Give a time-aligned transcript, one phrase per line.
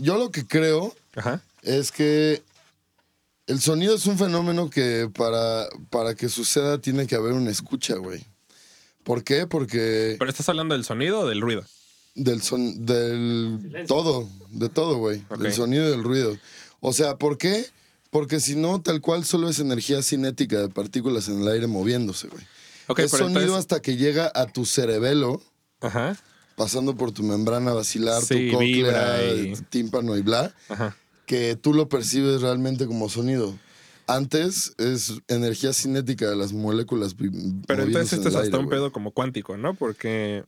[0.00, 1.42] yo lo que creo Ajá.
[1.62, 2.42] es que
[3.46, 7.96] el sonido es un fenómeno que para, para que suceda tiene que haber una escucha,
[7.96, 8.24] güey.
[9.02, 9.46] ¿Por qué?
[9.46, 11.64] Porque ¿Pero estás hablando del sonido o del ruido?
[12.14, 15.24] del son, del todo, de todo, güey.
[15.30, 15.38] Ok.
[15.38, 16.36] Del sonido y del ruido.
[16.80, 17.66] O sea, ¿por qué?
[18.10, 22.26] Porque si no, tal cual solo es energía cinética de partículas en el aire moviéndose,
[22.28, 22.42] güey.
[22.88, 25.40] Ok, es pero sonido entonces- hasta que llega a tu cerebelo,
[25.80, 26.16] Ajá.
[26.60, 30.94] Pasando por tu membrana vacilar, Sí, tu cóclea, y- tu tímpano y bla, Ajá.
[31.24, 33.54] que tú lo percibes realmente como sonido.
[34.06, 37.14] Antes es energía cinética de las moléculas.
[37.66, 39.72] Pero entonces en esto es el hasta aire, un pedo como cuántico, ¿no?
[39.72, 40.44] Porque...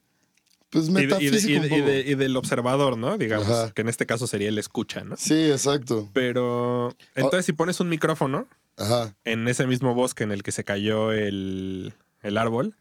[0.68, 3.16] Pues Y, de- y de- metafísico y un de- del observador, ¿no?
[3.16, 3.70] Digamos, Ajá.
[3.72, 5.16] que en este caso sería el escucha, ¿no?
[5.16, 6.10] Sí, exacto.
[6.12, 9.14] Pero entonces si pones un micrófono Ajá.
[9.24, 12.74] en ese mismo bosque en el que se cayó el, el árbol,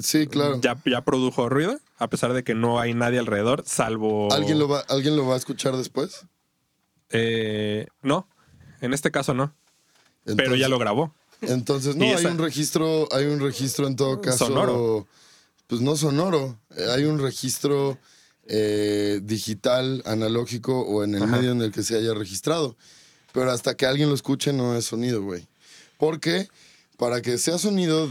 [0.00, 0.58] Sí, claro.
[0.60, 4.32] ya, ya produjo ruido, a pesar de que no hay nadie alrededor, salvo...
[4.32, 6.22] ¿Alguien, lo va, ¿Alguien lo va a escuchar después?
[7.10, 8.26] Eh, no,
[8.80, 9.54] en este caso no,
[10.24, 11.14] pero Entonces- ya lo grabó.
[11.42, 14.46] Entonces, no, hay un registro, hay un registro en todo caso.
[14.46, 15.08] Sonoro.
[15.66, 16.56] Pues no sonoro.
[16.76, 17.98] eh, Hay un registro
[18.46, 21.32] eh, digital, analógico o en el Ajá.
[21.36, 22.76] medio en el que se haya registrado.
[23.32, 25.48] Pero hasta que alguien lo escuche no es sonido, güey.
[25.98, 26.48] Porque
[26.96, 28.08] para que sea sonido.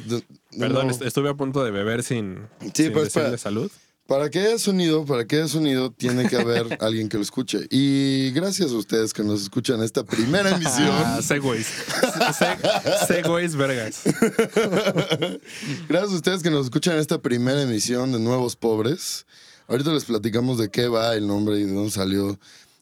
[0.58, 3.38] Perdón, no- est- estuve a punto de beber sin, Sí, sin decirle espera.
[3.38, 3.72] salud.
[4.08, 7.60] Para que haya sonido, para que haya sonido, tiene que haber alguien que lo escuche.
[7.70, 10.90] Y gracias a ustedes que nos escuchan esta primera emisión.
[10.92, 11.68] Ah, Segways.
[12.38, 14.02] Se- Segways vergas.
[15.88, 19.26] Gracias a ustedes que nos escuchan esta primera emisión de Nuevos Pobres.
[19.68, 22.38] Ahorita les platicamos de qué va el nombre y de dónde salió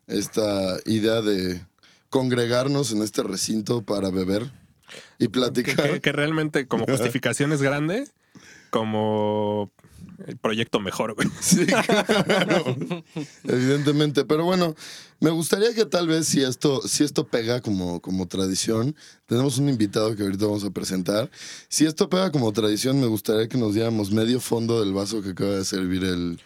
[0.08, 1.62] esta idea de
[2.10, 4.52] congregarnos en este recinto para beber
[5.18, 5.76] y Que, platicar.
[5.94, 8.06] que- que realmente como justificación es grande,
[8.70, 9.72] como
[10.28, 11.28] el proyecto mejor, güey.
[11.42, 12.78] Sí, claro.
[13.44, 14.26] Evidentemente.
[14.26, 14.76] Pero bueno,
[15.20, 19.70] me gustaría que tal vez si esto, si esto pega como, como tradición, tenemos un
[19.70, 21.30] invitado que ahorita vamos a presentar.
[21.68, 25.30] Si esto pega como tradición, me gustaría que nos diéramos medio fondo del vaso que
[25.30, 26.40] acaba de servir el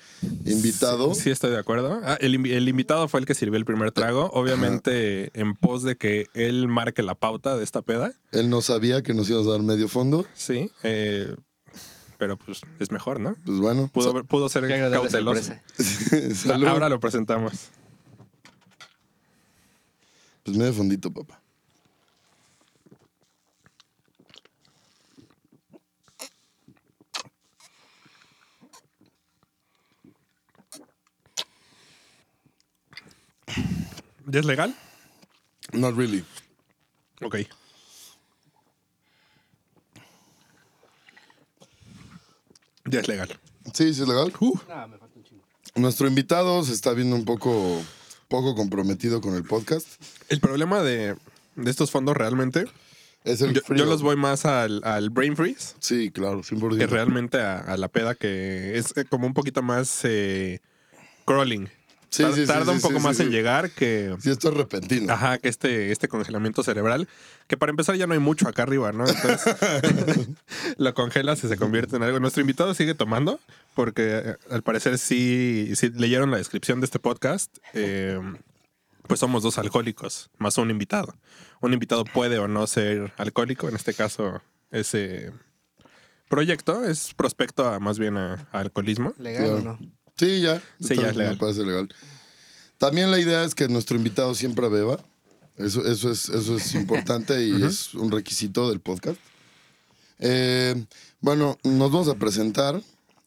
[0.45, 1.13] invitado.
[1.13, 2.01] Sí, estoy de acuerdo.
[2.03, 6.27] Ah, el invitado fue el que sirvió el primer trago, obviamente en pos de que
[6.33, 8.13] él marque la pauta de esta peda.
[8.31, 10.25] Él no sabía que nos íbamos a dar medio fondo.
[10.33, 11.35] Sí, eh,
[12.23, 13.35] pero pues es mejor, ¿no?
[13.43, 15.55] Pues bueno, Pudo, haber- pudo ser cauteloso.
[16.69, 17.67] Ahora lo presentamos.
[20.43, 21.41] Pues medio fondito, papá.
[34.27, 34.73] ¿Ya es legal?
[35.73, 36.23] Not really.
[37.21, 37.35] Ok.
[42.85, 43.29] Ya es legal.
[43.73, 44.33] Sí, sí es legal.
[44.41, 45.43] No, me falta un chingo.
[45.75, 47.81] Nuestro invitado se está viendo un poco,
[48.27, 49.87] poco comprometido con el podcast.
[50.29, 51.15] El problema de,
[51.55, 52.65] de estos fondos realmente,
[53.23, 53.85] Es el yo, frío.
[53.85, 56.77] yo los voy más al, al brain freeze Sí, claro, 100%.
[56.77, 60.59] que realmente a, a la peda, que es eh, como un poquito más eh,
[61.25, 61.69] crawling.
[62.13, 63.33] Sí, Tar- sí, sí, Tarda sí, un poco sí, más sí, en sí.
[63.35, 64.15] llegar que...
[64.19, 65.11] Sí, esto es repentino.
[65.11, 67.07] Ajá, que este, este congelamiento cerebral,
[67.47, 69.05] que para empezar ya no hay mucho acá arriba, ¿no?
[69.07, 69.55] Entonces
[70.77, 72.19] lo congelas y se convierte en algo.
[72.19, 73.39] Nuestro invitado sigue tomando,
[73.73, 77.57] porque eh, al parecer sí, sí leyeron la descripción de este podcast.
[77.73, 78.19] eh,
[79.07, 81.13] pues somos dos alcohólicos, más un invitado.
[81.59, 84.41] Un invitado puede o no ser alcohólico, en este caso
[84.71, 85.31] ese
[86.29, 89.13] proyecto es prospecto a más bien a, a alcoholismo.
[89.17, 89.79] ¿Legal o no?
[90.23, 90.61] Sí, ya.
[90.79, 91.33] Sí, ya es legal.
[91.33, 91.89] Me parece legal.
[92.77, 95.03] También la idea es que nuestro invitado siempre beba.
[95.57, 99.19] Eso, eso, es, eso es importante y es un requisito del podcast.
[100.19, 100.85] Eh,
[101.19, 102.81] bueno, nos vamos a presentar.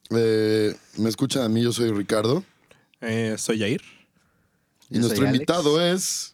[0.09, 2.43] Eh, me escuchan a mí, yo soy Ricardo.
[3.01, 3.81] Eh, soy Jair.
[4.89, 5.35] Y Yo nuestro Alex.
[5.35, 6.33] invitado es.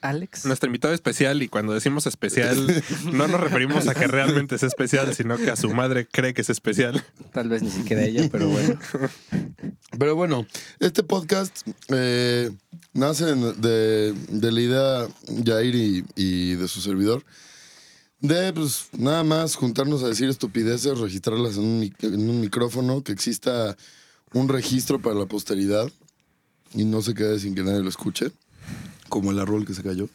[0.00, 0.44] Alex.
[0.46, 2.66] Nuestro invitado especial, y cuando decimos especial,
[3.12, 6.42] no nos referimos a que realmente es especial, sino que a su madre cree que
[6.42, 7.02] es especial.
[7.32, 8.78] Tal vez ni siquiera ella, pero bueno.
[9.98, 10.46] Pero bueno,
[10.78, 12.50] este podcast eh,
[12.92, 15.08] nace de, de la idea
[15.44, 17.24] Jair y, y de su servidor
[18.20, 23.02] de pues nada más juntarnos a decir estupideces, registrarlas en un, mic- en un micrófono,
[23.02, 23.76] que exista
[24.32, 25.88] un registro para la posteridad
[26.74, 28.30] y no se quede sin que nadie lo escuche,
[29.08, 30.08] como el árbol que se cayó.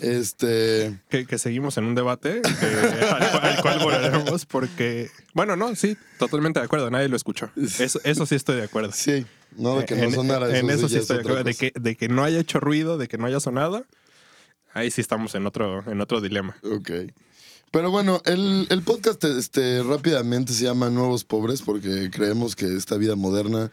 [0.00, 2.66] Este, Que, que seguimos en un debate que-
[3.06, 7.50] al, cual, al cual volveremos porque, bueno, no, sí, totalmente de acuerdo, nadie lo escuchó.
[7.78, 8.90] Eso, eso sí estoy de acuerdo.
[8.92, 9.24] sí,
[9.56, 11.44] no de que no en, sonara en eso sí es estoy de acuerdo.
[11.44, 13.84] De que, de que no haya hecho ruido, de que no haya sonado,
[14.72, 16.56] ahí sí estamos en otro, en otro dilema.
[16.64, 16.90] Ok.
[17.70, 22.96] Pero bueno, el, el podcast este, rápidamente se llama Nuevos Pobres porque creemos que esta
[22.96, 23.70] vida moderna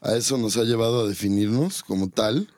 [0.00, 2.48] a eso nos ha llevado a definirnos como tal.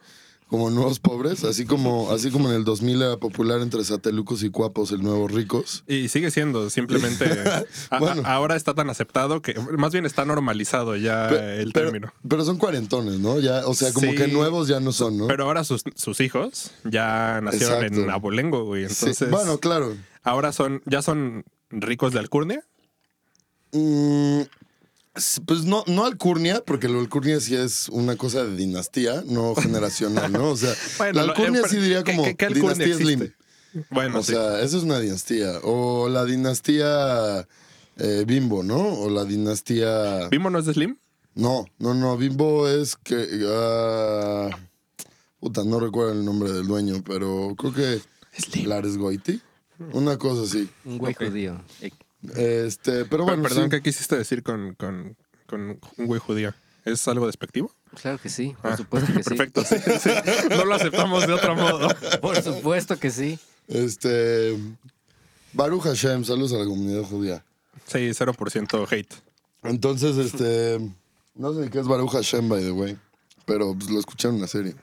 [0.49, 4.51] Como nuevos pobres, así como, así como en el 2000 era popular entre satelucos y
[4.51, 5.83] cuapos el nuevo ricos.
[5.89, 7.65] Y sigue siendo, simplemente a-
[7.97, 8.23] a- Bueno.
[8.25, 12.13] ahora está tan aceptado que más bien está normalizado ya el término.
[12.29, 13.41] pero son cuarentones, ¿no?
[13.41, 14.17] Ya, o sea, como Sí.
[14.17, 15.27] que nuevos ya no son, ¿no?
[15.27, 18.03] Pero ahora sus, sus hijos ya nacieron Exacto.
[18.05, 18.89] en Abolengo, güey.
[18.89, 19.97] Sí, Entonces, Bueno, claro.
[20.23, 22.65] ahora son, ya son ricos de alcurnia.
[23.73, 24.43] Mm,
[25.47, 30.33] pues no, no alcurnia, porque la alcurnia sí es una cosa de dinastía, no generacional,
[30.33, 30.51] ¿no?
[30.51, 33.23] O sea, Bueno, la lo- alcurnia eh, sí diría ¿qué- como qué- qué dinastía Slim.
[33.23, 33.37] existe?
[33.91, 34.33] Bueno, O sí.
[34.33, 35.59] sea, eso es una dinastía.
[35.63, 37.47] O la dinastía
[37.99, 38.79] eh, Bimbo, ¿no?
[39.01, 40.29] O la dinastía...
[40.29, 40.97] ¿Bimbo no es de Slim?
[41.35, 42.17] No, no, no.
[42.17, 43.27] Bimbo es que...
[43.47, 44.49] ah,
[45.41, 48.01] puta, no recuerdo el nombre del dueño, pero creo que...
[48.41, 48.69] Slim.
[48.69, 49.41] Lares Goiti.
[49.93, 50.69] Una cosa así.
[50.87, 51.25] Un güey Ok.
[51.27, 51.63] judío.
[52.35, 53.71] Este, pero bueno, Perdón, sí.
[53.71, 55.17] ¿qué quisiste decir con, con,
[55.47, 56.55] con un güey judío?
[56.85, 57.73] ¿Es algo despectivo?
[58.01, 60.11] Claro que sí, por Ah, supuesto que Perfecto, sí, sí.
[60.51, 61.89] No lo aceptamos de otro modo.
[62.21, 63.39] Por supuesto que sí.
[63.69, 64.57] Este.
[65.53, 67.45] Baruch Hashem, saludos a la comunidad judía.
[67.87, 69.15] Sí, 0% hate.
[69.63, 70.79] Entonces, este.
[71.35, 72.97] No sé ni qué es Baruch Hashem, by the way.
[73.47, 74.75] Pero pues, lo escuché en una serie.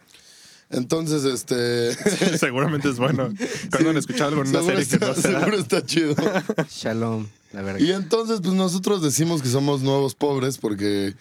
[0.74, 1.94] Entonces, este.
[2.38, 3.34] Seguramente es bueno.
[3.72, 5.40] Cuando han escuchado algo en una seguro, serie que está, no será.
[5.40, 6.16] seguro está chido.
[6.70, 7.80] Shalom, la verdad.
[7.80, 11.16] Y entonces, pues nosotros decimos que somos nuevos pobres porque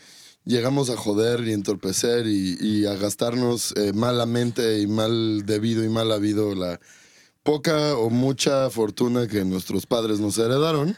[0.45, 5.89] llegamos a joder y entorpecer y, y a gastarnos eh, malamente y mal debido y
[5.89, 6.81] mal habido la
[7.45, 10.97] poca o mucha fortuna que nuestros padres nos heredaron.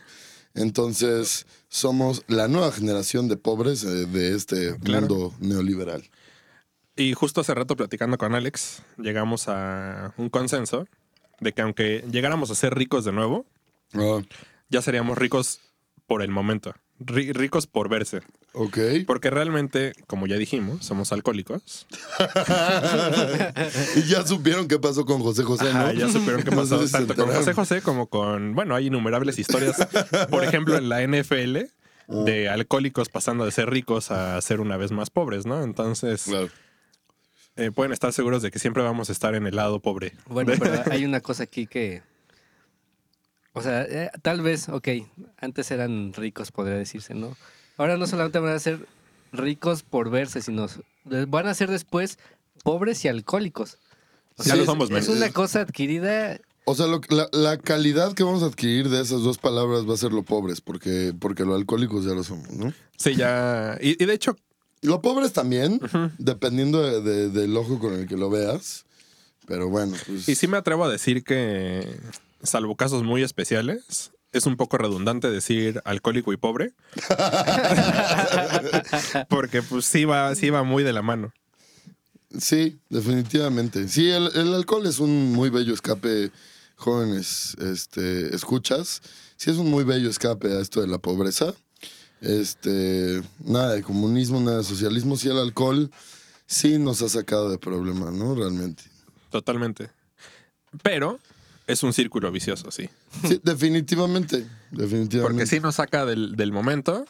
[0.54, 5.06] Entonces, somos la nueva generación de pobres eh, de este Claro.
[5.08, 6.08] mundo neoliberal.
[6.96, 10.86] Y justo hace rato platicando con Alex, llegamos a un consenso
[11.40, 13.46] de que aunque llegáramos a ser ricos de nuevo,
[13.94, 14.20] Ah,
[14.70, 15.60] ya seríamos ricos
[16.06, 16.74] por el momento.
[17.00, 18.20] Ri- ricos por verse.
[18.52, 18.78] ok.
[19.06, 21.86] Porque realmente, como ya dijimos, somos alcohólicos.
[23.96, 25.80] y ya supieron qué pasó con José José, ¿no?
[25.80, 27.34] Ajá, ya supieron qué No pasó sé si se tanto con.
[27.34, 29.76] José José como con, bueno, hay innumerables historias.
[30.30, 31.58] Por ejemplo, en la NFL,
[32.24, 35.62] de alcohólicos pasando de ser ricos a ser una vez más pobres, ¿no?
[35.62, 36.48] Entonces, Claro.
[37.56, 40.12] Eh, pueden estar seguros de que siempre vamos a estar en el lado pobre.
[40.26, 42.02] Bueno, pero hay una cosa aquí que.
[43.52, 44.88] O sea, eh, tal vez, ok,
[45.38, 47.36] antes eran ricos, podría decirse, ¿no?
[47.76, 48.86] Ahora no solamente van a ser
[49.32, 50.66] ricos por verse, sino
[51.04, 52.18] van a ser después
[52.64, 53.78] pobres y alcohólicos.
[54.36, 55.16] O Ya lo es- somos, Es men.
[55.18, 56.40] una cosa adquirida.
[56.64, 59.94] O sea, lo- la, la calidad que vamos a adquirir de esas dos palabras va
[59.94, 62.72] a ser lo pobres, porque, porque lo alcohólicos ya lo somos, ¿no?
[62.96, 63.76] Sí, ya.
[63.80, 64.36] Y, y de hecho,
[64.84, 65.80] Lo pobres también,
[66.18, 68.84] dependiendo de- de- del ojo con el que lo veas.
[69.46, 70.28] Pero bueno, pues.
[70.28, 71.98] y sí me atrevo a decir que,
[72.42, 76.72] salvo casos muy especiales, es un poco redundante decir alcohólico y pobre.
[79.28, 81.32] Porque pues sí va, sí va muy de la mano.
[82.38, 83.88] Sí, definitivamente.
[83.88, 86.30] Sí, el, el alcohol es un muy bello escape,
[86.76, 89.02] jóvenes, este, escuchas.
[89.36, 91.54] Sí, es un muy bello escape a esto de la pobreza.
[92.24, 95.16] Este, nada de comunismo, nada de socialismo.
[95.16, 95.90] Sí, el alcohol
[96.46, 98.34] sí nos ha sacado de problemas, ¿no?
[98.34, 98.82] Realmente.
[99.30, 99.90] Totalmente.
[100.82, 101.18] Pero
[101.66, 102.88] es un círculo vicioso, sí.
[103.28, 104.46] Sí, definitivamente.
[104.70, 105.20] Definitivamente.
[105.22, 107.04] Porque sí nos saca del, del momento,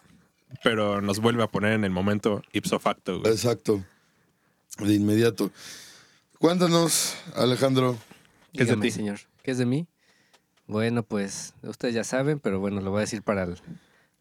[0.62, 3.20] pero nos vuelve a poner en el momento ipso facto.
[3.20, 3.32] güey.
[3.32, 3.84] Exacto.
[4.78, 5.50] De inmediato.
[6.38, 7.96] Cuéntanos, Alejandro.
[8.52, 8.90] ¿Qué es de ti?
[8.90, 9.20] señor.
[9.42, 9.86] ¿Qué es de mí?
[10.66, 13.58] Bueno, pues ustedes ya saben, pero bueno, lo voy a decir para el-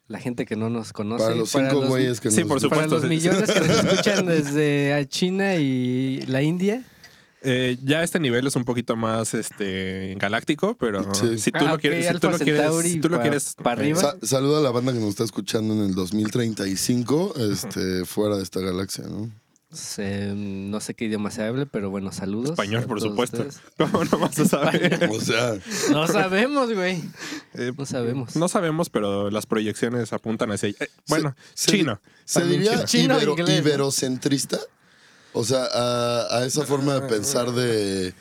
[0.08, 1.24] la gente que no nos conoce.
[1.24, 2.96] para los cinco los- güeyes que Sí, nos por Para supuesto.
[2.96, 3.10] los sí.
[3.10, 6.84] millones que nos escuchan desde China y la India.
[7.46, 11.38] Eh, ya este nivel es un poquito más este galáctico, pero Sí.
[11.38, 14.00] si tú Ah, quieres, si tú Alpha lo quieres, si tú lo quieres pa' arriba.
[14.00, 18.44] Sa- saluda a la banda que nos está escuchando en el 2035, este, fuera de
[18.44, 19.30] esta galaxia, ¿no?
[19.74, 22.52] Se- no sé qué idioma se hable, pero bueno, saludos.
[22.52, 23.38] español, a por todos supuesto.
[23.44, 23.62] ustedes.
[23.78, 25.10] ¿Cómo no vas a saber?
[25.12, 25.56] O sea,
[25.92, 27.04] No sabemos, güey.
[27.56, 28.36] Eh, No sabemos.
[28.36, 30.76] no sabemos, pero las proyecciones apuntan hacia ahí.
[30.80, 32.00] Eh, bueno, se- chino.
[32.26, 33.18] ¿se También diría chino.
[33.18, 33.68] Chino, ibero- inglés, ¿no?
[33.70, 34.60] iberocentrista?
[35.34, 38.14] O sea, a, a esa forma de pensar de...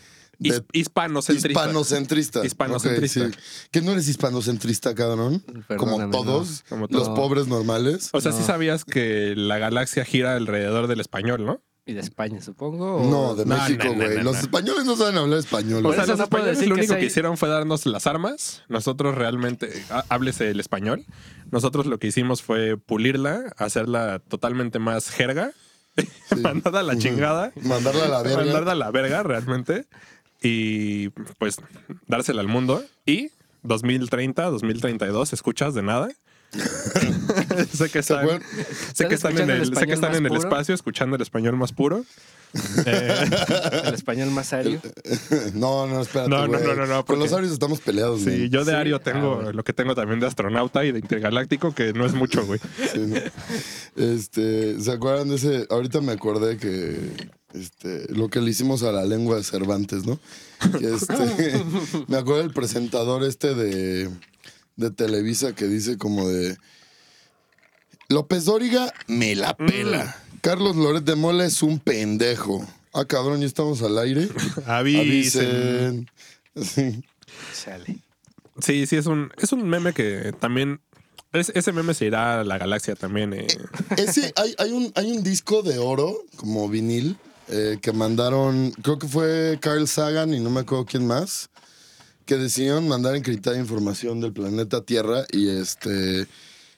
[0.43, 1.49] His- hispanocentrista.
[1.51, 2.45] Hispanocentrista.
[2.47, 3.29] Hispanocentrista.
[3.29, 3.69] Sí.
[3.71, 5.43] ¿Que no eres hispanocentrista, cabrón?
[5.77, 7.19] Como todos Como los todos.
[7.19, 8.11] pobres normales.
[8.13, 8.47] O sea, sí No.
[8.47, 11.61] sabías que la galaxia gira alrededor del español, ¿no?
[11.85, 12.99] ¿Y de España, supongo?
[12.99, 14.19] o- No, de México, no, no, güey.
[14.19, 14.41] no, Los no.
[14.41, 15.85] españoles no saben hablar español.
[15.85, 18.63] O sea, los españoles decir lo único que hicieron fue darnos las armas.
[18.69, 21.05] Nosotros realmente, há- háblese el español.
[21.51, 25.51] Nosotros lo que hicimos fue pulirla, hacerla totalmente más jerga,
[26.41, 28.45] mandarla a la chingada, Mandarla a la verga.
[28.45, 29.87] mandarla a la verga realmente
[30.43, 31.57] y pues
[32.07, 32.85] dársela al mundo.
[33.07, 33.31] Y
[33.63, 36.09] 2030, 2032, escuchas de nada.
[37.73, 38.43] sé que ¿Se están,
[38.93, 41.57] sé que están en el el, sé que están en el espacio escuchando el español
[41.57, 42.05] más puro.
[42.85, 43.25] Eh,
[43.87, 44.79] El español más serio.
[45.55, 48.73] No, no, espérate, No, no, no, no, Con los arios estamos peleados, sí, yo de
[48.73, 48.77] Sí.
[48.77, 52.13] Ario Ah, tengo lo que tengo también de astronauta y de intergaláctico, que no es
[52.13, 52.61] mucho, güey.
[52.93, 53.17] Sí, ¿no?
[53.97, 55.67] Este, ¿se acuerdan de ese?
[55.71, 56.99] Ahorita me acordé que
[57.55, 60.19] este, lo que le hicimos a la lengua de Cervantes, ¿no?
[60.81, 61.15] Este,
[62.09, 64.09] me acuerdo del presentador este de,
[64.77, 66.57] de Televisa que dice como de
[68.09, 70.17] López Dóriga me la pela.
[70.41, 72.67] Carlos Loret de Mola es un pendejo.
[72.93, 74.29] Ah, cabrón, ya estamos al aire.
[74.67, 76.09] Avisen.
[76.55, 77.03] Avisen.
[77.55, 77.99] Sí.
[78.61, 80.81] Sí, sí, es un, es un meme que también.
[81.33, 83.33] es- ese meme se irá a la galaxia también.
[83.33, 83.47] eh.
[83.97, 87.17] Ese, hay, hay, un, hay un disco de oro, como vinil,
[87.49, 91.51] eh, que mandaron, creo que fue Carl Sagan y no me acuerdo quién más,
[92.27, 96.27] que decidieron mandar encriptada información del planeta Tierra y este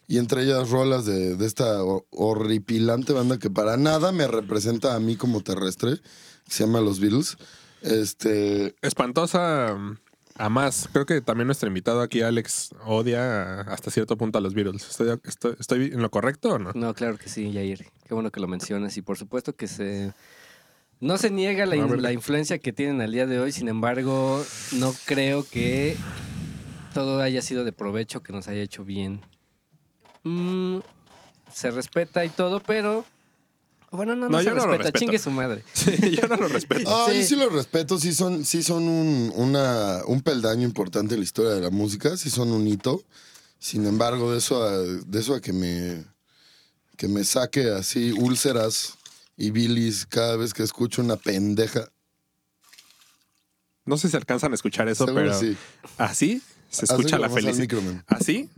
[0.06, 4.94] y entre ellas rolas de, de esta ho- horripilante banda que para nada me representa
[4.94, 5.97] a mí como terrestre,
[6.44, 7.37] que se llama Los Beatles.
[7.80, 9.76] Este, Espantosa
[10.37, 10.88] a más.
[10.92, 14.88] Creo que también nuestro invitado aquí, Alex, odia hasta cierto punto a los Beatles.
[14.90, 16.73] ¿Estoy, estoy, estoy en lo correcto o no?
[16.75, 17.87] No, claro que sí, Yair.
[18.06, 18.97] Qué bueno que lo mencionas.
[18.97, 20.12] Y por supuesto que se.
[21.04, 24.94] No se niega la, in- influencia que tienen al día de hoy, sin embargo, no
[25.04, 25.96] creo que
[26.94, 29.20] todo haya sido de provecho, que nos haya hecho bien.
[30.23, 30.78] Mm,
[31.52, 33.04] se respeta y todo, pero.
[33.90, 34.99] Bueno, no, no, No, se yo no lo respeta, respeto.
[34.99, 35.62] chingue su madre.
[35.75, 36.90] Sí, yo no lo respeto.
[36.90, 37.20] Ah, Sí.
[37.20, 41.25] yo sí los respeto, sí son, sí son un, una, un peldaño importante en la
[41.25, 43.02] historia de la música, sí son un hito.
[43.58, 46.04] Sin embargo, de eso a, de eso a que me
[46.96, 48.94] que me saque así úlceras
[49.36, 51.88] y bilis cada vez que escucho una pendeja.
[53.84, 55.56] No sé si alcanzan a escuchar eso, Seguro pero sí.
[55.98, 58.04] así se escucha la felicidad.
[58.06, 58.48] Así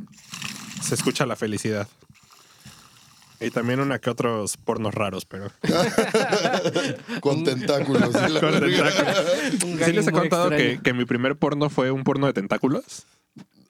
[0.82, 1.88] se escucha la felicidad.
[3.38, 5.52] Y también una que otros pornos raros, pero.
[7.20, 8.10] Con tentáculos.
[8.40, 9.24] Con tentáculos.
[9.84, 13.06] ¿Sí les he contado que, que mi primer porno fue un porno de tentáculos?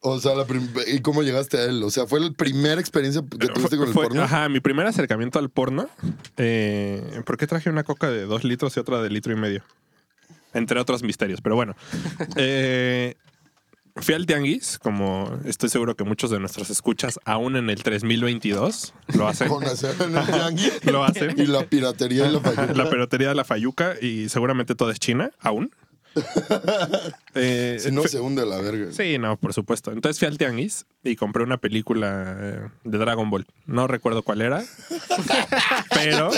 [0.01, 0.47] O sea, la
[0.87, 1.83] ¿y cómo llegaste a él?
[1.83, 4.23] O sea, ¿fue la primera experiencia que tuviste con el Fue- porno?
[4.23, 5.89] Ajá, mi primer acercamiento al porno.
[6.37, 9.63] Eh, ¿Por qué traje una coca de dos litros y otra de litro y medio?
[10.55, 11.75] Entre otros misterios, pero bueno.
[12.37, 13.15] Eh,
[13.97, 18.93] fui al tianguis, como estoy seguro que muchos de nuestros escuchas, aún en el 3022,
[19.15, 19.49] lo hacen.
[19.49, 20.85] Con hacer en el tianguis.
[20.85, 21.35] Lo hacen.
[21.39, 22.75] Y la piratería y la fayuca.
[22.75, 25.75] La perotería de la Fayuca y seguramente toda es China, aún.
[27.39, 28.91] Eh, Si no se hunde la verga.
[28.93, 29.93] Sí, no, por supuesto.
[29.93, 33.47] Entonces fui al tianguis y compré una película eh, de Dragon Ball.
[33.67, 34.65] No recuerdo cuál era,
[35.95, 36.31] pero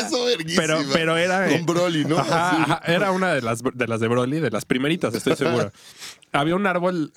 [0.56, 2.18] pero pero era Con Broly, ¿no?
[2.18, 2.62] Ajá, Así.
[2.62, 5.70] ajá, era una de las de las de Broly, de las primeritas, estoy seguro.
[6.32, 7.12] Había un árbol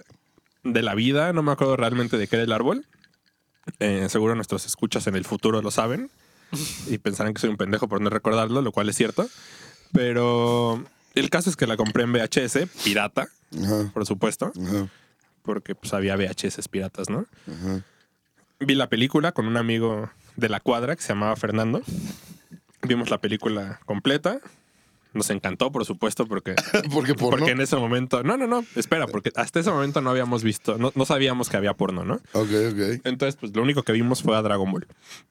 [0.63, 2.85] de la vida, no me acuerdo realmente de qué era el árbol.
[3.79, 6.11] Eh, seguro nuestros escuchas en el futuro lo saben
[6.87, 9.27] y pensarán que soy un pendejo por no recordarlo, lo cual es cierto.
[9.91, 10.83] Pero
[11.15, 13.27] el caso es que la compré en VHS, pirata,
[13.61, 14.87] Ajá, por supuesto, ajá,
[15.41, 17.25] porque pues había VHS piratas, ¿no?
[17.47, 17.83] ajá.
[18.59, 21.81] Vi la película con un amigo de la cuadra que se llamaba Fernando.
[22.87, 24.39] Vimos la película completa.
[25.13, 26.53] Nos encantó, por supuesto, porque,
[26.93, 27.37] Porque porno.
[27.39, 28.21] porque en ese momento.
[28.23, 28.63] No, no, no.
[28.75, 32.15] Espera, porque hasta ese momento no habíamos visto, no, no sabíamos que había porno, ¿no?
[32.33, 34.87] Ok, ok, Entonces, pues lo único que vimos fue a Dragon Ball.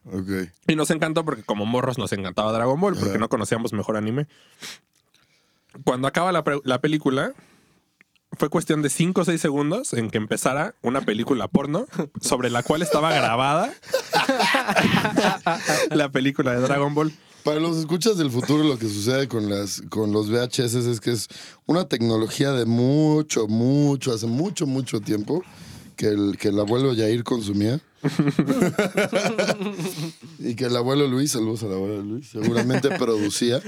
[0.07, 0.51] ok.
[0.67, 4.27] Y nos encantó porque, como morros, nos encantaba Dragon Ball, porque no conocíamos mejor anime.
[5.85, 7.35] Cuando acaba la, la película,
[8.39, 11.87] fue cuestión de 5 o 6 segundos en que empezara una película porno
[12.21, 13.73] sobre la cual estaba grabada
[15.91, 17.13] la película de Dragon Ball.
[17.45, 21.13] Para los escuchas del futuro, lo que sucede con, las, con los VHS es que
[21.13, 21.29] es
[21.67, 25.43] una tecnología de mucho, mucho, hace mucho, mucho tiempo
[26.01, 27.79] que el, que el abuelo Yair consumía.
[30.39, 33.61] y que el abuelo Luis, saludos al abuelo Luis, seguramente producía.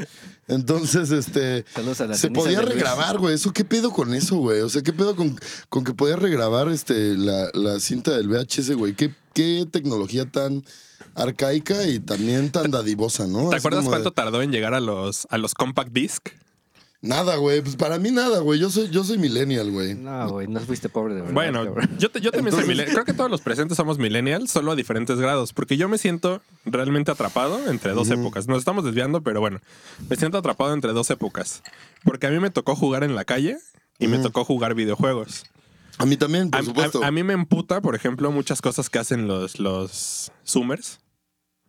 [0.49, 1.67] Entonces, este.
[1.75, 3.35] Saludos a las Se podía regrabar, güey.
[3.35, 4.63] ¿Eso qué pedo con eso, güey?
[4.63, 8.77] O sea, ¿qué pedo con, con que podías regrabar este, la, la cinta del VHS,
[8.77, 8.95] güey?
[8.95, 10.65] ¿Qué, qué tecnología tan
[11.15, 13.51] arcaica y también tan dadivosa, ¿no?
[13.51, 16.31] ¿Te Así acuerdas de- cuánto tardó en llegar a los, a los compact disc?
[17.05, 17.61] Nada, güey.
[17.63, 18.61] Pues para mí nada, güey.
[18.61, 19.95] Yo soy, yo soy millennial, güey.
[19.97, 21.35] No, güey, no fuiste pobre de verdad.
[21.35, 21.91] Bueno, cabrón.
[21.99, 22.93] yo, te- yo también soy millennial.
[22.95, 26.41] Creo que todos los presentes somos millennials, solo a diferentes grados, porque yo me siento
[26.65, 28.47] realmente atrapado entre dos épocas.
[28.47, 29.59] Nos estamos desviando, pero bueno,
[30.09, 31.65] me siento atrapado entre dos épocas.
[32.05, 33.59] Porque a mí me tocó jugar en la calle
[33.99, 35.45] y me tocó jugar videojuegos.
[35.99, 37.03] A mí también, por A, supuesto.
[37.03, 41.01] a- a mí me emputa, por ejemplo, muchas cosas que hacen los, los Zoomers,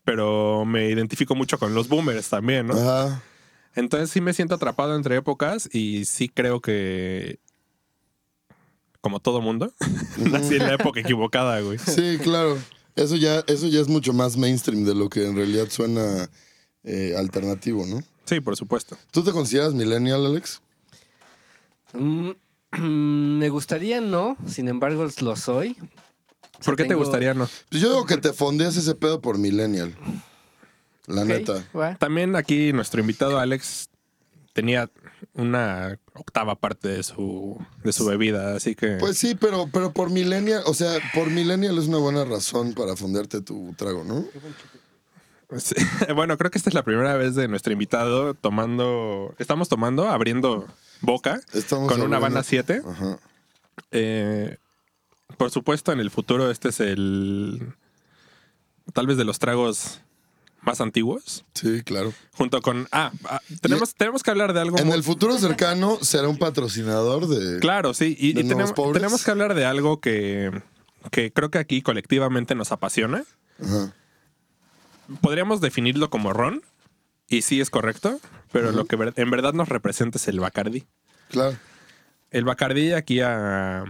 [0.05, 2.73] pero me identifico mucho con los Boomers también, ¿no?
[2.75, 3.21] Ajá.
[3.75, 7.39] Entonces sí me siento atrapado entre épocas y sí creo que,
[9.01, 9.73] como todo mundo,
[10.17, 11.79] nací en la época equivocada, güey.
[11.79, 12.57] Sí, claro.
[12.95, 16.29] Eso ya, eso ya es mucho más mainstream de lo que en realidad suena
[16.83, 18.03] eh, alternativo, ¿no?
[18.25, 18.97] Sí, por supuesto.
[19.11, 20.61] ¿Tú te consideras millennial, Alex?
[21.93, 22.31] Mm,
[23.39, 25.75] me gustaría no, sin embargo lo soy.
[25.79, 27.49] O sea, ¿Por qué te gustaría no?
[27.69, 29.95] Pues yo digo que te fondeas ese pedo por millennial.
[31.07, 31.63] La neta.
[31.99, 33.89] También aquí nuestro invitado Alex
[34.53, 34.89] tenía
[35.33, 38.97] una octava parte de su, de su bebida, así que...
[38.99, 42.95] Pues sí, pero, pero por millennial, o sea, por millennial es una buena razón para
[42.95, 44.25] fondearte tu trago, ¿no?
[45.57, 45.75] Sí.
[46.15, 49.35] Bueno, creo que esta es la primera vez de nuestro invitado tomando...
[49.39, 50.67] Estamos tomando, abriendo
[51.01, 52.81] boca Estamos con una Habana 7.
[52.87, 53.19] Ajá.
[53.91, 54.57] Eh,
[55.37, 57.73] por supuesto, en el futuro este es el...
[58.93, 60.02] Tal vez de los tragos
[60.63, 61.45] más antiguos.
[61.53, 62.13] Sí, claro.
[62.33, 62.87] Junto con...
[62.91, 64.77] Ah, ah, tenemos, tenemos que hablar de algo...
[64.77, 67.59] En muy- el futuro cercano será un patrocinador de.
[67.59, 68.15] Claro, sí.
[68.17, 70.51] Y, tenemos, tenemos que hablar de algo que,
[71.11, 73.23] que creo que aquí colectivamente nos apasiona.
[73.61, 73.93] Ajá.
[75.21, 76.63] Podríamos definirlo como ron,
[77.27, 78.19] y sí es correcto,
[78.51, 80.85] pero lo que en verdad nos representa es el Bacardi.
[81.29, 81.57] Claro.
[82.31, 83.83] El Bacardi aquí a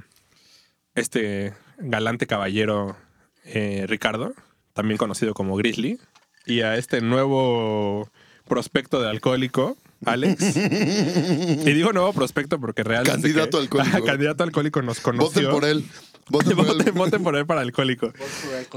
[0.96, 2.98] este galante caballero
[3.46, 4.34] eh, Ricardo,
[4.74, 6.00] también conocido como Grizzly,
[6.45, 8.09] y a este nuevo
[8.47, 10.55] prospecto de alcohólico, Alex.
[10.57, 13.21] y digo nuevo prospecto porque realmente...
[13.21, 14.03] Candidato alcohólico.
[14.05, 15.50] candidato alcohólico nos conoció.
[15.50, 15.85] Voten por él.
[16.29, 16.77] Voten por él.
[16.77, 18.12] voten, voten por él para alcohólico.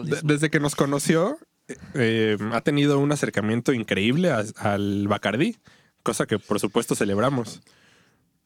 [0.04, 1.38] De- desde que nos conoció,
[1.94, 5.56] eh, ha tenido un acercamiento increíble a- al Bacardí,
[6.02, 7.60] cosa que por supuesto celebramos.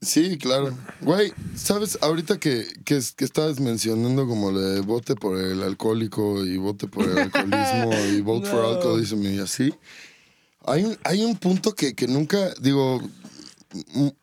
[0.03, 0.77] Sí, claro.
[1.03, 1.99] Güey, ¿sabes?
[2.01, 6.87] Ahorita que, que, es- que estabas mencionando como de vote por el alcohólico y vote
[6.89, 8.69] por el alcoholismo y vote for No.
[8.71, 9.75] alcoholism y así.
[10.65, 13.01] Hay un, hay un punto que, que nunca, digo,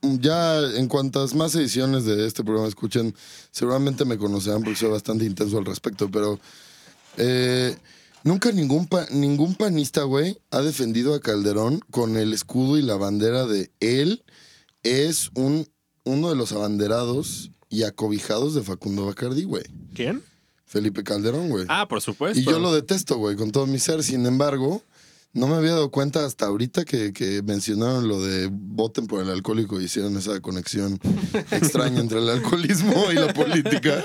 [0.01, 3.13] ya en cuantas más ediciones de este programa escuchen,
[3.51, 6.39] seguramente me conocerán porque soy bastante intenso al respecto, pero
[7.17, 7.75] eh,
[8.23, 12.95] nunca ningún, pa- ningún panista, güey, ha defendido a Calderón con el escudo y la
[12.95, 14.23] bandera de él
[14.83, 15.67] es un,
[16.03, 19.63] uno de los abanderados y acobijados de Facundo Bacardi, güey.
[19.93, 20.23] ¿Quién?
[20.65, 21.65] Felipe Calderón, güey.
[21.69, 22.39] Ah, por supuesto.
[22.39, 24.03] y yo lo detesto, güey, con todo mi ser.
[24.03, 24.83] Sin embargo,
[25.33, 29.29] no me había dado cuenta hasta ahorita que, que mencionaron lo de voten por el
[29.29, 30.99] alcohólico y hicieron esa conexión
[31.51, 34.03] extraña entre el alcoholismo y la política.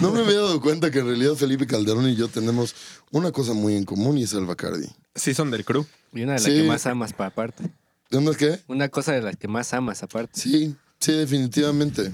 [0.00, 2.74] No me había dado cuenta que en realidad Felipe Calderón y yo tenemos
[3.12, 4.88] una cosa muy en común y es el Bacardi.
[5.14, 5.84] Sí son del crew.
[6.12, 6.50] Y una de las Sí.
[6.52, 7.70] que más amas, pa- aparte.
[8.10, 8.60] ¿Dónde es qué?
[8.66, 10.38] Una cosa de las que más amas, aparte.
[10.38, 12.12] Sí, sí, definitivamente.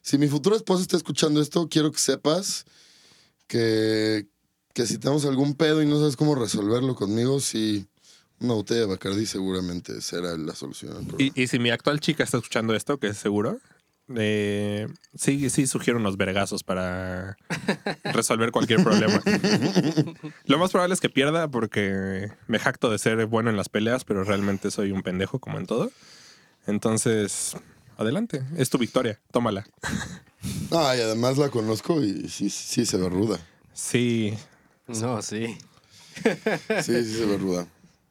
[0.00, 2.64] Si mi futura esposa está escuchando esto, quiero que sepas
[3.46, 4.26] que,
[4.72, 7.86] que si tenemos algún pedo y no sabes cómo resolverlo conmigo, sí,
[8.40, 10.96] una botella de Bacardi seguramente será la solución.
[10.96, 11.32] al problema.
[11.34, 13.60] Y, y si mi actual chica está escuchando esto, que es seguro,
[14.16, 17.36] eh, sí, sí sugiero unos vergazos para
[18.04, 19.20] resolver cualquier problema.
[20.44, 24.04] Lo más probable es que pierda porque me jacto de ser bueno en las peleas,
[24.04, 25.90] pero realmente soy un pendejo como en todo.
[26.66, 27.56] Entonces,
[27.96, 29.66] adelante, es tu victoria, tómala.
[30.70, 33.38] Ah, y además la conozco y sí, sí se ve ruda.
[33.72, 34.34] Sí,
[34.86, 35.56] No, sí.
[36.22, 37.66] Sí, sí se ve ruda.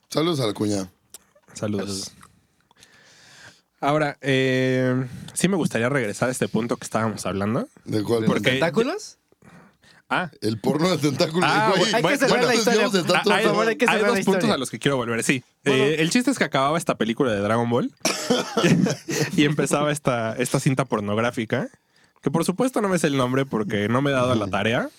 [0.10, 0.90] Saludos a la cuña.
[1.54, 2.12] saludos.
[3.80, 7.68] Ahora, eh, sí me gustaría regresar a este punto que estábamos hablando.
[7.86, 8.26] ¿De cuál?
[8.26, 8.52] ¿Por qué?
[8.52, 9.18] ¿Tentáculos?
[10.10, 11.50] Ah, El porno de tentáculos.
[11.52, 11.94] Ah, güey.
[11.94, 12.74] hay que cerrar la ¿cuántos historia.
[12.80, 13.70] llevamos de tanto Ah, hay, por favor, pedo?
[13.70, 14.54] hay que hay cerrar dos la puntos historia.
[14.54, 15.24] a los que quiero volver.
[15.24, 15.44] Sí.
[15.66, 15.84] Bueno.
[15.84, 17.92] Eh, el chiste es que acababa esta película de Dragon Ball
[19.36, 21.68] y empezaba esta, esta cinta pornográfica,
[22.22, 24.90] que por supuesto no me sé el nombre porque no me he dado la tarea.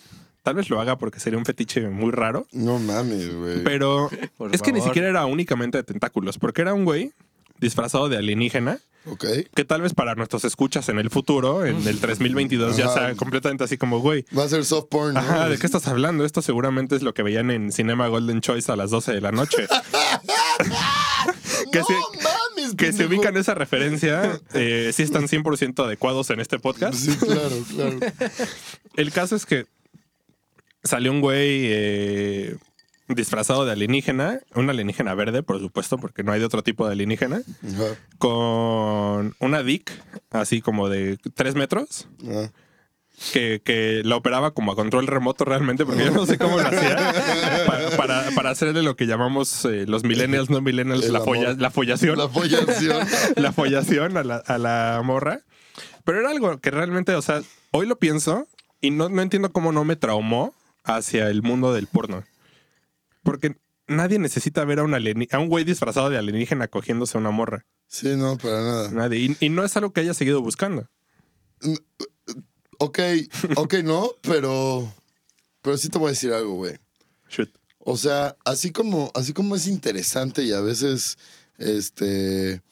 [0.42, 2.46] Tal vez lo haga porque sería un fetiche muy raro.
[2.52, 3.64] No mames, güey.
[3.64, 4.90] Pero Por es que ni favor.
[4.92, 7.12] siquiera era únicamente de tentáculos, porque era un güey
[7.60, 9.24] disfrazado de alienígena, Ok.
[9.54, 13.64] que tal vez para nuestros escuchas en el futuro, en el 3022, ya sea completamente
[13.64, 15.20] así como, güey, Va a ser soft porn, ¿no?
[15.20, 16.24] Ajá, ¿de qué estás hablando?
[16.24, 19.32] Esto seguramente es lo que veían en Cinema Golden Choice a las 12 de la
[19.32, 19.66] noche.
[21.72, 26.40] que no se- mames, que se ubican esa referencia, eh, sí están 100% adecuados en
[26.40, 26.94] este podcast.
[26.94, 27.98] Sí, claro, claro.
[28.96, 29.66] El caso es que
[30.82, 32.56] salió un güey eh,
[33.08, 36.92] disfrazado de alienígena, un alienígena verde, por supuesto, porque no hay de otro tipo de
[36.92, 37.84] alienígena, Ajá.
[38.18, 39.90] con una dick,
[40.30, 42.08] así como de 3 metros.
[43.32, 46.64] Que, que la operaba como a control remoto realmente, porque yo no sé cómo lo
[46.68, 47.12] hacía,
[47.66, 51.72] para, para, para hacerle lo que llamamos eh, los millennials, no millennials, la, folla- la
[51.72, 53.52] follación, La la, follación.
[53.54, 55.40] follación a la, a la morra.
[56.04, 57.42] Pero era algo que realmente, o sea,
[57.72, 58.46] hoy lo pienso
[58.80, 62.22] y no, no entiendo cómo no me traumó hacia el mundo del porno.
[63.28, 67.30] Porque nadie necesita ver a un, a un güey disfrazado de alienígena cogiéndose a una
[67.30, 67.66] morra.
[67.86, 68.90] Sí, no, para nada.
[68.90, 69.18] Nadie.
[69.18, 70.88] Y, y no es algo que haya seguido buscando.
[72.78, 73.00] Ok,
[73.56, 74.90] ok, no, pero.
[75.60, 76.78] Pero sí te voy a decir algo, güey.
[77.28, 77.50] Shoot.
[77.80, 81.18] O sea, así como, así como es interesante y a veces,
[81.58, 82.62] este,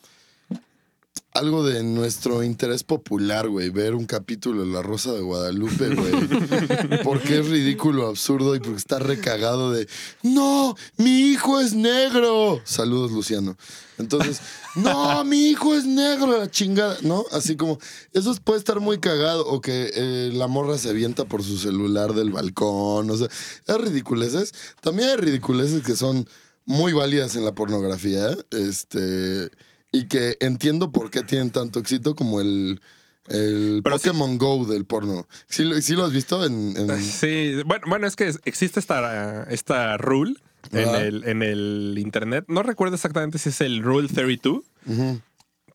[1.38, 7.02] algo de nuestro interés popular, güey, ver un capítulo de La Rosa de Guadalupe, güey,
[7.04, 9.88] porque es ridículo, absurdo y porque está recagado de,
[10.22, 12.60] no, mi hijo es negro.
[12.64, 13.56] Saludos, Luciano.
[13.98, 14.40] Entonces,
[14.76, 17.24] no, mi hijo es negro, la chingada, ¿no?
[17.32, 17.78] Así como,
[18.12, 22.14] eso puede estar muy cagado, o que eh, la morra se avienta por su celular
[22.14, 23.28] del balcón, o sea,
[23.66, 24.52] es ridiculeces.
[24.80, 26.28] También hay ridiculeces que son
[26.64, 29.50] muy válidas en la pornografía, este,
[29.98, 32.80] y que entiendo por qué tienen tanto éxito como el,
[33.28, 35.26] el Pero sí- Pokémon Go del porno.
[35.48, 36.76] ¿Sí, lo- sí lo has visto en...?
[36.76, 40.34] en- Sí, bueno, bueno, es que existe esta, esta rule
[40.72, 42.44] en el, en el internet.
[42.48, 45.20] No recuerdo exactamente si es el Rule 32, Ujú.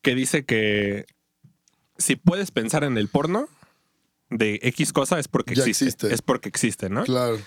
[0.02, 1.06] que dice que
[1.98, 3.48] si puedes pensar en el porno
[4.30, 5.86] de X cosa es porque existe.
[5.86, 6.14] existe.
[6.14, 7.04] Es porque existe, ¿no?
[7.04, 7.38] Claro.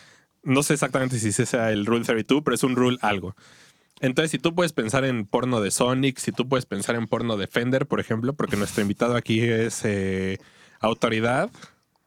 [0.43, 3.35] No sé exactamente si ese sea el Rule 32, pero es un rule algo.
[4.01, 7.37] Entonces, si tú puedes pensar en porno de Sonic, si tú puedes pensar en porno
[7.37, 10.39] de Fender, por ejemplo, porque nuestro invitado aquí es eh,
[10.81, 11.51] autoridad,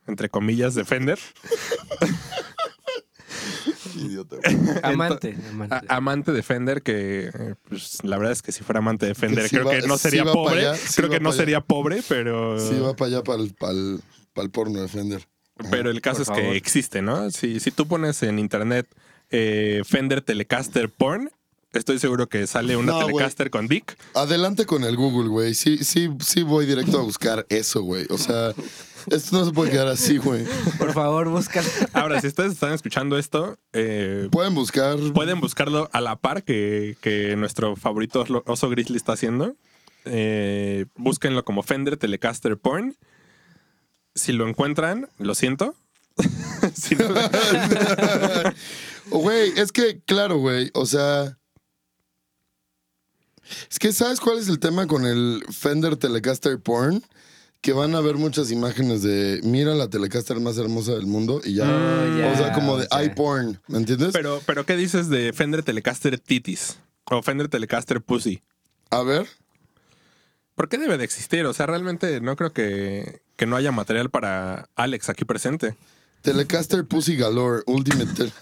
[0.05, 1.17] entre comillas, de Fender.
[3.95, 4.35] Idiota.
[4.83, 5.85] Amante, A- amante.
[5.89, 9.43] amante de Fender, que eh, pues, la verdad es que si fuera amante de Fender,
[9.45, 10.67] Que creo va- que no sería pobre.
[10.67, 11.37] allá, creo que no allá.
[11.37, 12.59] sería pobre, pero.
[12.59, 15.27] Sí, va para allá, para el, porno de Fender.
[15.71, 16.43] Pero el caso Por es favor.
[16.43, 17.31] que existe, ¿no?
[17.31, 18.87] Si, si tú pones en internet
[19.31, 21.31] eh, Fender Telecaster Porn,
[21.77, 22.99] estoy seguro que sale una No.
[23.05, 23.97] Telecaster con Dick.
[24.13, 25.53] Adelante con el Google, güey.
[25.55, 28.05] Sí, sí, sí voy directo a buscar eso, güey.
[28.09, 28.53] O sea,
[29.11, 30.45] esto no se puede quedar así, güey.
[30.77, 31.67] Por favor, búscala.
[31.93, 34.97] Ahora, si ustedes están escuchando esto, eh, Pueden buscar.
[35.13, 39.55] pueden buscarlo a la par que, que nuestro favorito oso grizzly está haciendo.
[40.05, 42.95] Eh, búsquenlo como Fender Telecaster Porn.
[44.15, 45.75] Si lo encuentran, lo siento.
[46.73, 47.07] Si no-
[49.09, 50.69] Güey, es que, claro, güey.
[50.73, 51.37] O sea.
[53.69, 57.03] Es que, ¿sabes cuál es el tema con el Fender Telecaster Porn?
[57.61, 59.41] Que van a ver muchas imágenes de.
[59.43, 61.65] Mira la Telecaster más hermosa del mundo y ya.
[61.65, 64.11] Ya, o sea, como de iPorn, ¿me entiendes?
[64.13, 66.77] pero, pero, ¿qué dices de Fender Telecaster Titis?
[67.05, 68.41] O Fender Telecaster Pussy.
[68.89, 69.27] A ver.
[70.55, 71.45] ¿Por qué debe de existir?
[71.45, 75.75] O sea, realmente no creo que, que no haya material para Alex aquí presente.
[76.31, 78.31] Telecaster Pussy Galore Ultimate.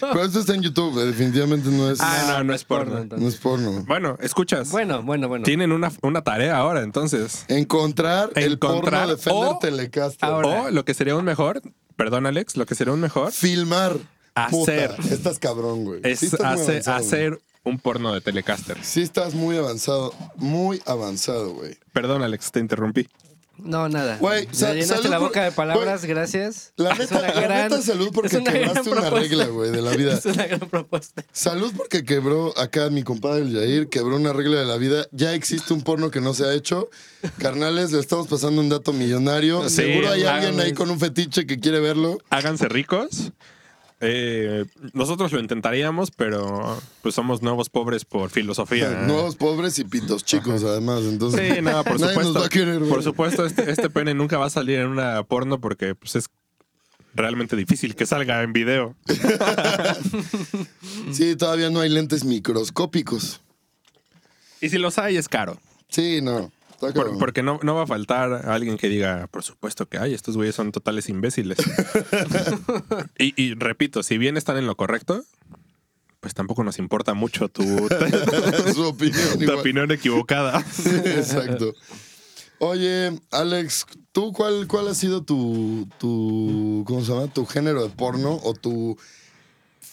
[0.00, 3.04] Pero esto está en YouTube, eh, definitivamente no es, Ah, no, no es porno.
[3.04, 3.84] no es porno.
[3.86, 4.70] Bueno, escuchas.
[4.70, 5.44] Bueno, bueno, bueno.
[5.44, 7.44] Tienen una, una tarea ahora, entonces.
[7.48, 10.28] Encontrar, el Encontrar porno de Fender o- Telecaster.
[10.28, 10.48] Ahora.
[10.62, 11.62] O lo que sería un mejor,
[11.96, 13.96] perdón Alex, lo que sería un mejor Filmar.
[14.36, 14.94] Hacer.
[14.96, 16.00] Puta, estás cabrón, güey.
[16.04, 17.06] es Sí estás muy hace- avanzado, güey.
[17.08, 18.78] hacer un porno de Telecaster.
[18.84, 20.12] Sí estás muy avanzado.
[20.36, 21.76] Muy avanzado, güey.
[21.92, 23.08] Perdón Alex, te interrumpí.
[23.58, 24.18] No, nada.
[24.18, 26.72] Güey, Me llenaste salud la por- boca de palabras, gracias.
[26.76, 29.70] La Es neta, una la gran- neta salud porque es una quebraste una regla, güey,
[29.70, 30.14] de la vida.
[30.18, 31.24] Es una gran propuesta.
[31.32, 35.06] Salud porque quebró acá mi compadre el Jair, quebró una regla de la vida.
[35.12, 36.90] Ya existe un porno que no se ha hecho.
[37.38, 39.68] Carnales, le estamos pasando un dato millonario.
[39.68, 42.18] Sí, Seguro hay alguien ahí con un fetiche que quiere verlo.
[42.30, 43.32] Háganse ricos.
[44.00, 48.90] Eh, nosotros lo intentaríamos, pero pues somos nuevos pobres por filosofía.
[48.90, 51.00] Nuevos pobres y pitos chicos, además.
[51.04, 52.32] Entonces, Sí, no, por nadie supuesto.
[52.34, 52.90] nos va a querer, güey.
[52.90, 56.26] por supuesto, este, este pene nunca va a salir en una porno porque pues, es
[57.14, 58.94] realmente difícil que salga en video.
[61.12, 63.40] Sí, todavía no hay lentes microscópicos.
[64.60, 65.58] Y si los hay, es caro.
[65.88, 66.50] Sí, no.
[66.80, 70.36] Por- porque no, no va a faltar alguien que diga, por supuesto que hay, estos
[70.36, 71.58] güeyes son totales imbéciles.
[73.18, 75.24] y, y repito, si bien están en lo correcto,
[76.20, 77.62] pues tampoco nos importa mucho tu,
[78.74, 79.38] Su opinión.
[79.38, 80.62] tu opinión equivocada.
[80.64, 81.74] Sí, exacto.
[82.58, 87.26] Oye, Alex, ¿tú cuál, cuál ha sido tu, tu, ¿cómo se llama?
[87.28, 88.96] Tu género de porno o tu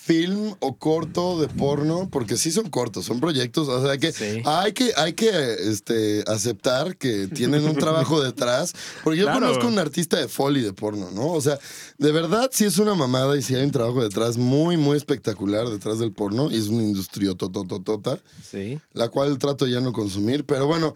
[0.06, 2.10] film o corto de porno?
[2.12, 3.70] Porque sí son cortos, son proyectos.
[3.70, 4.42] O sea, que Sí.
[4.46, 5.30] hay que, hay que
[5.70, 8.74] este, aceptar que tienen un trabajo detrás.
[9.04, 9.40] Porque yo Claro.
[9.40, 11.28] conozco un artista de foley de porno, ¿no?
[11.28, 11.58] O sea,
[11.98, 15.70] de verdad sí es una mamada y sí hay un trabajo detrás muy, muy espectacular
[15.70, 16.52] detrás del porno.
[16.52, 18.80] Y es una industria totototota Sí.
[18.94, 20.44] la cual trato ya no consumir.
[20.46, 20.94] Pero bueno,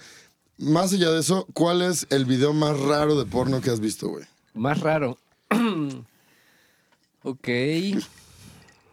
[0.58, 4.10] más allá de eso, ¿cuál es el video más raro de porno que has visto,
[4.10, 4.26] güey?
[4.54, 5.18] Más raro.
[7.24, 7.48] ok.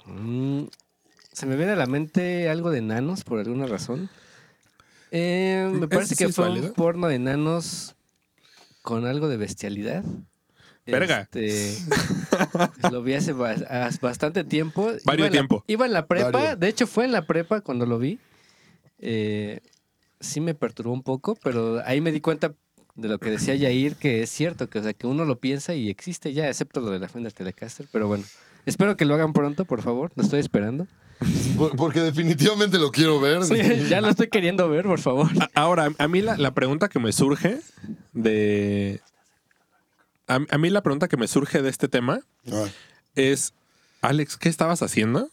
[0.06, 0.64] Mm,
[1.32, 4.08] se me viene a la mente algo de nanos por alguna razón.
[5.10, 6.68] Eh, me ¿Ese parece que fue válido?
[6.68, 7.94] un porno de nanos
[8.82, 10.04] con algo de bestialidad.
[10.86, 11.20] Verga.
[11.32, 11.76] Este,
[12.92, 14.90] lo vi hace ba- hace bastante tiempo.
[15.04, 15.64] Vario Iba en la- tiempo.
[15.66, 16.56] iba en la prepa, Vario.
[16.56, 18.18] de hecho fue en la prepa cuando lo vi.
[18.98, 19.60] Eh,
[20.20, 22.54] sí me perturbó un poco, pero ahí me di cuenta
[22.96, 25.74] de lo que decía Yair, que es cierto, que, o sea, que uno lo piensa
[25.74, 28.24] y existe ya, excepto lo de la Fender Telecaster, pero bueno,
[28.66, 30.10] Espero que lo hagan pronto, por favor.
[30.16, 30.86] Lo estoy esperando.
[31.56, 33.42] Por- Porque definitivamente lo quiero ver.
[33.88, 35.28] ya lo estoy queriendo ver, por favor.
[35.40, 37.60] A- Ahora, a mí la, la pregunta que me surge
[38.12, 39.00] de.
[40.26, 42.64] A, a mí la pregunta que me surge de este tema Ah,
[43.14, 43.52] es:
[44.02, 45.28] Alex, ¿qué estabas haciendo?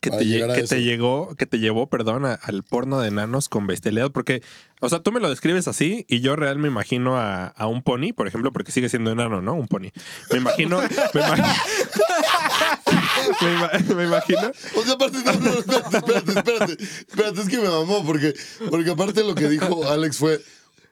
[0.00, 0.24] Que, te,
[0.66, 4.10] que llegó, que te llevó, perdón, a- al porno de enanos con bestialidad.
[4.10, 4.42] Porque,
[4.80, 7.82] o sea, tú me lo describes así y yo real me imagino a, a un
[7.82, 9.52] pony, por ejemplo, porque sigue siendo enano, ¿no?
[9.52, 9.90] Un pony.
[10.32, 10.80] Me imagino.
[10.80, 11.36] me, ima-
[13.42, 14.52] me ima- me imagino.
[14.76, 16.72] O sea, aparte, no, no, espérate, espérate, espérate.
[16.82, 18.34] Espérate, es que me mamó, porque,
[18.70, 20.40] porque aparte lo que dijo Alex fue.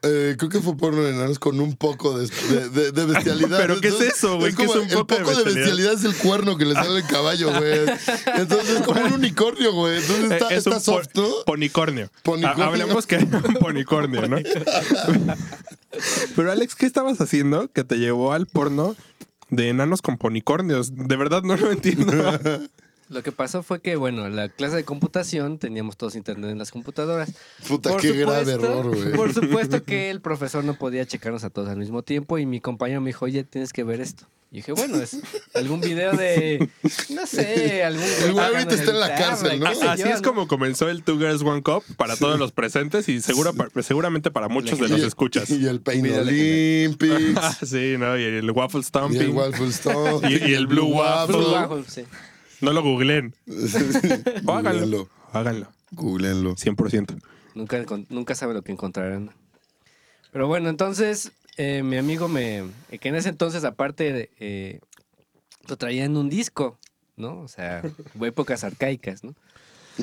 [0.01, 3.57] Eh, creo que fue porno de enanos con un poco de, de, de- de bestialidad.
[3.61, 4.53] ¿Pero qué es eso, güey?
[4.53, 5.55] ¿Qué es como un poco de El poco de bestialidad?
[5.55, 7.79] bestialidad es el cuerno que le sale al caballo, güey.
[8.37, 9.97] Entonces es como un unicornio, güey.
[9.97, 11.07] Entonces está, Eh, es está un soft,
[11.45, 12.09] ponicornio.
[12.23, 12.63] Ponicornio.
[12.63, 14.37] Ha- Hablemos que era un ponicornio, ¿no?
[16.35, 18.95] Pero Alex, ¿qué estabas haciendo que te llevó al porno
[19.49, 20.95] de enanos con ponicornios?
[20.95, 22.13] De verdad no lo entiendo.
[23.09, 26.59] Lo que pasó fue que, bueno, en la clase de computación teníamos todos internet en
[26.59, 27.31] las computadoras.
[27.67, 29.13] Puta, Por qué grave supuesto- error, güey.
[29.13, 32.61] Por supuesto que el profesor no podía checarnos a todos al mismo tiempo y mi
[32.61, 34.25] compañero me dijo, oye, tienes que ver esto.
[34.51, 35.17] Y dije, bueno, es
[35.53, 36.69] algún video de,
[37.09, 38.03] no sé, algún...
[38.03, 39.67] El güey ahorita está en la cárcel, ¿no?
[39.67, 43.21] Así yo, es como comenzó el Two Girls One Cup para todos los presentes y
[43.21, 45.51] seguro, seguramente para muchos de los Y- escuchas.
[45.51, 47.39] Y el Pain Olympics.
[47.67, 48.17] Sí, ¿no?
[48.17, 49.19] Y el Waffle y Stomping.
[49.21, 49.67] el Waffle.
[50.29, 51.37] Y- y el Blue Waffle.
[51.37, 52.03] Blue Waffle, sí.
[52.61, 53.33] No lo googleen.
[54.45, 54.81] O háganlo.
[54.81, 55.09] Googleenlo.
[55.33, 55.67] Háganlo.
[55.91, 56.55] Googleenlo.
[56.55, 57.21] 100%.
[57.55, 59.31] Nunca, nunca sabe lo que encontrarán.
[60.31, 62.63] Pero bueno, entonces eh, mi amigo me...
[62.99, 64.79] Que en ese entonces aparte eh,
[65.67, 66.77] lo traía en un disco,
[67.17, 67.39] ¿no?
[67.41, 67.81] O sea,
[68.21, 69.35] épocas arcaicas, ¿no?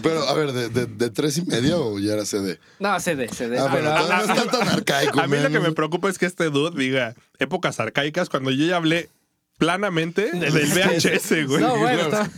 [0.03, 2.59] Pero, a ver, ¿de, de, de tres y media o ya era CD?
[2.79, 3.59] No, CD, CD.
[3.59, 6.19] Ah, pero, pero ah, no está tan arcaico, A mí lo que me preocupa es
[6.19, 9.09] que este dude diga épocas arcaicas cuando yo ya hablé
[9.59, 11.61] planamente del VHS, güey.
[11.61, 12.31] no, bueno, está-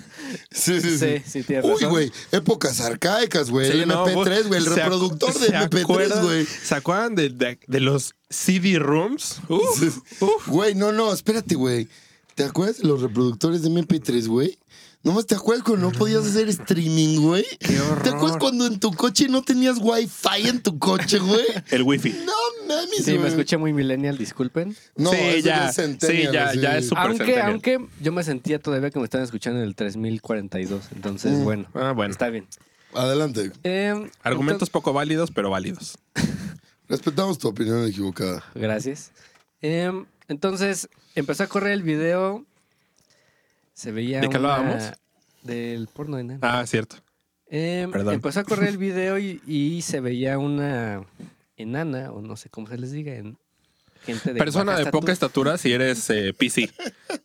[0.50, 0.98] Sí, sí, sí.
[0.98, 3.72] sí, sí, tienes Uy, güey, épocas arcaicas, güey.
[3.72, 6.44] Sí, el no, MP3, güey, el ¿se acu- reproductor de se MP3, acuerdan- güey.
[6.46, 9.40] ¿Se acuerdan de, de- de los CD rooms?
[9.48, 10.48] Uf, uf.
[10.48, 11.88] Güey, no, no, espérate, güey.
[12.35, 14.59] ¿Te acuerdas de los reproductores de MP3, güey?
[15.05, 17.45] Nomás te acuerdas cuando no podías hacer streaming, güey.
[17.91, 18.03] horror.
[18.03, 21.45] ¿Te acuerdas cuando en tu coche no tenías wifi en tu coche, güey?
[21.71, 22.11] El wifi.
[22.27, 22.33] No
[22.67, 23.29] mames, Sí, me güey.
[23.31, 24.77] escuché muy millennial, disculpen.
[24.97, 27.51] No, sí, eso ya, es centennial, sí, ya, ya es super Aunque, centennial.
[27.53, 30.85] aunque yo me sentía todavía que me estaban escuchando en el 3042.
[30.95, 31.45] Entonces, Mm.
[31.45, 32.11] bueno, Ah, bueno.
[32.11, 32.47] está bien.
[32.93, 33.53] Adelante.
[33.65, 35.97] Eh, Argumentos poco válidos, pero válidos.
[36.89, 38.43] Respetamos tu opinión equivocada.
[38.55, 39.13] Gracias.
[39.61, 42.45] Em, entonces, empezó a correr el video.
[43.79, 44.21] Se veía.
[44.21, 44.91] ¿De qué hablábamos?
[45.45, 46.41] Del porno de nana.
[46.43, 46.97] Ah, cierto.
[47.49, 48.14] Perdón.
[48.14, 51.07] Empezó a correr el video y, y se veía una
[51.57, 53.38] enana, o no sé cómo se les diga, en
[54.14, 54.38] gente de.
[54.38, 55.59] Persona de poca estatura.
[55.59, 56.71] si eres eh, PC.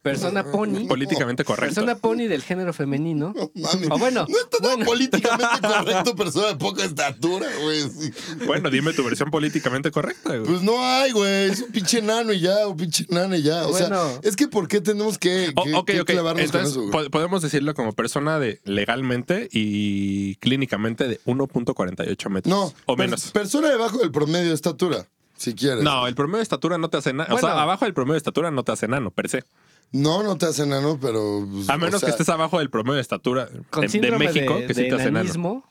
[0.02, 0.86] Persona pony.
[0.88, 1.76] Políticamente correcto.
[1.76, 3.34] Persona pony del género femenino.
[3.36, 3.90] No mames.
[3.90, 4.86] O bueno, No está tan bueno.
[4.86, 7.82] políticamente correcto, persona de poca estatura, güey.
[7.90, 8.12] sí.
[8.46, 10.30] Bueno, dime tu versión políticamente correcta.
[10.38, 10.44] güey.
[10.46, 11.50] Pues no hay, güey.
[11.52, 13.66] Es un pinche nano y ya, un pinche nano y ya.
[13.68, 14.20] O sea, Bueno.
[14.24, 15.54] es que ¿por qué tenemos que,
[15.86, 17.10] que- clavarnos Entonces, con eso, güey?
[17.10, 22.54] podemos decirlo como persona de legalmente y clínicamente de 1.48 metros.
[22.54, 22.74] No.
[22.86, 23.32] O per- menos.
[23.32, 25.08] Persona debajo del promedio de estatura,
[25.44, 25.84] si quieres.
[25.84, 27.34] No, el promedio de estatura no te hace nada.
[27.34, 27.62] O sea, Bueno.
[27.62, 29.44] abajo del promedio de estatura no te hace nano, per se.
[29.92, 31.48] No, no te hace nano, pero.
[31.52, 34.56] pues, A menos o sea, que estés abajo del promedio de estatura Con de, México,
[34.60, 35.20] de, que sí de te hace nano.
[35.20, 35.64] enanismo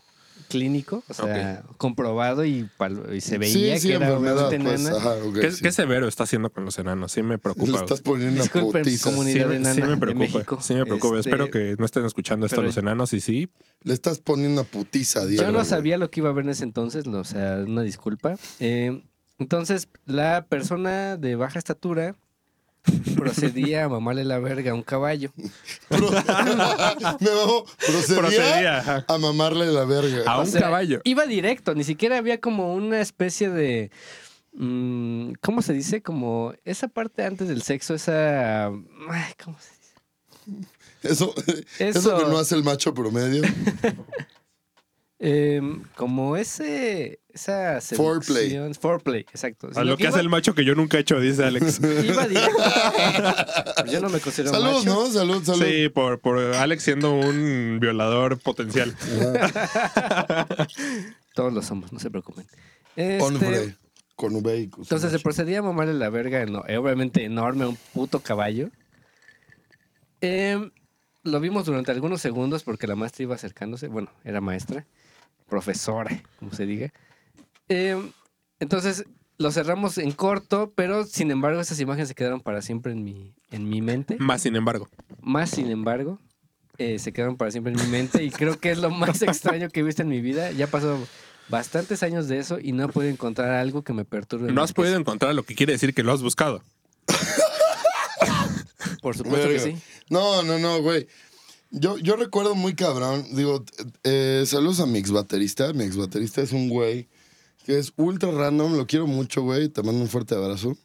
[0.48, 2.68] clínico, o sea, comprobado y,
[3.14, 4.90] y se veía sí, sí, que era pues, enana.
[4.98, 5.62] ajá, ¿Qué, sí.
[5.62, 7.10] qué severo está haciendo con los enanos?
[7.12, 7.70] Sí me preocupa.
[7.72, 9.10] Le estás poniendo una Disculpen, putiza.
[9.10, 9.48] comunidad.
[9.48, 10.24] Sí, enana sí me de preocupa.
[10.26, 10.58] México.
[10.60, 11.16] Sí me preocupa.
[11.18, 13.48] Este, Espero que no estén escuchando esto pero- los enanos y sí.
[13.82, 15.42] Le estás poniendo una putiza, Diego.
[15.42, 17.80] Yo no sabía lo que iba a ver en ese entonces, no, o sea, una
[17.82, 18.36] disculpa.
[18.60, 19.02] Eh,
[19.42, 22.14] entonces, la persona de baja estatura
[23.16, 25.30] procedía a mamarle la verga a un caballo.
[25.88, 26.10] Pro-
[27.20, 28.16] Me.
[28.16, 30.22] Procedía, a mamarle la verga.
[30.30, 31.00] A O un sea, caballo.
[31.04, 33.90] Iba directo, ni siquiera había como una especie de.
[34.54, 36.02] mm, ¿Cómo se dice?
[36.02, 38.66] Como esa parte antes del sexo, esa.
[38.66, 40.68] ay, ¿Cómo se dice?
[41.02, 41.34] Eso,
[41.78, 42.18] eso, Eso.
[42.18, 43.42] que no hace el macho promedio.
[45.24, 47.20] Em, como ese.
[47.32, 48.50] Esa Foreplay.
[48.50, 49.70] seducción- Foreplay, exacto.
[49.76, 51.80] A lo que hace el macho que yo nunca he hecho, dice Alex.
[52.04, 52.62] Iba directo.
[53.90, 54.84] Yo no me considero Salud, macho.
[54.84, 55.06] ¿no?
[55.06, 55.64] Salud, salud.
[55.64, 58.94] Sí, por, por Alex siendo un violador potencial.
[61.34, 62.46] Todos lo somos, no se preocupen.
[62.96, 63.76] Este, Hombre.
[64.16, 68.20] Con V Entonces se procedía a mamarle la verga, no, eh, obviamente enorme, un puto
[68.20, 68.68] caballo.
[70.20, 70.70] Em,
[71.22, 73.88] lo vimos durante algunos segundos porque la maestra iba acercándose.
[73.88, 74.86] Bueno, era maestra,
[75.52, 76.90] profesora, como se diga.
[77.68, 78.10] Em,
[78.58, 79.04] entonces
[79.36, 83.34] lo cerramos en corto, pero sin embargo esas imágenes se quedaron para siempre en mi,
[83.50, 84.16] en mi mente.
[84.18, 84.88] Más sin embargo.
[85.20, 86.18] Más sin embargo,
[86.78, 89.68] eh, se quedaron para siempre en mi mente y creo que es lo más extraño
[89.68, 90.52] que he visto en mi vida.
[90.52, 90.98] Ya pasó
[91.50, 94.50] bastantes años de eso y no he podido encontrar algo que me perturbe.
[94.52, 96.62] No has podido encontrar lo que quiere decir que lo has buscado.
[99.02, 99.76] Por supuesto que sí.
[100.08, 101.06] No, no, no, güey.
[101.72, 103.64] Yo, yo recuerdo muy cabrón, digo,
[104.04, 105.72] eh, saludos a mi ex baterista.
[105.72, 107.08] Mi ex baterista es un güey
[107.64, 109.68] que es ultra random, lo quiero mucho, güey.
[109.68, 110.76] Te mando un fuerte abrazo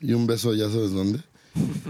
[0.00, 1.20] y un beso, ya sabes dónde.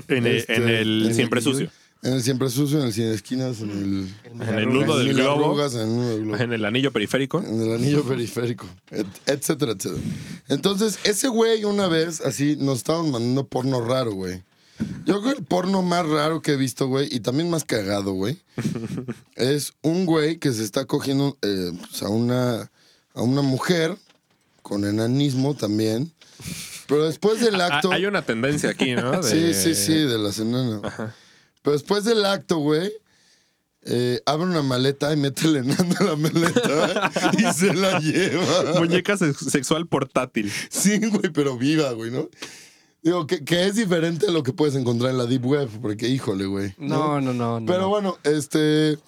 [0.08, 1.70] En el, Este, en el en siempre el- sucio.
[2.02, 4.08] En el siempre sucio, en el cine esquinas, en el,
[4.46, 5.58] En el nudo del globo.
[5.64, 6.36] en el nudo del globo.
[6.36, 7.38] En el anillo periférico.
[7.42, 10.02] En el anillo periférico, et- etcétera, etcétera.
[10.48, 14.42] Entonces, ese güey una vez, así, nos estaban mandando porno raro, güey.
[15.06, 18.12] Yo creo que el porno más raro que he visto, güey, y también más cagado,
[18.12, 18.38] güey,
[19.36, 22.70] es un güey que se está cogiendo eh, pues, a, una,
[23.14, 23.96] a una mujer
[24.62, 26.12] con enanismo también.
[26.86, 27.92] Pero después del Ah, acto...
[27.92, 29.22] Hay una tendencia aquí, ¿no?
[29.22, 30.80] Sí, De- sí, sí, de las enanas.
[31.62, 32.92] Pero después del acto, güey,
[33.86, 38.80] eh, abre una maleta y mete el enano en la maleta y se la lleva.
[38.80, 40.50] Muñeca sex- sexual portátil.
[40.70, 42.28] Sí, güey, pero viva, güey, ¿no?
[43.04, 46.08] Digo, que, que es diferente a lo que puedes encontrar en la Deep Web, porque
[46.08, 46.74] híjole, güey.
[46.78, 47.60] No, no, no.
[47.60, 47.66] no.
[47.66, 48.98] Pero bueno, este.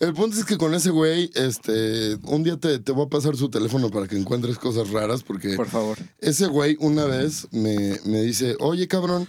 [0.00, 2.16] El punto es que con ese güey, este.
[2.24, 5.56] Un día te, te voy a pasar su teléfono para que encuentres cosas raras, porque
[5.56, 5.96] Por favor.
[6.18, 9.26] ese güey una vez me, me dice: Oye, cabrón,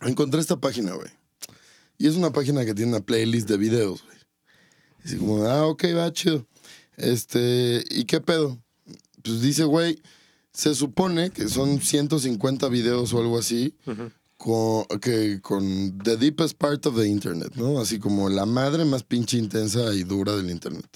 [0.00, 1.08] encontré esta página, güey.
[1.98, 4.16] Y es una página que tiene una playlist de videos, güey.
[5.04, 6.46] Y así como, ah, ok, va, chido.
[6.96, 8.58] Este, ¿y qué pedo?
[9.22, 10.02] Pues dice, güey,
[10.54, 13.74] se supone que son 150 videos o algo así.
[14.36, 17.80] Con, que, con the deepest part of the internet, ¿no?
[17.80, 20.86] Así como la madre más pinche intensa y dura del internet.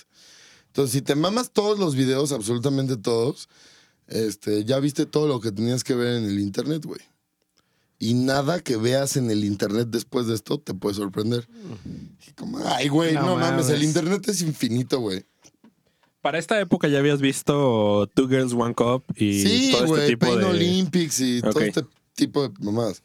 [0.66, 3.49] Entonces, si te mamas todos los videos, absolutamente todos,
[4.07, 7.01] este, ya viste todo lo que tenías que ver en el internet, güey.
[7.99, 11.49] Y nada que veas en el internet después de esto te puede sorprender.
[12.29, 15.25] Y como, ay, güey, no, No mames, el internet es infinito, güey.
[16.29, 20.07] Para esta época ya habías visto Two Girls One Cup y Sí, todo este güey,
[20.09, 20.45] tipo Pain de.
[20.45, 21.62] Olympics y todo Ok.
[21.62, 23.03] este tipo de mamadas.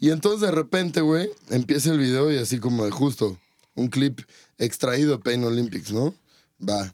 [0.00, 3.38] Y entonces de repente, güey, empieza el video y así como de justo,
[3.76, 4.18] un clip
[4.58, 6.12] extraído de Pain Olympics, ¿no?
[6.60, 6.92] Va.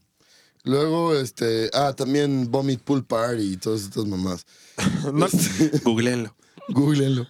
[0.65, 4.45] Luego, este, ah, también Vomit Pool Party y todas estas mamás.
[5.11, 5.27] No,
[5.85, 6.37] googleenlo.
[6.69, 7.27] Googleenlo.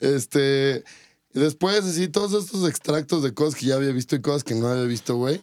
[0.00, 0.84] Este,
[1.32, 4.54] y después, así, todos estos extractos de cosas que ya había visto y cosas que
[4.54, 5.40] no había visto, güey.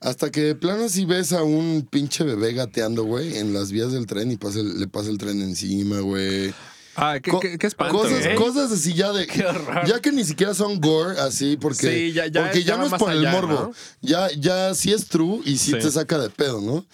[0.00, 3.92] Hasta que de plano así ves a un pinche bebé gateando, güey, en las vías
[3.92, 6.54] del tren y pasa el- le pasa el tren encima, güey.
[6.94, 7.96] Ah, qué, Co- qué- qué espanto.
[7.98, 8.34] Cosas, ¿eh?
[8.36, 9.26] cosas así ya de.
[9.42, 9.86] Qué horror.
[9.86, 11.92] Ya que ni siquiera son gore, así, porque.
[12.08, 13.52] Sí, ya- ya- porque ya, ya no es por el allá, morbo.
[13.54, 13.72] ¿no?
[14.00, 15.78] Ya, ya sí es true y sí, Sí.
[15.78, 16.84] te saca de pedo, ¿no?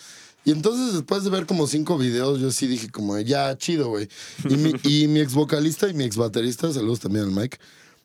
[0.46, 4.08] Y entonces, después de ver como cinco videos, yo sí dije, como, ya, chido, güey.
[4.46, 7.56] Y mi, y mi ex vocalista y mi ex baterista, saludos también al Mike.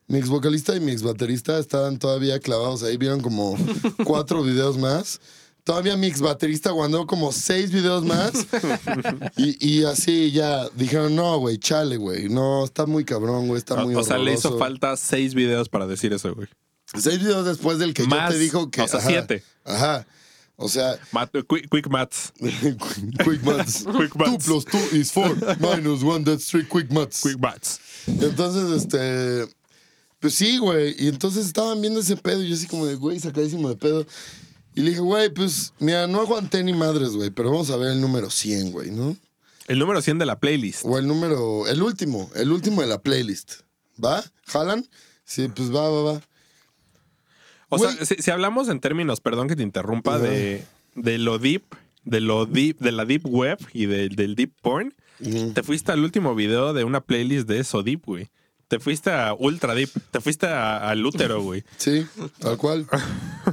[0.10, 3.56] Mi ex vocalista y mi ex baterista estaban todavía clavados ahí, vieron como
[4.04, 5.22] cuatro videos más.
[5.64, 8.32] Todavía mi ex baterista aguantó como seis videos más.
[9.38, 12.28] Y, y así ya dijeron, no, güey, chale, güey.
[12.28, 13.60] No, está muy cabrón, güey.
[13.60, 14.60] Está muy O, o sea, le hizo horroroso".
[14.66, 16.48] falta seis videos para decir eso, güey.
[16.98, 18.82] Seis videos después del que Más, yo te dijo que.
[18.82, 19.44] o sea, ajá, siete.
[19.64, 20.08] Ajá.
[20.56, 22.34] O sea, Mat- quick, quick maths.
[22.40, 23.86] quick maths.
[23.86, 24.46] Quick Two maths.
[24.46, 25.34] plus two is four.
[25.60, 26.66] Minus one, that's three.
[26.66, 27.22] Quick maths.
[27.22, 27.80] Quick maths.
[28.08, 29.48] Entonces, este.
[30.20, 30.96] Pues sí, güey.
[31.00, 32.44] Y entonces estaban viendo ese pedo.
[32.44, 34.06] Y yo así como de, güey, sacadísimo de pedo.
[34.76, 37.30] Y le dije, güey, pues, mira, no aguanté ni madres, güey.
[37.30, 39.16] Pero vamos a ver el número 100, güey, ¿no?
[39.68, 40.82] El número 100 de la playlist.
[40.84, 41.68] O el número.
[41.68, 42.30] El último.
[42.36, 43.62] El último de la playlist.
[44.04, 44.24] ¿Va?
[44.48, 44.86] ¿Jalan?
[45.26, 46.22] Sí, pues va, va, va.
[47.70, 47.94] O Güey.
[47.96, 50.64] sea, si, si hablamos en términos, perdón que te interrumpa, de,
[50.96, 51.64] de lo deep,
[52.04, 54.96] de lo deep, de la deep web y de- del deep porn,
[55.54, 58.30] te fuiste al último video de una playlist de eso deep, güey.
[58.70, 61.64] Te fuiste a ultra deep, te fuiste a- al útero, güey.
[61.78, 62.06] Sí,
[62.40, 62.86] tal cual.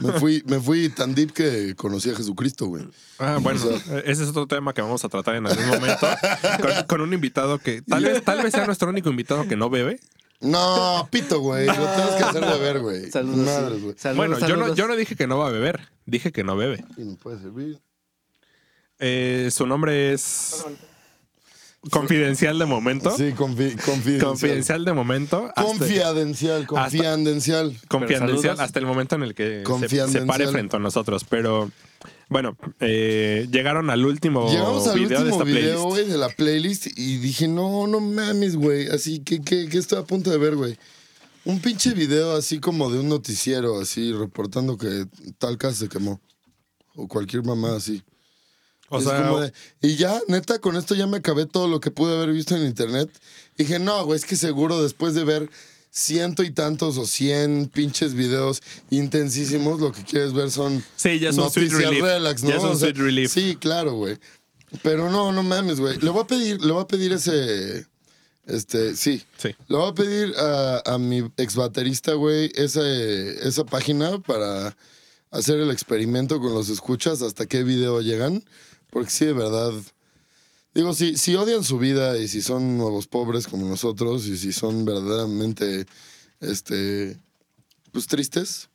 [0.01, 2.87] Me fui, me fui tan deep que conocí a Jesucristo, güey.
[3.19, 6.07] Ah, bueno, O sea- ese es otro tema que vamos a tratar en algún momento
[6.61, 9.71] con, con un invitado que tal vez, tal vez sea nuestro único invitado que no
[9.71, 9.99] bebe.
[10.39, 11.65] No, pito, güey.
[11.67, 13.11] Lo tienes que hacer de ver, güey.
[13.11, 13.39] Saludos.
[13.39, 13.85] Madres, sí.
[13.85, 13.95] güey.
[13.99, 16.57] Saludos, bueno, yo no, yo no dije que no va a beber, dije que no
[16.57, 16.85] bebe.
[16.99, 17.81] Y me puede servir.
[18.99, 20.65] Eh, su nombre es
[21.91, 23.11] confidencial de momento.
[23.17, 24.21] Sí, confi- confidencial.
[24.21, 25.47] Confidencial de momento.
[25.55, 27.77] hasta- Confidencial, confidencial.
[27.89, 28.61] Confidencial saludos.
[28.61, 31.25] hasta el momento en el que se, se pare frente a nosotros.
[31.29, 31.71] Pero
[32.29, 36.11] bueno, eh, llegaron al último Llegamos al video de último esta video, playlist.
[36.13, 38.89] de la playlist y dije, no, no mames, güey.
[38.89, 40.77] Así que, que, que estoy a punto de ver, güey.
[41.45, 45.07] Un pinche video así como de un noticiero, así reportando que
[45.39, 46.21] tal casa se quemó.
[46.97, 48.03] O cualquier mamá así.
[48.89, 52.15] O sea, de, y ya, neta, con esto ya me acabé todo lo que pude
[52.17, 53.11] haber visto en internet.
[53.59, 55.51] Dije, no, güey, es que seguro después de ver
[55.91, 58.61] ciento y tantos o cien pinches videos
[58.91, 62.03] intensísimos, lo que quieres ver son Sí, ya es un sweet relief.
[62.03, 62.51] relax, ¿no?
[62.51, 63.33] Ya O sea, sweet relief.
[63.33, 64.19] Sí, claro, güey.
[64.83, 65.99] Pero no, no mames, güey.
[65.99, 67.87] Le voy a pedir, le voy a pedir ese.
[68.47, 69.25] Este, sí.
[69.39, 69.49] Sí.
[69.69, 74.77] Le voy a pedir a, a mi ex baterista, güey, ese- esa página para
[75.31, 78.45] hacer el experimento con los escuchas hasta qué video llegan.
[78.91, 79.73] Porque sí, de verdad.
[80.75, 84.53] Digo, si, si odian su vida y si son nuevos pobres como nosotros y si
[84.53, 85.87] son verdaderamente,
[86.41, 87.19] este,
[87.93, 88.69] pues tristes,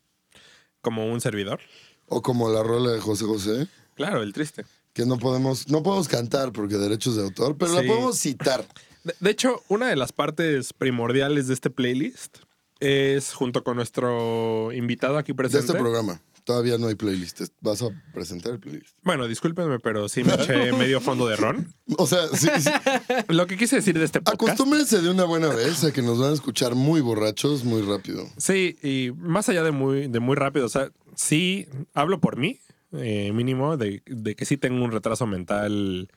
[0.81, 1.59] como un servidor.
[2.07, 4.65] o como la rola de José José, Claro, el triste.
[4.93, 7.87] que no podemos, no podemos cantar porque derechos de autor, pero la Sí.
[7.87, 8.65] podemos citar.
[9.03, 12.39] De, de hecho, una de las partes primordiales de este playlist
[12.79, 15.67] es junto con nuestro invitado aquí De presente.
[15.67, 16.19] este programa.
[16.51, 17.43] Todavía no hay playlist.
[17.61, 18.97] Vas a presentar el playlist.
[19.03, 21.73] Bueno, discúlpenme, pero sí me eché medio fondo de ron.
[21.97, 22.69] O sea, sí, sí.
[23.29, 24.43] Lo que quise decir de este podcast.
[24.51, 28.27] acostúmbrense de una buena vez a que nos van a escuchar muy borrachos muy rápido.
[28.35, 32.59] Sí, y más allá de muy, de muy rápido, o sea, sí hablo por mí,
[32.91, 36.09] eh, mínimo, de, de que sí tengo un retraso mental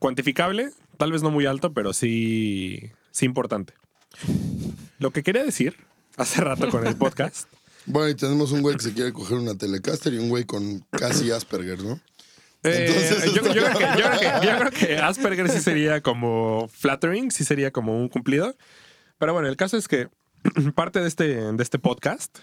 [0.00, 3.74] cuantificable, tal vez no muy alto, pero sí, sí importante.
[4.98, 5.76] Lo que quería decir
[6.16, 7.48] hace rato con el podcast,
[7.92, 10.80] Bueno, y tenemos un güey que se quiere coger una Telecaster y un güey con
[10.90, 12.00] casi Asperger, ¿no?
[12.62, 12.92] eh,
[13.26, 17.30] yo, yo creo que, yo creo que- yo creo que Asperger sí sería como flattering,
[17.30, 18.54] sí sería como un cumplido.
[19.18, 20.08] Pero bueno, el caso es que
[20.74, 22.38] parte de este, de este podcast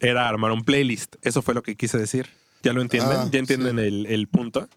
[0.00, 1.16] era armar un playlist.
[1.22, 2.28] Eso fue lo que quise decir.
[2.62, 3.16] ¿Ya lo entienden?
[3.18, 4.68] Ah, ¿Ya entienden el, el punto?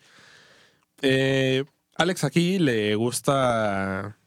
[1.02, 1.64] Eh,
[1.96, 4.18] Alex aquí le gusta,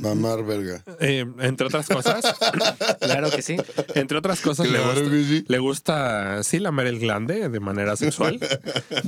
[0.00, 0.82] Mamar verga.
[1.00, 2.24] eh, entre otras cosas,
[3.00, 3.56] Claro que sí.
[3.94, 5.44] entre otras cosas, le Claro gusta, que sí.
[5.48, 8.38] le gusta, sí, lamer el glande de manera sexual.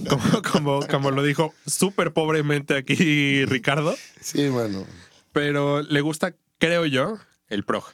[0.09, 3.95] como, como, como lo dijo súper pobremente aquí Ricardo.
[4.20, 4.86] Sí, bueno.
[5.32, 7.18] Pero le gusta, creo yo,
[7.49, 7.84] el prog.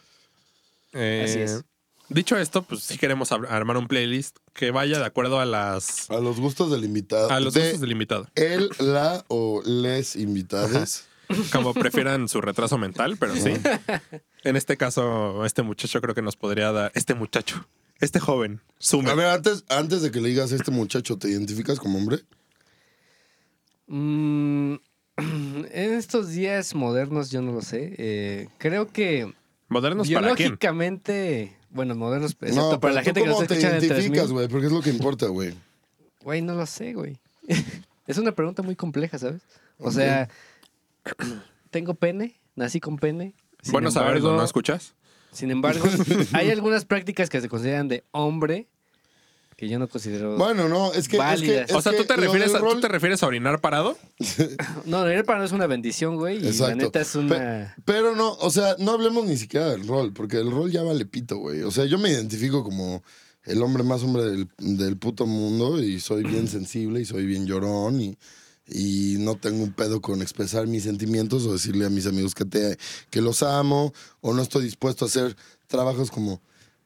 [0.93, 1.63] Eh, Así es.
[2.09, 6.21] Dicho esto, pues sí queremos armar un playlist que vaya de acuerdo a las A
[6.21, 7.29] los gustos del invitado.
[7.31, 8.29] a los de gustos del invitado.
[8.37, 11.07] Él, la o les invitades.
[11.53, 13.53] Como prefieran su retraso mental, pero sí.
[14.45, 16.93] En este caso, este muchacho creo que nos podría dar.
[16.95, 17.67] Este muchacho,
[17.99, 19.11] este joven, sume.
[19.11, 22.21] A ver, antes, antes de que le digas a este muchacho, ¿te identificas como hombre?
[23.89, 24.75] Mm,
[25.17, 27.95] en estos días modernos, yo no lo sé.
[27.99, 29.33] eh, creo que
[29.69, 30.37] ¿Modernos para quién?
[30.51, 33.85] biológicamente, bueno, modernos, excepto no, para la gente ¿tú que nos cómo está te escuchando
[33.85, 34.33] en identificas, 3000.
[34.35, 34.49] güey?
[34.49, 35.55] Porque es lo que importa, güey.
[36.23, 37.19] Güey, no lo sé, güey.
[38.07, 39.43] es una pregunta muy compleja, ¿sabes?
[39.79, 40.29] O sea,
[41.71, 43.35] tengo pene, nací con pene.
[43.63, 44.95] sin Bueno saberlo, embargo- ¿no escuchas?
[45.33, 45.85] Sin embargo,
[46.33, 48.69] hay algunas prácticas que se consideran de hombre
[49.57, 50.37] que yo no considero.
[50.37, 50.99] Bueno, no, es que.
[50.99, 51.71] Es que Válidas.
[51.71, 53.97] es O sea, ¿tú te, refieres a, ¿tú rol- te refieres a orinar parado?
[54.85, 56.37] No, el para no es una bendición, güey.
[56.39, 56.77] Y la Exacto.
[56.77, 57.75] neta es una.
[57.85, 61.05] Pero no, o sea, no hablemos ni siquiera del rol, porque el rol ya vale
[61.07, 61.63] pito, güey.
[61.63, 63.03] O sea, yo me identifico como
[63.45, 67.47] el hombre más hombre del, del puto mundo y soy bien sensible y soy bien
[67.47, 68.19] llorón y,
[68.69, 72.45] y no tengo un pedo con expresar mis sentimientos o decirle a mis amigos que,
[72.45, 72.79] te,
[73.11, 75.37] que los amo o no estoy dispuesto a hacer
[75.69, 76.41] trabajos como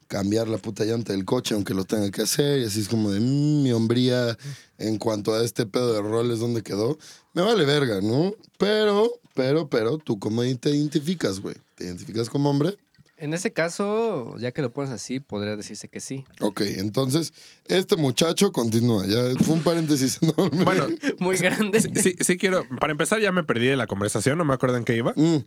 [0.09, 3.11] cambiar la puta llanta del coche aunque lo tenga que hacer y así es como
[3.13, 4.37] de "Mm, mi hombría
[4.79, 6.99] en cuanto a este pedo de roles dónde quedó
[7.33, 11.55] me vale verga no pero pero pero tú cómo te identificas güey.
[11.77, 12.77] Te identificas como hombre
[13.21, 16.25] En ese caso, ya que lo pones así, podría decirse que sí.
[16.41, 17.33] Ok, entonces
[17.69, 20.87] este muchacho continúa ya fue un paréntesis enorme Bueno,
[21.21, 21.81] Muy grande.
[21.81, 22.65] sí, sí quiero.
[22.81, 25.13] Para empezar, ya me perdí de la conversación, no me acuerdo en qué iba.
[25.17, 25.45] Mm,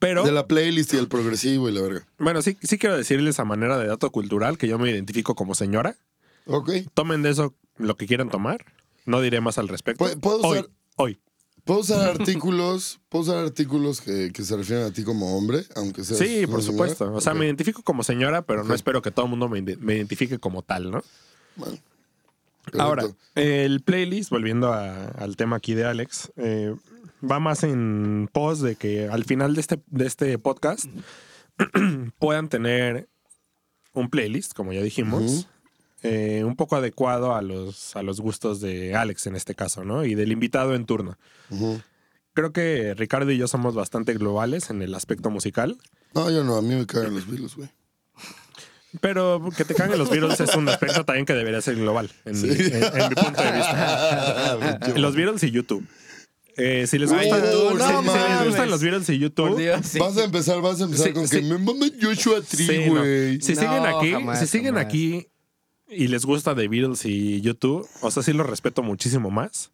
[0.00, 0.24] Pero.
[0.24, 3.44] de la playlist y el progresivo y la verga Bueno, sí, sí quiero decirles a
[3.44, 5.96] manera de dato cultural que yo me identifico como señora.
[6.46, 8.64] ok Tomen de eso lo que quieran tomar.
[9.04, 10.04] No diré más al respecto.
[10.04, 11.20] ¿Puedo- puedo hoy, usar- hoy.
[11.66, 16.02] ¿Puedo usar artículos, ¿puedo usar artículos que, que se refieren a ti como hombre, aunque
[16.04, 16.62] seas Sí, por señora?
[16.62, 17.12] supuesto.
[17.12, 19.96] O sea, me identifico como señora, pero no espero que todo el mundo me, me
[19.96, 21.02] identifique como tal, ¿no?
[21.56, 21.76] Bueno,
[22.78, 23.04] Ahora,
[23.34, 26.74] el playlist, volviendo a- al tema aquí de Alex, eh,
[27.28, 30.86] va más en pos de que al final de este, de este podcast
[32.18, 33.08] puedan tener
[33.92, 35.48] un playlist, como ya dijimos.
[36.06, 40.04] Eh, un poco adecuado a los, a los gustos de Alex en este caso, ¿no?
[40.04, 41.18] Y del invitado en turno.
[42.34, 45.78] Creo que Ricardo y yo somos bastante globales en el aspecto musical,
[46.14, 47.68] No, yo no, a mí me cagan los virus, güey.
[49.00, 52.40] pero que te caguen los Beatles es un aspecto también que debería ser global, en,
[52.40, 54.78] mi, en- en mi punto de vista.
[54.96, 55.86] Los Beatles y YouTube.
[56.58, 58.46] Eh, si les Ay, gusta, YouTube, si- no si, les mames.
[58.48, 59.98] gustan los Beatles y YouTube, Dios, sí.
[59.98, 61.36] Vas a empezar, vas a empezar Sí, con sí.
[61.36, 62.94] que me mame Joshua sí, Tree, no.
[63.00, 63.40] güey.
[63.42, 64.84] si No, siguen aquí, jamás, si siguen jamás.
[64.86, 65.28] aquí
[65.88, 69.70] y les gusta The Beatles y YouTube, o sea, sí los respeto muchísimo más.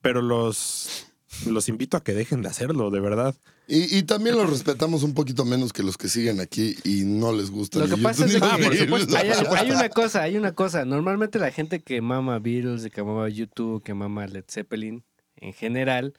[0.00, 1.06] Pero los,
[1.46, 3.34] los invito a que dejen de hacerlo, de verdad.
[3.66, 7.32] Y, y también los respetamos un poquito menos que los que siguen aquí y no
[7.32, 7.78] les gusta.
[7.78, 9.16] Lo que pasa es Ah, por que supuesto.
[9.16, 10.84] hay, hay una cosa, hay una cosa.
[10.84, 15.02] Normalmente la gente que mama Beatles, que mama YouTube, que mama Led Zeppelin,
[15.36, 16.12] en general,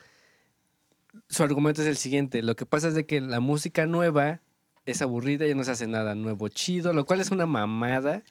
[1.30, 2.41] su argumento es el siguiente.
[2.41, 4.41] Lo que pasa es de que la música nueva
[4.88, 8.24] es aburrida y no se hace nada nuevo chido, lo cual es una mamada.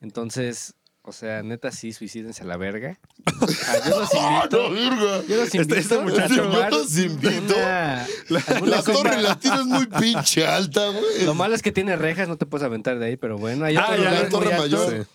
[0.00, 2.98] Entonces, o sea, neta sí, suicídense a la verga.
[3.68, 4.62] Ah, yo los ¡Ah, invito.
[4.62, 5.22] no, virga!
[5.28, 7.54] Yo los Este- invito este a muchacho- Yo los invito.
[7.56, 11.24] una- La torre latina es muy pinche alta, güey.
[11.24, 13.64] Lo malo es que tiene rejas, no te puedes aventar de ahí, pero bueno.
[13.64, 14.56] Hay Ah, ya, la Torre.
[14.56, 15.06] Mayor.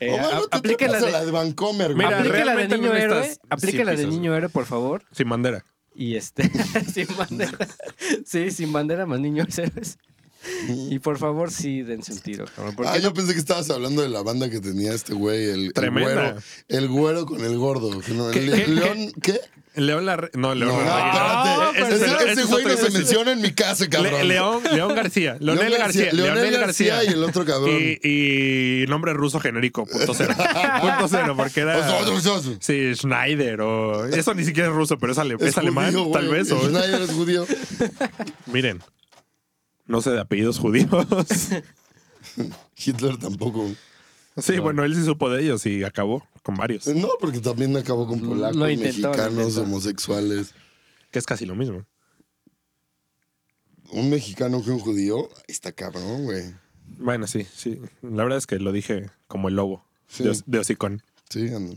[0.00, 2.06] Eh, o a- te la de, la de Vancomer, güey.
[2.06, 3.36] Mira, aplica la de realmente niño no héroe.
[3.58, 5.04] cien la de niño héroe, por favor.
[5.12, 5.64] Sin bandera.
[5.94, 6.48] Y este,
[6.92, 7.58] sin bandera.
[8.24, 9.98] Sí, sin bandera más niños héroes.
[10.90, 12.74] Y por favor, sí, dense un tiro, cabrón.
[12.86, 15.72] Ah, yo pensé que estabas hablando de la banda que tenía este güey, el, el
[15.72, 16.12] Tremenda.
[16.32, 16.36] güero.
[16.68, 18.00] El güero con el gordo.
[18.00, 19.40] que no, ¿Qué- el- qué- León, ¿qué?
[19.74, 20.16] León la...
[20.34, 21.80] No, León No, la- espérate.
[21.82, 24.12] ese es ese ese ese es güey otro- no se menciona en mi casa, cabrón.
[24.12, 25.36] Le- León, León García.
[25.38, 26.12] Leonel León García.
[26.12, 27.70] Leonel García y el otro cabrón.
[27.78, 28.00] Y,
[28.82, 30.34] y nombre ruso genérico, punto cero.
[30.80, 31.78] punto cero, porque era...
[32.00, 34.06] Os- os- os- Sí, Schneider o...
[34.06, 36.50] Eso ni siquiera es ruso, pero es, ale- es Es alemán, judío, tal vez.
[36.50, 37.46] o- Schneider es judío.
[38.46, 38.80] Miren,
[39.88, 40.88] no sé de apellidos judíos.
[42.76, 43.68] Hitler tampoco.
[44.36, 48.06] Sí, bueno, él sí supo de ellos y acabó con varios, No, porque también acabó
[48.06, 50.54] con polacos, intentó, mexicanos, homosexuales.
[51.10, 51.84] que es casi lo mismo.
[53.90, 56.54] Un mexicano que un judío, está cabrón, güey.
[56.98, 57.80] Bueno, sí, sí.
[58.02, 60.22] La verdad es que lo dije como el lobo Sí.
[60.24, 61.02] de, Os- de hocicón.
[61.28, 61.76] Sí, ando.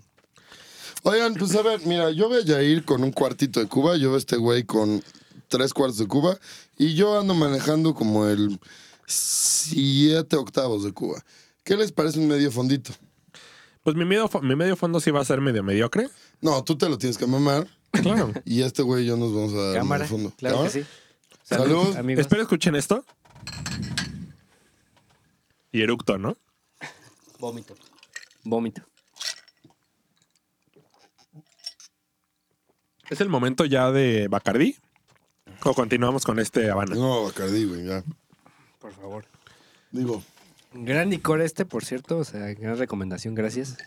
[1.03, 4.09] Oigan, pues a ver, mira, yo veo a Yair con un cuartito de Cuba, yo
[4.09, 5.03] veo a este güey con
[5.52, 6.39] tres cuartos de Cuba,
[6.78, 8.60] y yo ando manejando como el
[9.06, 11.24] siete octavos de Cuba.
[11.64, 12.93] ¿Qué les parece un medio fondito?
[13.84, 16.10] Pues mi medio, mi medio fondo sí va a ser medio mediocre.
[16.39, 18.32] No, tú te lo tienes que mamar, Claro.
[18.45, 20.04] y este güey y yo nos vamos a dar cámara.
[20.06, 20.34] medio fondo.
[20.38, 20.72] Claro ¿Cámara?
[20.74, 20.89] que sí.
[21.43, 21.95] Salud.
[21.97, 22.22] amigos.
[22.22, 23.04] Espero escuchen esto.
[25.74, 26.38] Y eructo, ¿no?
[27.39, 27.76] Vómito.
[28.43, 28.82] Vómito.
[33.10, 34.78] ¿Es el momento ya de Bacardí?
[35.64, 36.95] ¿O continuamos con este Habana?
[36.95, 38.03] No, Bacardí, güey, ya.
[38.80, 39.26] Por favor.
[39.91, 40.24] Digo,
[40.74, 42.18] Gran licor este, por cierto.
[42.18, 43.78] O sea, gran recomendación, gracias.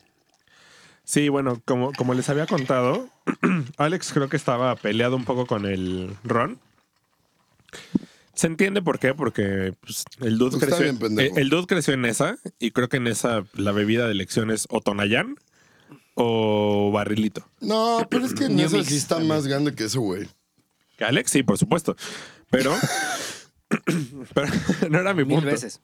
[1.04, 3.08] Sí, bueno, como, como les había contado,
[3.76, 6.58] Alex creo que estaba peleado un poco con el ron.
[8.34, 12.04] Se entiende por qué, porque pues, el, dude Está creció, eh, el dude creció en
[12.04, 15.36] esa y creo que en esa la bebida de elección es o Tonayán
[16.14, 17.46] o Barrilito.
[17.60, 20.28] no, pero es que en Mix sí está más grande que eso, güey.
[20.98, 21.96] Que Alex, sí, por supuesto.
[22.50, 22.74] Pero,
[24.34, 24.48] pero
[24.90, 25.50] no era mi Mil punto.
[25.50, 25.80] veces.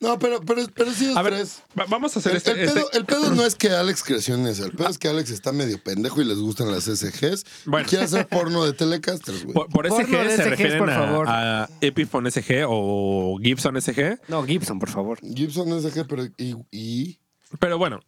[0.00, 1.62] No, pero, pero, pero sí, los A ver, tres.
[1.78, 4.02] va- vamos a hacer El, este, el este- pedo, el pedo no es que Alex
[4.02, 4.64] creció en eso.
[4.66, 7.44] El pedo es que Alex está medio pendejo y les gustan las SGs.
[7.64, 7.86] Bueno.
[7.86, 9.54] Y quiere hacer porno de Telecasters, güey.
[9.54, 11.26] Por, por Porno SG de se SGs, refieren por a, favor.
[11.28, 14.18] a Epiphone SG o Gibson SG.
[14.28, 15.18] No, Gibson, por favor.
[15.22, 16.24] Gibson SG, pero.
[16.36, 17.18] Y, y-
[17.58, 18.00] Pero bueno,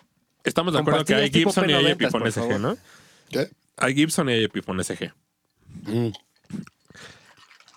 [0.45, 2.35] estamos de Con acuerdo que hay pastillas tipo Gibson y hay P90, Epiphone por SG,
[2.41, 2.61] favor.
[2.61, 2.77] ¿no?
[3.31, 3.49] ¿Qué?
[3.79, 5.13] Hay Gibson y hay Epiphone SG.
[5.87, 6.09] Mm.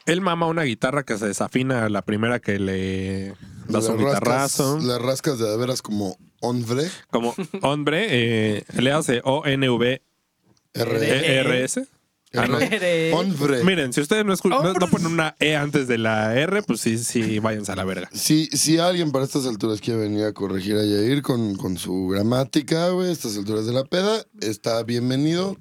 [0.07, 3.35] Él mama una guitarra que se desafina a la primera que le
[3.67, 4.79] das Le un rascas- guitarrazo.
[4.79, 6.89] Le rascas de veras como hombre.
[7.11, 9.21] Como hombre, eh, le hace
[10.73, 11.79] O-N-V-E-R-S.
[11.79, 11.87] R.
[12.33, 12.59] Ah, no.
[12.59, 13.13] R.
[13.13, 13.63] Hombre.
[13.63, 16.97] Miren, si ustedes no, no- no ponen una E antes de la R, pues sí,
[16.97, 18.09] sí, váyanse a la verga.
[18.13, 22.07] Si, si alguien para estas alturas quiere venir a corregir a Yair con, con su
[22.09, 25.55] gramática, güey, estas alturas de la peda, está bienvenido.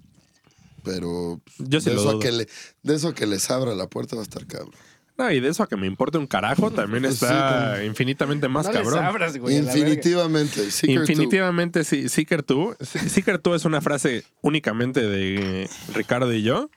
[0.86, 2.20] Pero Yo sí de, lo eso a dudo.
[2.20, 2.48] que le,
[2.82, 4.70] de eso a que les abra la puerta va a estar cabrón.
[5.18, 8.66] No, y de eso a que me importe un carajo también Pues está infinitamente más
[8.66, 9.04] no les cabrón.
[9.04, 9.56] abras, güey.
[9.56, 9.78] a la verga.
[9.80, 10.70] Infinitivamente.
[10.70, 11.02] Seeker two.
[11.12, 12.74] Infinitivamente sí, Seeker tú.
[12.80, 16.70] Seeker tú es una frase únicamente de Ricardo y yo.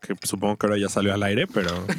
[0.00, 1.86] Que supongo que ahora ya salió al aire, pero.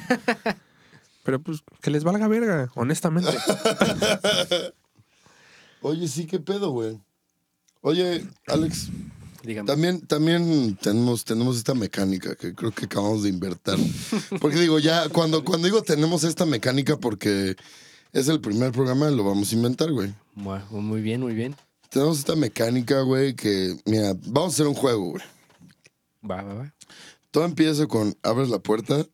[1.26, 3.32] Pero pues que les valga verga, honestamente.
[5.82, 7.00] Oye, sí, qué pedo, güey.
[7.80, 8.90] Oye, Alex,
[9.66, 13.76] También, también tenemos, tenemos esta mecánica que creo que acabamos de invertir.
[14.40, 17.58] Porque digo, ya, cuando, cuando digo tenemos esta mecánica porque
[18.14, 20.14] es el primer programa, lo vamos a inventar, güey.
[20.36, 21.58] Bueno, muy bien, muy bien.
[21.90, 25.24] Tenemos esta mecánica, güey, que, mira, vamos a hacer un juego, güey.
[26.30, 26.74] Va, va, va.
[27.32, 29.06] Todo empieza con, abres la puerta,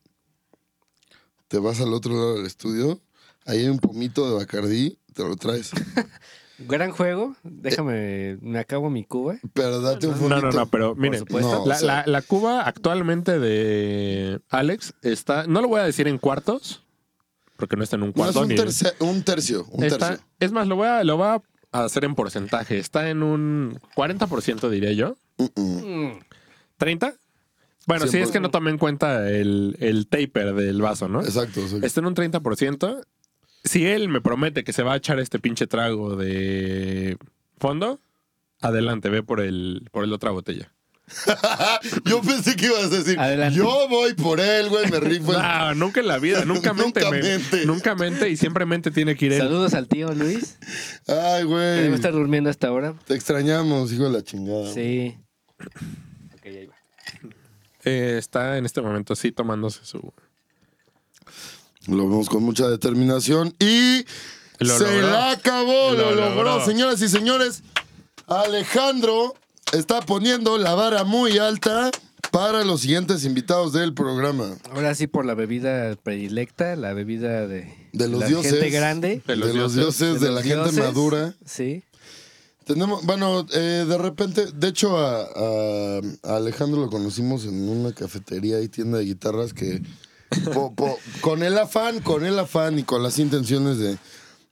[1.48, 3.00] te vas al otro lado del estudio,
[3.46, 5.72] ahí hay un pomito de Bacardí, te lo traes.
[6.68, 7.36] Gran juego.
[7.42, 9.36] Déjame, me acabo mi cuba.
[9.54, 11.24] Pero date un No, no, no, pero miren.
[11.30, 15.46] No, la, o sea- la- la Cuba actualmente de Alex está.
[15.46, 16.82] No lo voy a decir en cuartos,
[17.56, 18.56] porque no está en un No, es cuarto un, ni.
[18.56, 20.26] terce- un tercio, un está- tercio.
[20.38, 21.26] es más, lo voy a, lo voy
[21.72, 22.78] a hacer en porcentaje.
[22.78, 25.16] Está en un 40%, diría yo.
[25.56, 26.18] Mm.
[26.78, 27.14] ¿30?
[27.86, 31.22] Bueno, sí, es que no tomé en cuenta el, el taper del vaso, ¿no?
[31.22, 31.60] Exacto.
[31.60, 31.86] exacto.
[31.86, 33.02] Está en un 30%.
[33.64, 37.16] Si él me promete que se va a echar este pinche trago de
[37.58, 38.00] fondo,
[38.60, 40.72] adelante, ve por el por el otra botella.
[42.04, 43.58] Yo pensé que ibas a decir, Adelante.
[43.58, 45.32] yo voy por él, güey, me rifo.
[45.32, 47.00] el- No, nunca en la vida, nunca mente.
[47.00, 47.66] Nunca me- mente.
[47.66, 49.38] Nunca mente y siempre mente tiene que ir él.
[49.40, 50.56] Saludos al tío Luis.
[51.08, 51.80] Ay, que güey.
[51.82, 52.94] Debe estar durmiendo hasta ahora.
[53.06, 54.72] Te extrañamos, hijo de la chingada.
[54.72, 55.18] Sí.
[56.34, 56.76] Ok, ahí va.
[57.84, 60.12] Eh, está en este momento sí tomándose su...
[61.86, 64.04] Lo vemos con mucha determinación y
[64.58, 65.10] Lo se logró.
[65.10, 66.44] la acabó, lo, Lo logró.
[66.44, 66.64] logró.
[66.64, 67.62] Señoras y señores,
[68.26, 69.34] Alejandro
[69.72, 71.90] está poniendo la vara muy alta
[72.30, 74.56] para los siguientes invitados del programa.
[74.72, 78.52] Ahora sí por la bebida predilecta, la bebida de, De los la dioses.
[78.52, 79.22] gente grande.
[79.26, 79.76] De De los dioses.
[79.76, 81.34] dioses, de, los la gente madura.
[81.44, 81.82] Sí.
[82.66, 87.92] Tenemos, bueno, eh, de repente, de hecho a, a- a Alejandro lo conocimos en una
[87.92, 89.82] cafetería y tienda de guitarras que
[90.52, 93.98] po- po- con el afán, con el afán y con las intenciones de,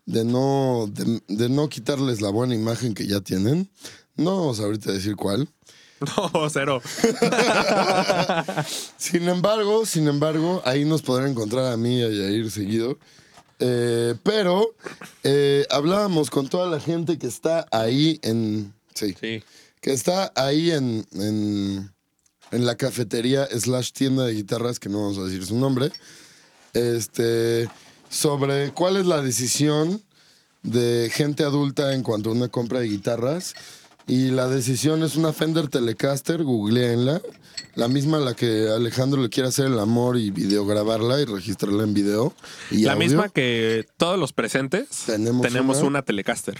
[0.06, 3.70] de no, de, de no quitarles la buena imagen que ya tienen.
[4.16, 5.48] No vamos ahorita a decir cuál.
[6.32, 6.80] No, cero.
[8.96, 12.98] Sin embargo, sin embargo, ahí nos podrán encontrar a mí y a Yair seguido.
[13.60, 14.74] Eh, pero
[15.24, 18.72] eh, hablábamos con toda la gente que está ahí en.
[18.94, 19.14] Sí.
[19.20, 19.42] Sí.
[19.80, 21.92] Que está ahí en, en,
[22.50, 25.90] en la cafetería slash tienda de guitarras, que no vamos a decir su nombre.
[26.74, 27.68] Este.
[28.10, 30.02] Sobre cuál es la decisión
[30.62, 33.54] de gente adulta en cuanto a una compra de guitarras.
[34.06, 37.20] Y la decisión es una Fender Telecaster, googleenla.
[37.74, 41.82] La misma a la que Alejandro le quiere hacer el amor y videograbarla y registrarla
[41.84, 42.34] en video.
[42.70, 43.06] Y La audio.
[43.06, 46.02] misma que todos los presentes Tenemos una, una.
[46.02, 46.58] Telecaster.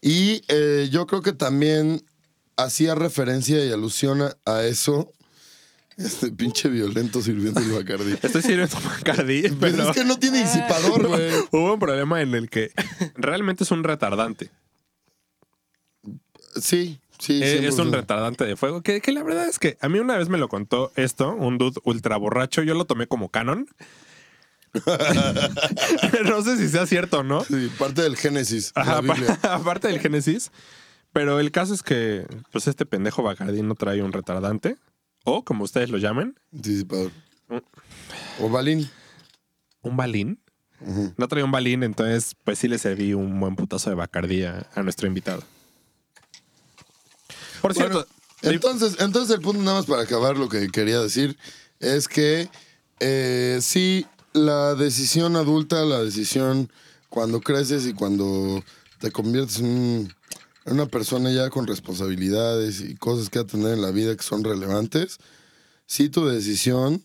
[0.00, 2.04] Y eh, yo creo que también
[2.56, 5.12] hacía referencia y alusión a, eso.
[5.96, 8.12] Este pinche violento sirviendo el Bacardi.
[8.22, 11.30] Estoy sirviendo Bacardi, Pero pero es que no tiene disipador, güey.
[11.50, 12.72] hubo un problema en el que
[13.14, 14.50] realmente es un retardante.
[16.60, 17.42] Sí, sí.
[17.42, 17.92] Eh, es un 100%.
[17.92, 18.82] retardante de fuego.
[18.82, 21.58] Que, que la verdad es que a mí una vez me lo contó esto, un
[21.58, 22.62] dude ultra borracho.
[22.62, 23.66] Yo lo tomé como canon.
[26.24, 27.44] no sé si sea cierto o no.
[27.44, 28.72] Sí, parte del Génesis.
[28.74, 29.02] Ajá,
[29.42, 30.50] aparte del Génesis.
[31.12, 34.76] Pero el caso es que, pues, este pendejo Bacardi no trae un retardante.
[35.24, 37.12] O, como ustedes lo llamen, Disipador.
[38.40, 38.88] O balín.
[39.82, 40.38] un balín.
[41.16, 44.68] No traía un balín, entonces, pues sí le serví un buen putazo de Bacardi a,
[44.74, 45.44] a nuestro invitado.
[47.60, 48.08] Por Bueno, cierto,
[48.42, 51.36] entonces, entonces el punto nada más para acabar lo que quería decir
[51.78, 52.48] es que
[52.98, 56.68] eh, sí, la decisión adulta, la decisión
[57.08, 58.64] cuando creces y cuando
[58.98, 60.14] te conviertes en, un-
[60.66, 65.18] una persona ya con responsabilidades y cosas que tener en la vida que son relevantes,
[65.86, 67.04] sí tu decisión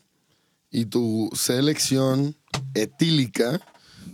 [0.69, 2.35] y tu selección
[2.73, 3.59] etílica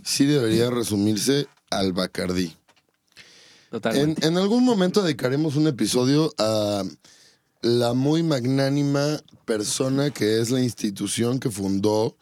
[0.04, 2.46] sí debería resumirse al Bacardí.
[2.46, 4.26] En, Totalmente.
[4.26, 6.84] en algún momento dedicaremos un episodio a
[7.62, 12.16] la muy magnánima persona que es la institución que fundó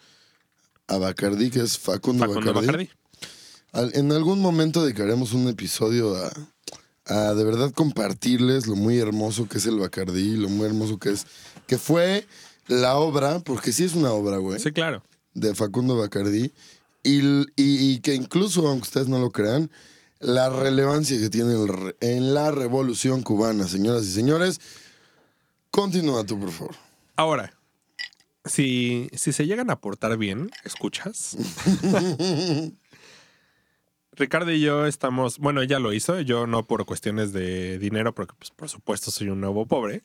[0.88, 2.60] a Bacardi, que es Facundo, Facundo.
[3.72, 6.30] Al- en algún momento dedicaremos un episodio a,
[7.07, 11.11] a de verdad compartirles lo muy hermoso que es el Bacardi, lo muy hermoso que
[11.11, 11.26] es,
[11.66, 12.26] que fue
[12.68, 15.03] la obra, porque sí es una obra, güey Sí, claro.
[15.34, 16.53] de Facundo Bacardí
[17.03, 19.70] y, y- y que incluso, aunque ustedes no lo crean,
[20.20, 24.61] la relevancia que tiene el en la revolución cubana, señoras y señores.
[25.72, 26.74] Continúa tú, por favor.
[27.16, 27.53] Ahora,
[28.44, 31.36] si, si se llegan a portar bien, ¿escuchas?
[34.14, 38.34] Ricardo y yo estamos, bueno, ella lo hizo, yo no por cuestiones de dinero, porque
[38.38, 40.02] pues, por supuesto soy un nuevo pobre.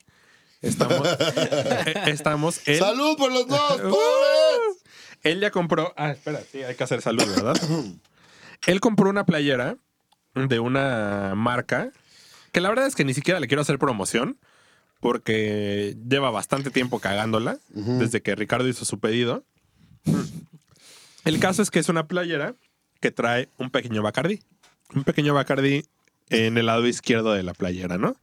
[0.62, 1.06] Estamos,
[1.36, 2.78] eh, estamos en...
[2.78, 3.90] ¡Salud por los dos, ¡Uh!
[3.90, 4.82] pobres!
[5.22, 5.92] Él ya compró.
[5.96, 7.56] Ah, espera, sí, hay que hacer salud, ¿verdad?
[8.66, 9.76] Él compró una playera
[10.34, 11.90] de una marca
[12.52, 14.38] que la verdad es que ni siquiera le quiero hacer promoción
[15.00, 19.44] porque lleva bastante tiempo cagándola desde que Ricardo hizo su pedido.
[21.24, 22.56] El caso es que es una playera
[23.00, 24.40] que trae un pequeño Bacardi.
[24.94, 25.84] Un pequeño Bacardi
[26.30, 28.16] en el lado izquierdo de la playera, ¿no?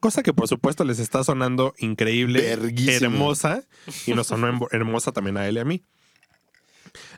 [0.00, 3.62] Cosa que por supuesto les está sonando increíble, hermosa
[4.06, 5.84] y nos sonó hermosa también a él y a mí.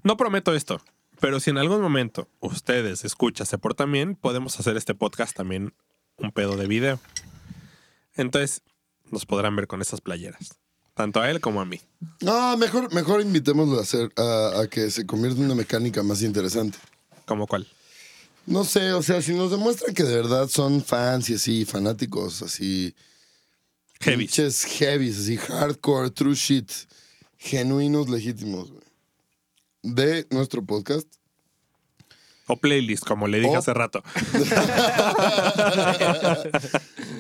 [0.03, 0.83] No prometo esto,
[1.19, 5.73] pero si en algún momento ustedes escuchan, se portan bien, podemos hacer este podcast también
[6.17, 7.01] un pedo de video.
[8.17, 8.63] Entonces,
[9.11, 10.59] nos podrán ver con esas playeras.
[10.95, 11.81] Tanto a él como a mí.
[12.21, 16.23] No, mejor, mejor invitémoslo a, hacer, a, a que se convierta en una mecánica más
[16.23, 16.79] interesante.
[17.27, 17.67] ¿Como cuál?
[18.47, 22.43] No sé, o sea, si nos demuestran que de verdad son fans y así, fanáticos,
[22.43, 22.95] así.
[24.01, 24.27] Heavy.
[24.27, 26.71] Pinches heavies, así, hardcore, true shit.
[27.39, 28.83] Genuinos, legítimos, güey.
[29.83, 31.09] De nuestro podcast.
[32.47, 34.03] O playlist, como le dije O- hace rato.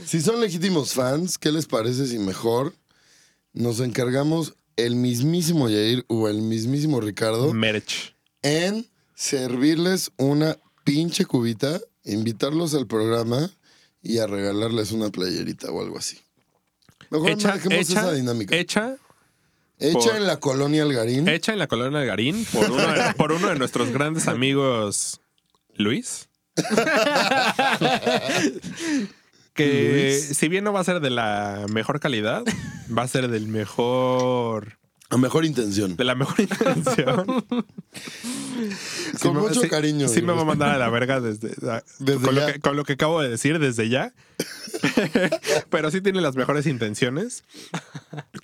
[0.07, 2.75] Si son legítimos fans, ¿qué les parece si mejor
[3.55, 8.15] nos encargamos el mismísimo Yair o el mismísimo Ricardo Merch.
[8.43, 13.51] en servirles una pinche cubita, invitarlos al programa
[14.03, 16.19] y a regalarles una playerita o algo así.
[17.11, 18.57] Mejor Hecha, dejemos hecha, esa dinámica.
[18.57, 18.97] hecha,
[19.79, 21.27] Hecha por- en la colonia Algarín.
[21.29, 25.21] hecha en la colonia de Garín por uno de, por uno de nuestros grandes amigos,
[25.77, 26.29] Luis.
[29.55, 30.37] que Luis.
[30.39, 32.43] si bien no va a ser de la mejor calidad,
[32.97, 34.79] va a ser del mejor
[35.11, 35.97] A mejor intención.
[35.97, 37.45] de la mejor intención.
[39.17, 40.09] Sí Con me- mucho sí- cariño.
[40.09, 41.49] Sí me va a mandar a la verga desde,
[41.99, 42.53] Desde con, Lo ya.
[42.53, 44.13] que, con lo que acabo de decir desde ya.
[45.71, 47.45] Pero sí tiene las mejores intenciones.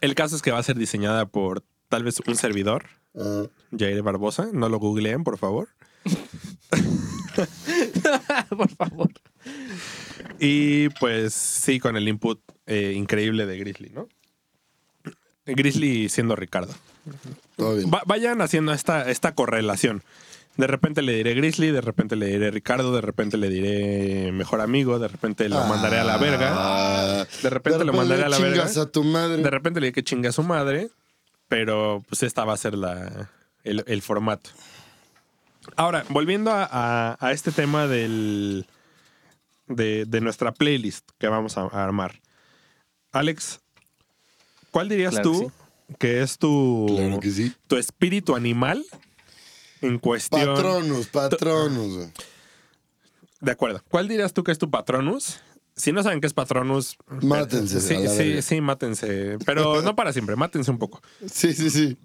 [0.00, 2.84] El caso es que va a ser diseñada por tal vez un servidor,
[3.18, 3.42] Ah,
[3.76, 4.50] Jair Barbosa.
[4.52, 5.68] No lo googleen, por favor.
[8.50, 9.10] Por favor.
[10.38, 14.06] Y pues sí, con el input eh, increíble de Grizzly, ¿no?
[15.54, 16.74] Grizzly siendo Ricardo.
[17.56, 17.90] todo bien.
[17.90, 20.02] Va- vayan haciendo esta, esta correlación.
[20.56, 24.60] De repente le diré Grizzly, de repente le diré Ricardo, de repente le diré mejor
[24.60, 26.48] amigo, de repente lo mandaré a la verga.
[26.52, 28.54] Ah, De repente lo mandaré a la verga.
[28.64, 29.42] chingas a tu madre.
[29.42, 30.90] De repente le diré que chingue a su madre,
[31.48, 33.30] pero pues esta va a ser la,
[33.64, 34.50] el, el formato.
[35.76, 38.66] Ahora, volviendo a, a- a este tema del,
[39.68, 42.20] de, de nuestra playlist que vamos a, a armar.
[43.12, 43.60] Alex,
[44.70, 45.52] ¿cuál dirías Claro que tú
[45.98, 47.52] que es tu, Claro que sí.
[47.66, 48.84] tu espíritu animal
[49.80, 50.54] en cuestión?
[50.54, 52.08] Patronus, patronus.
[53.40, 53.82] De acuerdo.
[53.88, 55.40] ¿Cuál dirías tú que es tu patronus?
[55.76, 59.38] Si no saben qué es patronus, Mátense, Sí, sí, sí, mátense.
[59.46, 61.00] Pero no para siempre, mátense un poco.
[61.30, 61.96] Sí, sí, sí.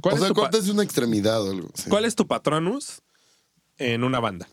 [0.00, 1.68] ¿Cuál, o sea, cortes una extremidad o algo.
[1.74, 1.90] sí.
[1.90, 3.02] cuál es tu patronus
[3.78, 4.46] en una banda?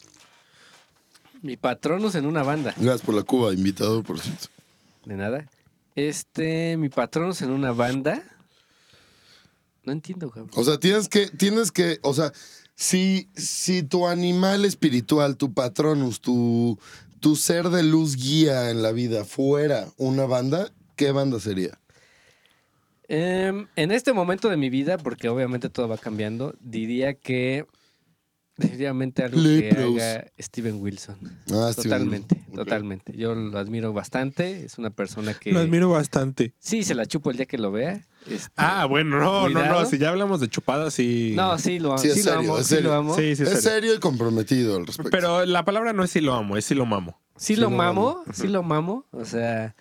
[1.44, 2.74] Mi patronus en una banda.
[2.78, 4.48] Gracias por la cuba, invitado, por cierto.
[5.06, 5.48] De nada.
[5.96, 8.22] Este, mi patronus en una banda.
[9.84, 10.52] No entiendo, cabrón.
[10.56, 12.32] O sea, tienes que, tienes que, o sea,
[12.76, 16.78] si, si tu animal espiritual, tu patronus, tu,
[17.20, 21.80] tu ser de luz guía en la vida fuera una banda, ¿qué banda sería?
[23.08, 27.66] Em, en este momento de mi vida, porque obviamente todo va cambiando, diría que
[28.58, 31.18] definitivamente algo que haga Steven Wilson.
[31.52, 32.36] Ah, Steven totalmente.
[32.50, 32.56] Ok.
[32.56, 33.18] totalmente.
[33.18, 34.66] Yo lo admiro bastante.
[34.66, 36.54] Es una persona que Lo admiro bastante.
[36.60, 38.02] sí se la chupo el día que lo vea.
[38.30, 39.82] Este, Ah, bueno, no, no, Cuidado.
[39.82, 39.86] no.
[39.90, 41.34] Si ya hablamos de chupadas, sí.
[41.36, 41.98] no, sí lo amo.
[42.00, 42.58] Sí, Sí, es lo serio, amo.
[42.60, 43.16] es Sí lo amo.
[43.16, 43.62] Sí, sí, es serio.
[43.62, 45.12] serio y comprometido al respecto.
[45.12, 47.20] Pero la palabra no es si lo amo, es si lo mamo.
[47.38, 49.06] Sí Sí lo lo mamo, sí lo mamo.
[49.12, 49.76] O sea,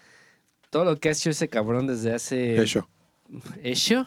[0.70, 2.60] todo lo que ha hecho ese cabrón desde hace...
[2.62, 2.88] Eso.
[3.62, 4.04] ¿Hecho?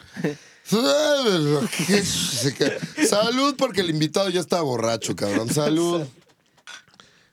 [3.10, 5.50] Salud, porque el invitado ya está borracho, cabrón.
[5.50, 6.04] Salud.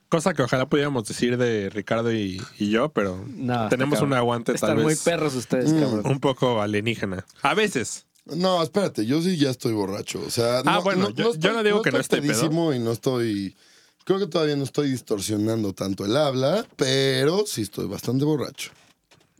[0.09, 4.11] Cosa que ojalá pudiéramos decir de Ricardo y, y yo, pero No, tenemos cabrón.
[4.13, 5.79] un aguante Están tal muy vez perros ustedes, Mm.
[5.79, 6.05] cabrón.
[6.07, 7.25] un poco alienígena.
[7.41, 8.05] A veces.
[8.25, 10.21] No, espérate, yo sí ya estoy borracho.
[10.25, 12.31] O sea, Ah, no, bueno, yo- yo no digo que no estoy pedo.
[12.33, 13.55] pedísimo y no estoy.
[14.03, 18.71] Creo que todavía no estoy distorsionando tanto el habla, pero sí estoy bastante borracho.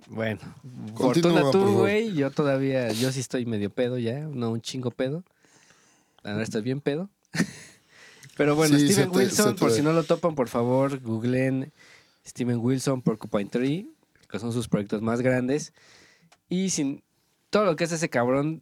[0.07, 0.39] Bueno,
[0.93, 2.13] Continúa, fortuna por tú, güey.
[2.13, 5.23] Yo todavía, yo sí estoy medio pedo ya, no un chingo pedo.
[6.23, 7.09] Ahora estoy bien pedo.
[8.37, 11.71] Pero bueno, Sí, Steven te- Wilson, por si no lo topan, por favor, googleen
[12.27, 13.89] Steven Wilson Porcupine Tree,
[14.29, 15.73] que son sus proyectos más grandes.
[16.49, 17.03] Y sin
[17.49, 18.61] todo lo que es ese cabrón,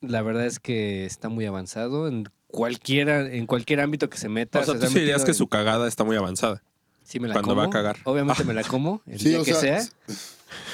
[0.00, 4.60] la verdad es que está muy avanzado en cualquiera, en cualquier ámbito que se meta.
[4.60, 6.62] O sea, se tú sí dirías que en- su cagada está muy avanzada.
[7.04, 7.60] Sí me la cuando como.
[7.60, 7.98] va a cagar.
[8.04, 9.92] Obviamente me la como, el Sí, día o que sea, sea.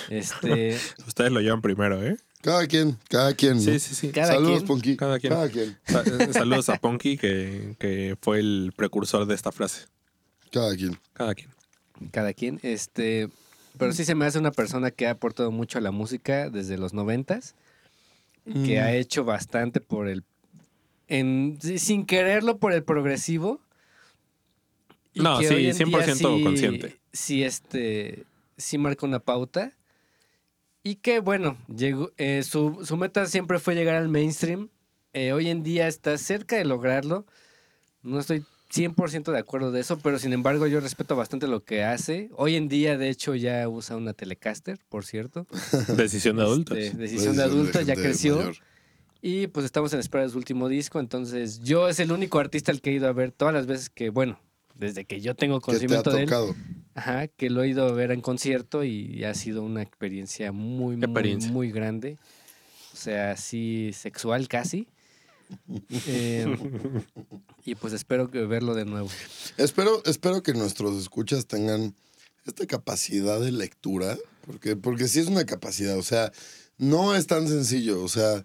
[0.09, 2.17] Este, Ustedes lo llevan primero, ¿eh?
[2.43, 3.57] Cada quien, cada quien.
[3.57, 3.61] ¿no?
[3.63, 4.09] Sí, sí, sí.
[4.13, 4.67] Cada Saludos, quien.
[4.67, 4.97] Ponky.
[4.97, 5.33] Cada quien.
[5.33, 5.77] Cada quien.
[5.85, 9.87] Sa- eh, Saludos a Ponky, que, que fue el precursor de esta frase.
[10.51, 10.99] Cada quien.
[11.13, 11.51] Cada quien.
[12.13, 12.59] cada quien.
[12.63, 13.29] Este,
[13.77, 16.79] pero sí se me hace una persona que ha aportado mucho a la música desde
[16.79, 17.55] los noventas,
[18.47, 18.83] que Mm.
[18.85, 20.25] ha hecho bastante por el,
[21.09, 23.61] en, sin quererlo por el progresivo.
[25.13, 27.01] Y No, que sí, hoy en día 100% sí- consciente.
[27.13, 28.25] Sí, este,
[28.57, 29.73] sí marca una pauta.
[30.83, 34.69] Y que bueno, llegó, eh, su, su meta siempre fue llegar al mainstream.
[35.13, 37.27] Eh, hoy en día está cerca de lograrlo.
[38.03, 41.83] No estoy 100% de acuerdo de eso, pero sin embargo yo respeto bastante lo que
[41.83, 42.31] hace.
[42.37, 45.47] Hoy en día, de hecho, ya usa una Telecaster, por cierto.
[45.97, 46.79] Decisión de adultos.
[46.79, 48.37] Este, decisión de adulto, ya creció.
[48.37, 48.57] mayor.
[49.21, 50.99] Y pues estamos en espera de su último disco.
[50.99, 53.91] Entonces, yo es el único artista al que he ido a ver todas las veces
[53.91, 54.41] que, bueno,
[54.81, 56.27] desde que yo tengo ¿Qué te ha conocimiento de él.
[56.27, 56.57] tocado?
[56.95, 60.97] Ajá, que lo he ido a ver en concierto y ha sido una experiencia muy,
[60.97, 61.53] muy, Experiencia.
[61.53, 62.19] muy grande.
[62.93, 64.89] O sea, sí, sexual casi.
[66.07, 66.47] Eh,
[67.65, 69.09] y pues espero que verlo de nuevo.
[69.57, 71.95] Espero, espero que nuestros escuchas tengan
[72.47, 74.17] esta capacidad de lectura,
[74.47, 76.31] porque, porque sí es una capacidad, o sea,
[76.79, 78.45] no es tan sencillo, o sea,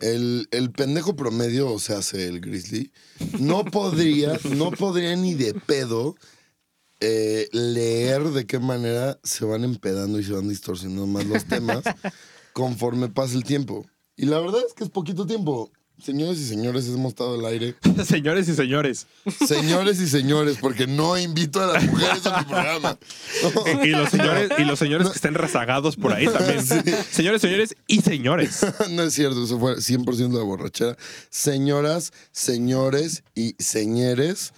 [0.00, 2.92] el, el pendejo promedio, o sea, hace el grizzly,
[3.38, 6.16] no podría, no podría ni de pedo
[7.00, 11.82] eh, leer de qué manera se van empedando y se van distorsionando más los temas
[12.52, 13.84] conforme pasa el tiempo.
[14.16, 15.72] Y la verdad es que es poquito tiempo.
[16.02, 17.76] Señores y señores, hemos estado al aire.
[18.04, 19.06] señores y señores.
[19.46, 22.98] Señores y señores, porque no invito a las mujeres a mi programa.
[23.84, 26.64] Y los señores, y los señores que estén rezagados por ahí también.
[27.10, 28.66] Señores, señores y señores.
[28.90, 30.96] no es cierto, eso fue 100% de borrachera.
[31.30, 34.52] Señoras, señores y señores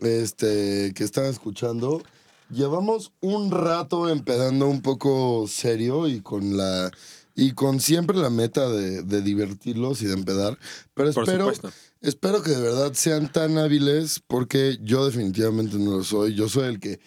[0.00, 2.02] este, que están escuchando,
[2.50, 6.90] llevamos un rato empedando un poco serio y con la
[7.34, 10.58] y con siempre la meta de, de divertirlos y de empedar.
[10.94, 11.72] Pero Por espero, supuesto.
[12.00, 16.34] espero que de verdad sean tan hábiles porque yo definitivamente no lo soy.
[16.34, 17.00] Yo soy el que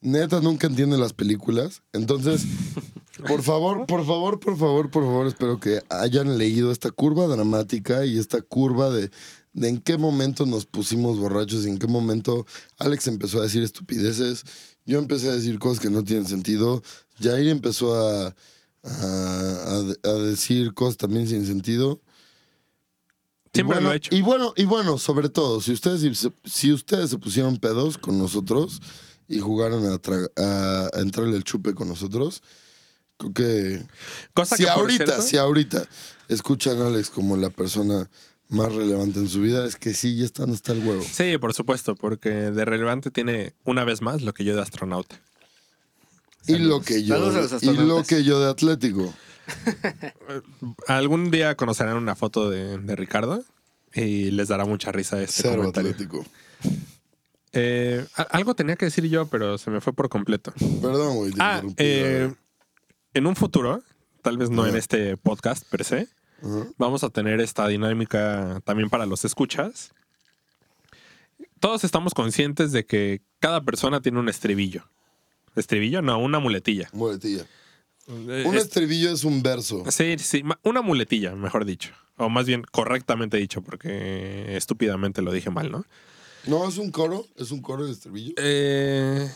[0.00, 1.82] neta nunca entiende las películas.
[1.92, 2.44] Entonces,
[3.26, 8.04] por favor, por favor, por favor, por favor, espero que hayan leído esta curva dramática
[8.04, 9.10] y esta curva de,
[9.52, 12.46] de en qué momento nos pusimos borrachos y en qué momento
[12.78, 14.44] Alex empezó a decir estupideces.
[14.86, 16.82] Yo empecé a decir cosas que no tienen sentido.
[17.18, 18.34] Jair empezó a,
[18.84, 22.00] a, a- a decir cosas también sin sentido.
[23.46, 24.14] Y Siempre bueno, lo he hecho.
[24.14, 28.80] Y bueno, y bueno, sobre todo, si ustedes, si ustedes se pusieron pedos con nosotros
[29.28, 32.42] y jugaron a, tra- a, a entrarle el chupe con nosotros,
[33.16, 33.86] creo que
[34.34, 35.86] Cosa si que, ahorita, cierto, si ahorita
[36.28, 38.10] escuchan a Alex como la persona
[38.48, 41.02] más relevante en su vida, es que sí, ya están hasta el huevo.
[41.10, 45.20] Sí, por supuesto, porque de relevante tiene una vez más lo que yo de astronauta.
[46.46, 49.12] Y lo que yo, y lo que yo de Atlético.
[50.86, 53.44] Algún día conocerán una foto de, de Ricardo
[53.94, 55.92] y les dará mucha risa este Cero comentario.
[55.92, 56.24] Atlético.
[57.52, 60.52] Eh, algo tenía que decir yo, pero se me fue por completo.
[60.82, 61.32] Perdón, güey.
[61.38, 62.32] Ah, eh,
[63.14, 63.82] en un futuro,
[64.22, 66.08] tal vez no en este podcast per se,
[66.76, 69.92] vamos a tener esta dinámica también para los escuchas.
[71.60, 74.84] Todos estamos conscientes de que cada persona tiene un estribillo.
[75.56, 76.02] ¿Estribillo?
[76.02, 76.88] No, una muletilla.
[76.92, 77.44] Muletilla.
[78.06, 79.84] Eh, Un es- estribillo es un verso.
[79.90, 81.90] Sí, sí, una muletilla, mejor dicho.
[82.16, 85.84] O más bien correctamente dicho, porque estúpidamente lo dije mal, ¿no?
[86.46, 88.34] No, es un coro, es un coro de estribillo.
[88.36, 89.28] Eh,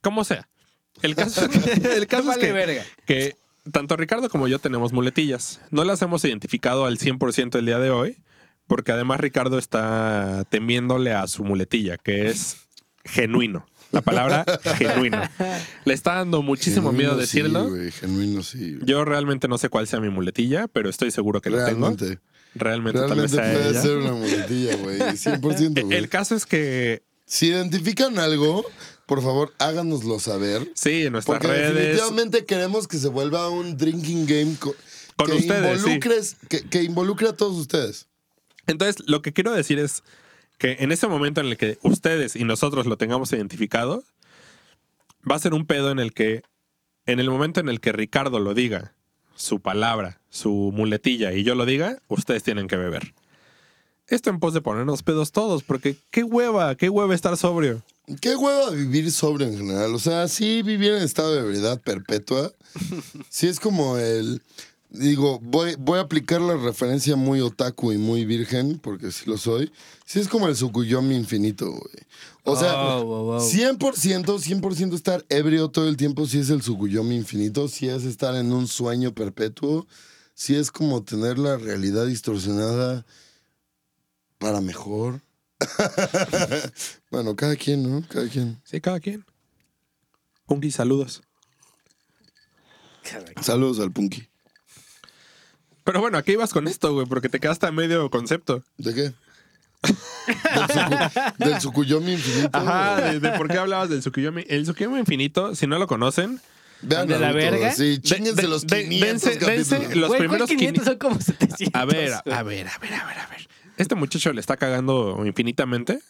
[0.00, 0.48] como sea.
[1.02, 2.84] El caso, es que, el caso es Vale que, verga.
[3.06, 3.36] que
[3.70, 5.60] tanto Ricardo como yo tenemos muletillas.
[5.70, 8.16] No las hemos identificado al 100% el día de hoy,
[8.66, 12.56] porque además Ricardo está temiéndole a su muletilla, que es
[13.04, 13.66] genuino.
[13.94, 14.44] La palabra
[14.76, 15.20] genuino.
[15.84, 17.70] Le está dando muchísimo miedo decirlo.
[17.74, 18.78] Sí, genuino sí.
[18.84, 21.86] yo realmente no sé cuál sea mi muletilla, pero estoy seguro que la tengo.
[21.88, 22.18] Realmente.
[22.56, 23.82] Realmente, tal vez puede ella.
[23.82, 24.98] ser una muletilla, güey.
[24.98, 25.96] 100%, güey.
[25.98, 28.64] El caso es que Si identifican algo,
[29.06, 30.70] por favor, háganoslo saber.
[30.74, 31.74] sí, en nuestras Porque redes.
[31.74, 34.74] definitivamente queremos que se vuelva un drinking game co-
[35.16, 35.86] Con que, ustedes, sí.
[35.86, 38.06] involucres, que, que involucre a todos ustedes.
[38.68, 40.04] Entonces, lo que quiero decir es
[40.58, 44.04] que en ese momento en el que ustedes y nosotros lo tengamos identificado,
[45.30, 46.42] va a ser un pedo en el que,
[47.06, 48.94] en el momento en el que Ricardo lo diga,
[49.34, 53.14] su palabra, su muletilla, y yo lo diga, ustedes tienen que beber.
[54.06, 57.82] Esto en pos de ponernos pedos todos, porque qué hueva, qué hueva estar sobrio.
[58.20, 59.94] Qué hueva vivir sobre en general.
[59.94, 62.52] O sea, sí vivir en estado de ebriedad perpetua.
[63.30, 64.42] Sí es como el.
[64.94, 69.36] Digo, voy, voy a aplicar la referencia muy otaku y muy virgen, porque sí lo
[69.36, 69.72] soy.
[70.04, 72.06] Sí es como el Sukuyomi infinito, güey.
[72.44, 73.40] O sea, Wow, wow, wow.
[73.40, 73.80] 100%,
[74.38, 78.52] 100% estar ebrio todo el tiempo sí es el Sukuyomi infinito, sí es estar en
[78.52, 79.84] un sueño perpetuo,
[80.32, 83.04] sí es como tener la realidad distorsionada
[84.38, 85.22] para mejor.
[87.10, 88.06] bueno, cada quien, ¿no?
[88.08, 88.60] Cada quien.
[88.62, 89.24] Sí, cada quien.
[90.46, 91.20] Punky, saludos.
[93.42, 94.28] Saludos al Punky.
[95.84, 97.06] Pero bueno, ¿a qué ibas con esto, güey?
[97.06, 98.62] Porque te quedaste a medio concepto.
[98.78, 99.12] ¿De qué?
[99.82, 102.50] Del, Suku- del Sukuyomi infinito.
[102.58, 104.44] Ajá, de, de por qué hablabas del Tsukuyomi.
[104.48, 106.40] El Tsukuyomi infinito, si no lo conocen,
[106.80, 107.72] Vean ¿De la Naruto, verga?
[107.72, 109.96] Sí, De- chinguense de- los de- 500 dense- dense capítulos.
[109.96, 111.68] los Güey, ¿cuál primeros 500 son como 700.
[111.72, 113.48] A ver, a, ver, a ver, a ver, a ver.
[113.76, 116.00] Este muchacho le está cagando infinitamente.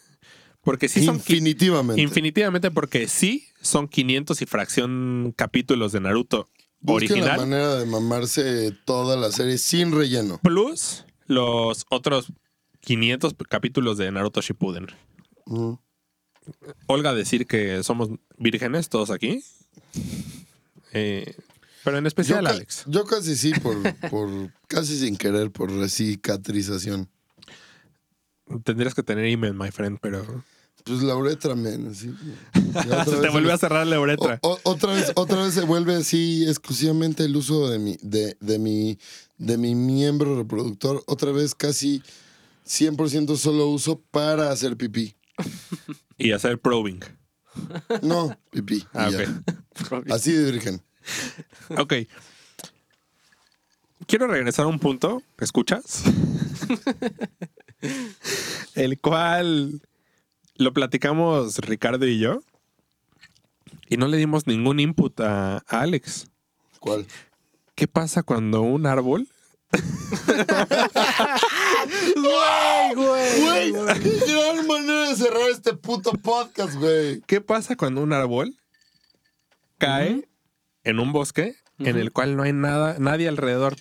[0.63, 1.15] Porque sí son...
[1.17, 2.01] Infinitivamente.
[2.01, 6.49] Infinitivamente porque sí son 500 y fracción capítulos de Naruto
[6.85, 7.39] Busquen la original.
[7.39, 10.39] manera de mamarse toda la serie sin relleno.
[10.43, 12.31] Plus los otros
[12.81, 14.87] 500 capítulos de Naruto Shippuden.
[15.45, 15.79] Ujú.
[16.87, 19.43] Olga decir que somos vírgenes todos aquí.
[20.93, 21.35] Eh,
[21.83, 22.83] pero en especial yo, Alex.
[22.87, 23.77] yo casi sí, por,
[24.09, 24.29] por
[24.67, 27.09] casi sin querer, por recicatrización.
[28.63, 30.43] Tendrías que tener email, my friend, pero...
[30.85, 31.87] Pues la uretra, men.
[31.87, 32.13] así.
[33.09, 34.37] Se te vuelve a cerrar la uretra.
[34.43, 38.37] O- o- otra vez, otra vez se vuelve así exclusivamente el uso de mi, de,
[38.39, 38.97] de mi,
[39.37, 41.03] de mi miembro reproductor.
[41.07, 42.03] Otra vez casi
[42.67, 45.15] 100% solo uso para hacer pipí.
[46.17, 46.99] Y hacer probing.
[48.01, 48.85] No, pipí.
[48.93, 49.09] Ah.
[50.11, 50.81] Así de virgen.
[51.77, 51.93] Ok.
[54.07, 56.03] Quiero regresar a un punto, ¿escuchas?
[58.75, 59.81] El cual
[60.55, 62.41] lo platicamos Ricardo y yo.
[63.89, 66.27] Y no le dimos ningún input a, a Alex.
[66.79, 67.05] ¿Cuál?
[67.75, 69.27] ¿Qué pasa cuando un árbol...
[72.95, 77.21] Güey, qué gran manera de cerrar este puto podcast, güey.
[77.21, 78.55] ¿Qué pasa cuando un árbol
[79.77, 80.27] cae
[80.83, 83.75] en un bosque en el cual no hay nada, nadie alrededor?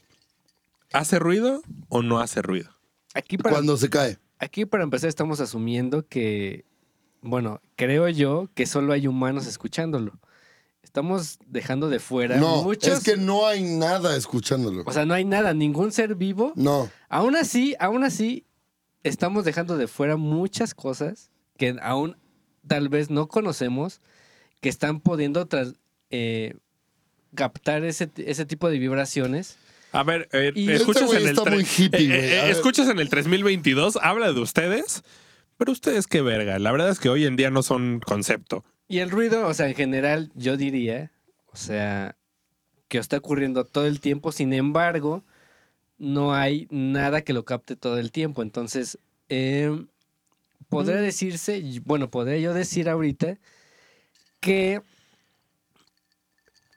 [0.93, 2.70] ¿Hace ruido o no hace ruido?
[3.14, 4.18] Aquí para, Cuando se cae.
[4.39, 6.64] Aquí para empezar estamos asumiendo que,
[7.22, 10.18] bueno, creo yo que solo hay humanos escuchándolo.
[10.82, 12.99] Estamos dejando de fuera No, muchos...
[12.99, 14.85] es que no hay nada escuchándolo.
[14.87, 16.53] O sea, no hay nada, ningún ser vivo.
[16.57, 16.89] No.
[17.09, 18.45] Aún así, aún así,
[19.03, 22.16] estamos dejando de fuera muchas cosas que aún
[22.66, 24.01] tal vez no conocemos,
[24.61, 25.74] que están pudiendo tras-
[26.11, 26.55] eh,
[27.35, 29.57] captar ese, ese tipo de vibraciones.
[29.95, 32.40] A ver, eh, Y- escuchas Este güey en el está tre- muy hippie, eh, eh,
[32.40, 32.53] A ver.
[32.53, 35.03] escuchas en el 3022, habla de ustedes,
[35.57, 36.59] pero ustedes qué verga.
[36.59, 38.64] La verdad es que hoy en día no son concepto.
[38.88, 41.11] Y el ruido, o sea, en general, yo diría,
[41.47, 42.16] o sea,
[42.88, 45.24] que está ocurriendo todo el tiempo, sin embargo,
[45.97, 48.42] no hay nada que lo capte todo el tiempo.
[48.42, 49.84] Entonces, eh,
[50.68, 53.38] podría decirse, y- bueno, podría yo decir ahorita
[54.40, 54.82] que,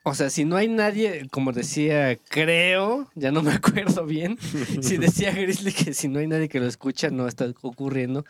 [0.07, 4.37] o sea, si no hay nadie, como decía, creo, ya no me acuerdo bien,
[4.81, 8.23] si decía Grizzly que si no hay nadie que lo escucha, no está ocurriendo,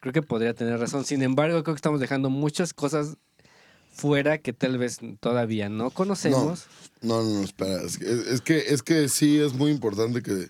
[0.00, 1.04] creo que podría tener razón.
[1.04, 3.16] Sin embargo, creo que estamos dejando muchas cosas
[3.92, 6.66] fuera que tal vez todavía no conocemos.
[7.00, 7.80] No, no, no, espera.
[7.82, 10.48] Es que, es que, es que sí es muy importante que.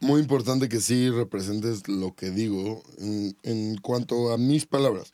[0.00, 5.12] Muy importante que sí representes lo que digo en, en cuanto a mis palabras.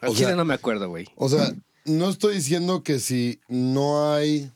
[0.00, 1.06] Al o chile no me acuerdo, güey.
[1.14, 1.54] O sea,
[1.84, 4.50] no estoy diciendo que si no hay.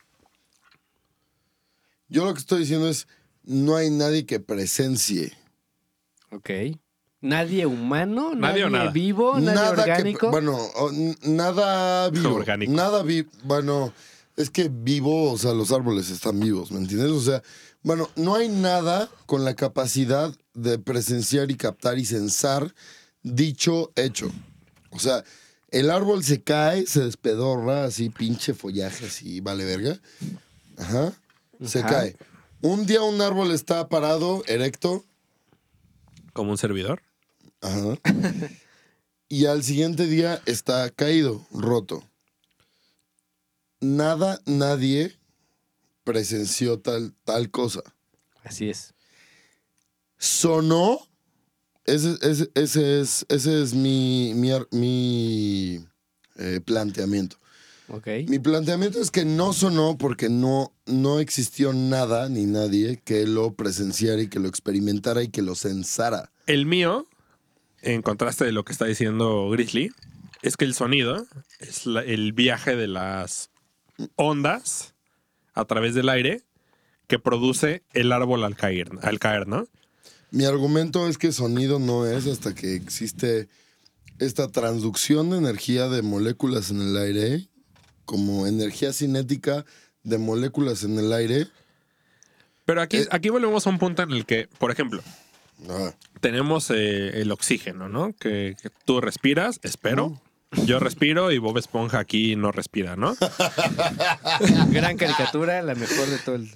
[2.07, 3.07] Yo lo que estoy diciendo es.
[3.43, 5.33] No hay nadie que presencie.
[6.31, 6.49] Ok.
[7.21, 8.91] Nadie humano, Nadie nadie, o nada.
[8.91, 10.19] vivo, nadie nada orgánico.
[10.19, 10.27] que.
[10.27, 10.59] Bueno,
[11.23, 12.35] nada vivo.
[12.35, 12.71] Orgánico.
[12.71, 13.29] Nada vivo.
[13.43, 13.91] Bueno,
[14.37, 17.11] es que vivo, o sea, los árboles están vivos, ¿me entiendes?
[17.11, 17.41] O sea,
[17.81, 22.73] bueno, no hay nada con la capacidad de presenciar y captar y censar
[23.23, 24.31] dicho hecho.
[24.91, 25.23] O sea,
[25.71, 29.99] el árbol se cae, se despedorra, así, pinche follaje, así, vale verga.
[30.77, 31.13] Ajá.
[31.65, 31.89] Se Ajá.
[31.89, 32.17] cae.
[32.61, 35.05] Un día un árbol está parado, erecto,
[36.33, 37.01] Como un servidor.
[37.61, 37.97] Ajá.
[39.29, 42.03] y al siguiente día está caído, roto.
[43.81, 45.17] Nada, nadie
[46.03, 47.81] presenció tal, tal cosa.
[48.43, 48.93] Así es.
[50.17, 51.08] Sonó.
[51.89, 55.79] Ese, ese- ese es, ese es mi, mi, mi,
[56.37, 57.37] eh, planteamiento.
[58.29, 63.53] Mi planteamiento es que no sonó porque no, no existió nada ni nadie que lo
[63.55, 66.31] presenciara y que lo experimentara y que lo censara.
[66.45, 67.07] El mío,
[67.81, 69.89] en contraste de lo que está diciendo Grizzly,
[70.43, 71.25] es que el sonido
[71.59, 73.49] es la- el viaje de las
[74.15, 74.93] ondas
[75.55, 76.43] a través del aire
[77.07, 79.67] que produce el árbol al caer, al caer, ¿no?
[80.31, 83.49] Mi argumento es que sonido no es hasta que existe
[84.19, 87.47] esta transducción de energía de moléculas en el aire,
[88.05, 89.65] como energía cinética
[90.03, 91.47] de moléculas en el aire.
[92.65, 93.07] Pero aquí, Eh.
[93.11, 95.01] aquí volvemos a un punto en el que, por ejemplo,
[95.69, 98.13] Ah, tenemos eh, el oxígeno, ¿no?
[98.13, 100.21] Que, que tú respiras, espero.
[100.65, 103.13] Yo respiro y Bob Esponja aquí no respira, ¿no?
[104.71, 106.49] Gran caricatura, la mejor de todo el.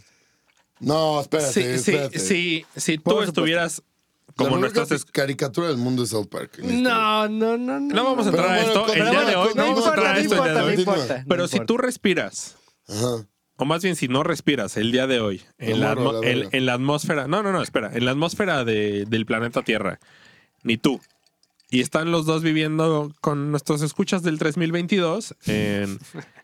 [0.84, 2.20] No, espérate, Sí, sí, espérate.
[2.20, 3.30] sí, si tú supuesto.
[3.32, 3.82] estuvieras
[4.28, 4.92] La como mejor nuestras...
[4.92, 6.52] es- caricatura del mundo es South Park.
[6.60, 7.96] este No, no, no, no.
[7.96, 9.50] No vamos a entrar a esto el día de hoy.
[9.56, 10.74] no vamos a entrar a no esto el día de importa, no hoy.
[10.80, 11.18] importa.
[11.20, 12.58] no Pero si tú respiras,
[12.88, 13.26] Ajá.
[13.58, 16.74] o más bien si no respiras el día de hoy en, la, la en la
[16.74, 20.00] atmósfera, no, no, no, espera, en la atmósfera de- del planeta Tierra,
[20.64, 21.00] ni tú.
[21.70, 25.98] Y están los dos viviendo con nuestros escuchas del 3022 en,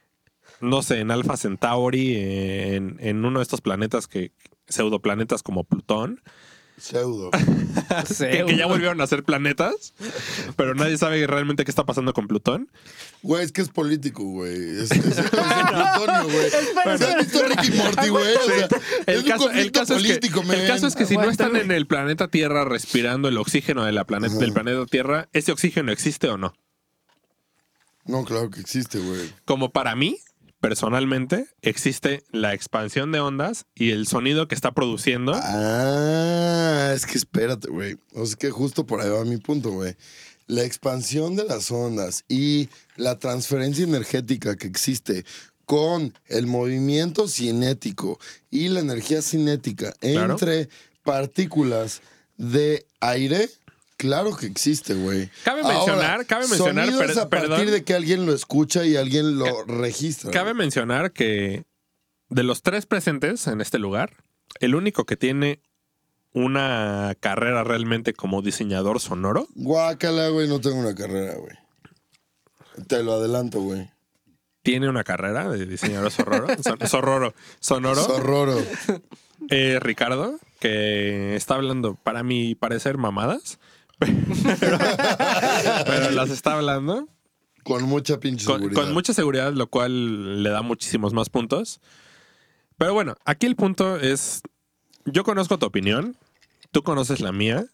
[0.62, 4.32] no sé, en Alpha Centauri, en, en uno de estos planetas que
[4.68, 6.22] pseudoplanetas como Plutón,
[6.80, 7.32] Pseudo.
[7.32, 9.94] que, que ya volvieron a ser planetas,
[10.56, 12.70] pero nadie sabe realmente qué está pasando con Plutón.
[13.22, 14.54] Güey, es que es político, güey.
[14.54, 16.50] Es, es, es el plutonio, güey.
[16.98, 18.36] ¿Se has visto Ricky Morty, güey?
[18.36, 18.72] O sea, es
[19.08, 20.60] El un caso, el, conflicto caso es político, que, man.
[20.60, 23.92] el caso es que si no están en el planeta Tierra respirando el oxígeno de
[23.92, 26.54] la planeta, del planeta Tierra, ¿ese oxígeno existe o no?
[28.06, 29.30] No, claro que existe, güey.
[29.44, 30.18] Como para mí,
[30.60, 35.34] personalmente, existe la expansión de ondas y el sonido que está produciendo.
[35.36, 37.96] Ah, es que espérate, güey.
[38.14, 39.96] O sea, es que justo por ahí va mi punto, güey.
[40.48, 45.24] La expansión de las ondas y la transferencia energética que existe
[45.66, 50.34] con el movimiento cinético y la energía cinética Claro.
[50.34, 50.68] entre
[51.04, 52.02] partículas
[52.38, 53.50] de aire,
[54.00, 55.30] claro que existe, güey.
[55.44, 57.72] Cabe mencionar- cabe mencionar, sonidos per- a partir perdón.
[57.72, 60.32] de que alguien lo escucha y alguien lo registra.
[60.32, 61.66] Cabe mencionar que
[62.30, 64.14] de los tres presentes en este lugar,
[64.62, 65.60] el único que tiene
[66.32, 71.56] una carrera realmente como diseñador sonoro Guácala, güey, no tengo una carrera, güey.
[72.88, 73.90] Te lo adelanto, güey.
[74.62, 78.58] tiene una carrera de diseñador sonoro, son- sonoro, sonoro, Zorroro.
[79.50, 83.58] eh, Ricardo, que está hablando, para mi parecer, mamadas,
[84.00, 84.78] pero,
[85.86, 87.08] pero las está hablando
[87.64, 88.82] Con mucha pinche con, seguridad.
[88.82, 91.80] con mucha seguridad, lo cual le da muchísimos más puntos.
[92.78, 94.42] Pero bueno, aquí el punto es,
[95.06, 96.16] yo conozco tu opinión,
[96.72, 97.66] tú conoces la mía,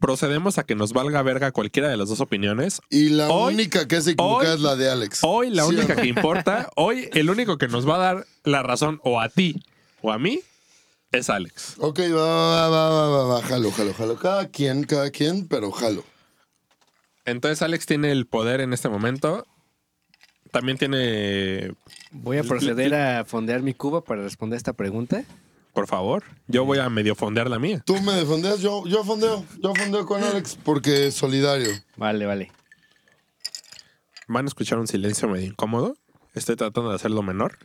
[0.00, 2.80] procedemos a que nos valga verga cualquiera de las dos opiniones.
[2.90, 5.20] Y la Hoy- única que se equivoca hoy- es la de Alex.
[5.22, 6.02] Hoy la ¿Sí única no?
[6.02, 9.62] que importa, hoy el único que nos va a dar la razón o a ti
[10.02, 10.40] o a mí
[11.12, 11.76] es Alex.
[11.78, 14.16] Ok, va, va, va, va, va, va, jalo, jalo, jalo.
[14.18, 16.04] Cada quien, cada quien, pero jalo.
[17.24, 19.46] Entonces Alex tiene el poder en este momento.
[20.50, 21.74] También tiene,
[22.10, 25.24] Voy a proceder a fondear mi cuba para responder esta pregunta.
[25.74, 27.82] por favor, yo voy a medio fondear la mía.
[27.84, 29.44] Tú me defendeas, yo, yo fondeo.
[29.62, 31.70] Yo fondeo con Alex porque es solidario.
[31.96, 32.50] Vale, vale.
[34.26, 35.96] Van a escuchar un silencio medio incómodo.
[36.34, 37.58] Estoy tratando de hacerlo menor.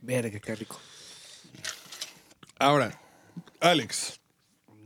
[0.00, 0.80] Verga, qué rico.
[2.58, 3.00] Ahora,
[3.60, 4.20] Alex,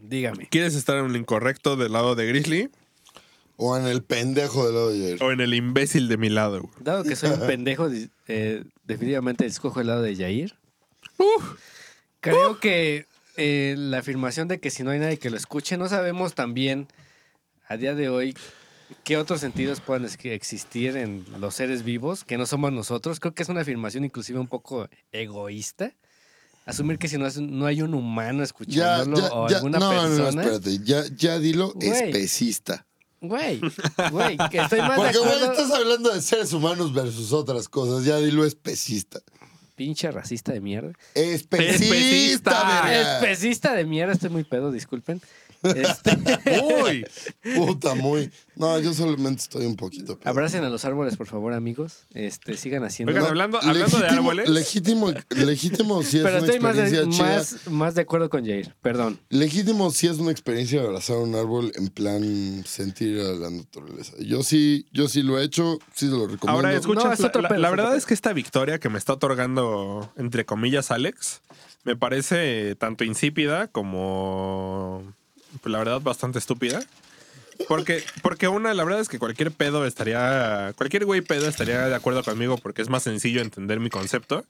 [0.02, 0.48] Dígame.
[0.48, 2.70] ¿quieres estar en el incorrecto del lado de Grizzly
[3.56, 5.22] O en el pendejo del lado de Jair.
[5.22, 6.60] o en el imbécil de mi lado?
[6.62, 6.72] güey?
[6.80, 7.88] Dado que soy un pendejo,
[8.28, 10.54] eh, definitivamente escojo el lado de Jair.
[12.20, 15.88] Creo que eh, la afirmación de que si no hay nadie que lo escuche, no
[15.88, 16.88] sabemos también
[17.68, 18.36] a día de hoy
[19.04, 19.80] qué otros sentidos
[20.16, 23.20] que existir en los seres vivos que no somos nosotros.
[23.20, 25.92] Creo que es una afirmación inclusive un poco egoísta.
[26.64, 29.56] Asumir que si no, no hay un humano Ya, escuchándolo ya, o ya.
[29.58, 30.42] alguna No, no, no, persona.
[30.42, 30.78] espérate.
[30.84, 31.90] Ya, ya dilo Güey.
[31.90, 32.86] especista.
[33.20, 33.60] Güey,
[34.10, 35.52] güey, que estoy más de Porque, güey, acuerdo.
[35.52, 38.04] estás hablando de seres humanos versus otras cosas.
[38.04, 39.20] Ya dilo especista.
[39.74, 40.92] Pinche racista de mierda.
[41.14, 42.82] Especista, Especista.
[42.84, 43.14] verga.
[43.18, 45.20] Especista de mierda, estoy muy pedo, disculpen.
[45.62, 46.16] Este,
[46.84, 47.06] Uy,
[47.56, 48.30] Puta, muy.
[48.54, 50.18] No, yo solamente estoy un poquito.
[50.18, 50.30] pedo.
[50.30, 52.06] abracen a los árboles, por favor, amigos.
[52.14, 53.12] Este, sigan haciendo.
[53.12, 54.48] Oigan, hablando, hablando de árboles.
[54.48, 57.36] Legítimo, legítimo si es Pero una estoy más experiencia de, chida.
[57.36, 59.18] más, más de acuerdo con Jair, perdón.
[59.28, 64.12] Legítimo si es una experiencia de abrazar un árbol en plan sentir a la naturaleza.
[64.20, 66.50] Yo sí, yo sí lo he hecho, sí lo recomiendo.
[66.50, 70.10] Ahora escucha, No, es la, la- verdad es que esta victoria que me está otorgando,
[70.16, 71.42] entre comillas, Alex,
[71.84, 75.04] me parece tanto insípida como,
[75.64, 76.84] la verdad, bastante estúpida.
[77.68, 81.94] Porque, porque una, la verdad es que cualquier pedo estaría, cualquier güey pedo estaría de
[81.94, 84.44] acuerdo conmigo porque es más sencillo entender mi concepto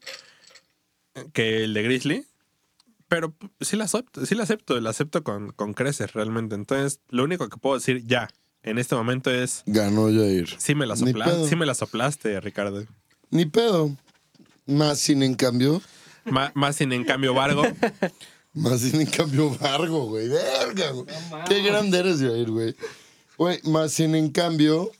[1.33, 2.25] que el de Grizzly.
[3.07, 6.55] Pero sí la acepto, sí la acepto, la acepto con, con creces realmente.
[6.55, 8.27] Entonces, lo único que puedo decir ya,
[8.63, 10.49] en este momento es, Ganó Jair.
[10.57, 11.47] sí me la, Ni sopla- pedo.
[11.47, 12.83] sí me la soplaste, Ricardo.
[13.29, 13.95] Ni pedo.
[14.65, 15.81] Más sin en cambio.
[16.25, 17.63] Ma- Más sin en cambio Vargo.
[18.57, 20.27] Más sin en cambio Vargo, güey.
[20.27, 21.05] Verga, güey.
[21.47, 22.75] Qué grande eres, Jair, güey.
[23.37, 24.91] Güey, más sin en cambio.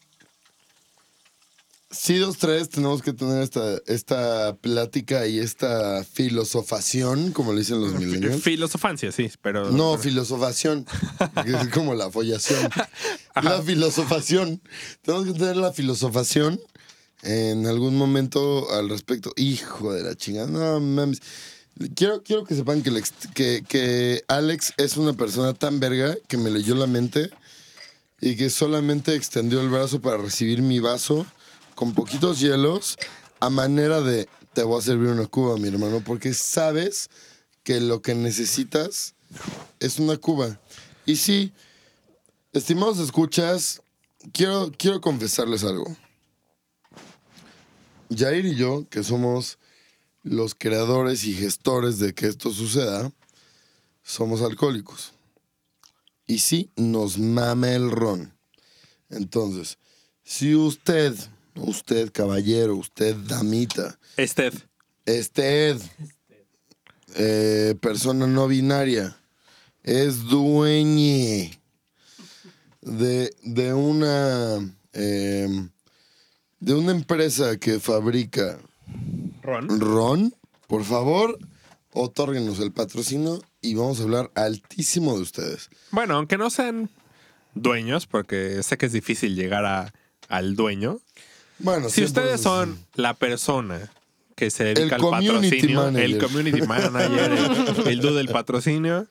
[1.89, 7.81] Sí, dos, tres, tenemos que tener esta, esta plática y esta filosofación, como le dicen
[7.81, 8.43] los millennials.
[8.43, 9.71] Filosofancia, sí, pero.
[9.71, 10.85] No, filosofación.
[11.43, 12.69] que es como la follación.
[13.41, 14.61] La filosofación.
[15.01, 16.59] Tenemos que tener la filosofación
[17.23, 19.33] en algún momento al respecto.
[19.35, 20.47] Hijo de la chingada.
[20.47, 21.21] No mames.
[21.95, 26.15] Quiero, quiero que sepan que, el ex- que, que Alex es una persona tan verga
[26.27, 27.29] que me leyó la mente
[28.19, 31.25] y que solamente extendió el brazo para recibir mi vaso
[31.75, 32.97] con poquitos hielos
[33.39, 37.11] a manera de te voy a servir una cuba, mi hermano, porque sabes
[37.63, 39.13] que lo que necesitas
[39.79, 40.59] es una cuba.
[41.05, 41.51] Y sí,
[42.53, 43.83] estimados escuchas,
[44.33, 45.95] quiero, quiero confesarles algo.
[48.09, 49.59] Jair y yo, que somos
[50.27, 53.11] los creadores y gestores de que esto suceda,
[54.03, 55.13] somos alcohólicos.
[56.25, 58.33] Y sí, nos mame el ron.
[59.09, 59.77] Entonces,
[60.23, 61.15] si usted,
[61.55, 64.53] usted caballero, usted damita, Ested.
[65.05, 65.79] Usted,
[67.15, 69.17] eh, persona no binaria,
[69.83, 71.61] es dueñe
[72.81, 75.69] de, de una eh,
[76.59, 78.59] de una empresa que fabrica
[79.41, 79.79] Ron.
[79.79, 80.33] ron,
[80.67, 81.37] por favor,
[81.93, 85.69] otórguenos el patrocinio y vamos a hablar altísimo de ustedes.
[85.91, 86.89] Bueno, aunque no sean
[87.55, 89.93] dueños, porque sé que es difícil llegar a,
[90.29, 90.99] al dueño.
[91.59, 93.91] Bueno, Si ustedes es- son la persona
[94.35, 96.03] que se dedica El al patrocinio, manager.
[96.05, 99.07] el community manager, el, el dude del patrocinio,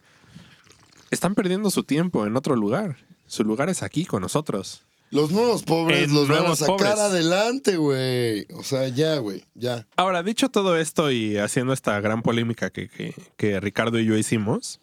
[1.11, 2.97] están perdiendo su tiempo en otro lugar.
[3.27, 4.85] Su lugar es aquí con nosotros.
[5.11, 6.99] Los nuevos pobres los van a nuevos sacar pobres.
[6.99, 8.47] adelante, güey.
[8.55, 9.87] O sea, ya, güey, ya.
[9.97, 14.17] Ahora, dicho todo esto y haciendo esta gran polémica que, que- que Ricardo y yo
[14.17, 14.81] hicimos,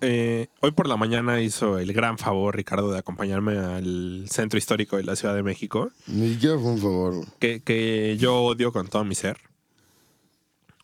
[0.00, 4.96] eh, hoy por la mañana hizo el gran favor, Ricardo, de acompañarme al centro histórico
[4.98, 7.26] de la Ciudad de México, Ni siquiera fue un favor.
[7.38, 9.38] que, que yo odio con todo mi ser,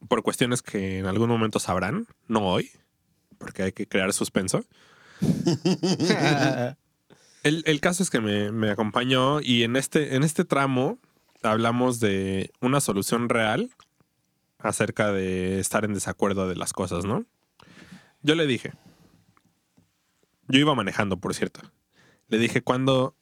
[0.08, 2.70] por cuestiones que en algún momento sabrán, no hoy,
[3.38, 4.64] porque hay que crear suspenso.
[7.42, 10.98] El, caso es que me, me acompañó y en este, en este tramo
[11.42, 13.70] hablamos de una solución real
[14.58, 17.24] acerca de estar en desacuerdo de las cosas, ¿no?
[18.22, 18.72] Yo le dije,
[20.48, 21.60] yo iba manejando, por cierto.
[22.28, 23.14] Le dije, cuando...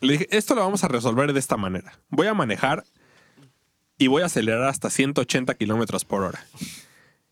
[0.00, 1.98] Le dije, esto lo vamos a resolver de esta manera.
[2.08, 2.84] Voy a manejar
[3.98, 6.44] y voy a acelerar hasta 180 kilómetros por hora.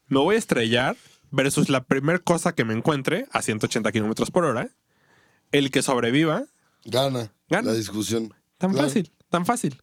[0.07, 0.97] Me voy a estrellar
[1.31, 4.71] versus la primera cosa que me encuentre a 180 kilómetros por hora.
[5.53, 6.45] El que sobreviva,
[6.85, 7.69] Gana, Gana.
[7.73, 8.35] la discusión.
[8.59, 9.83] tan Claro, fácil, tan fácil.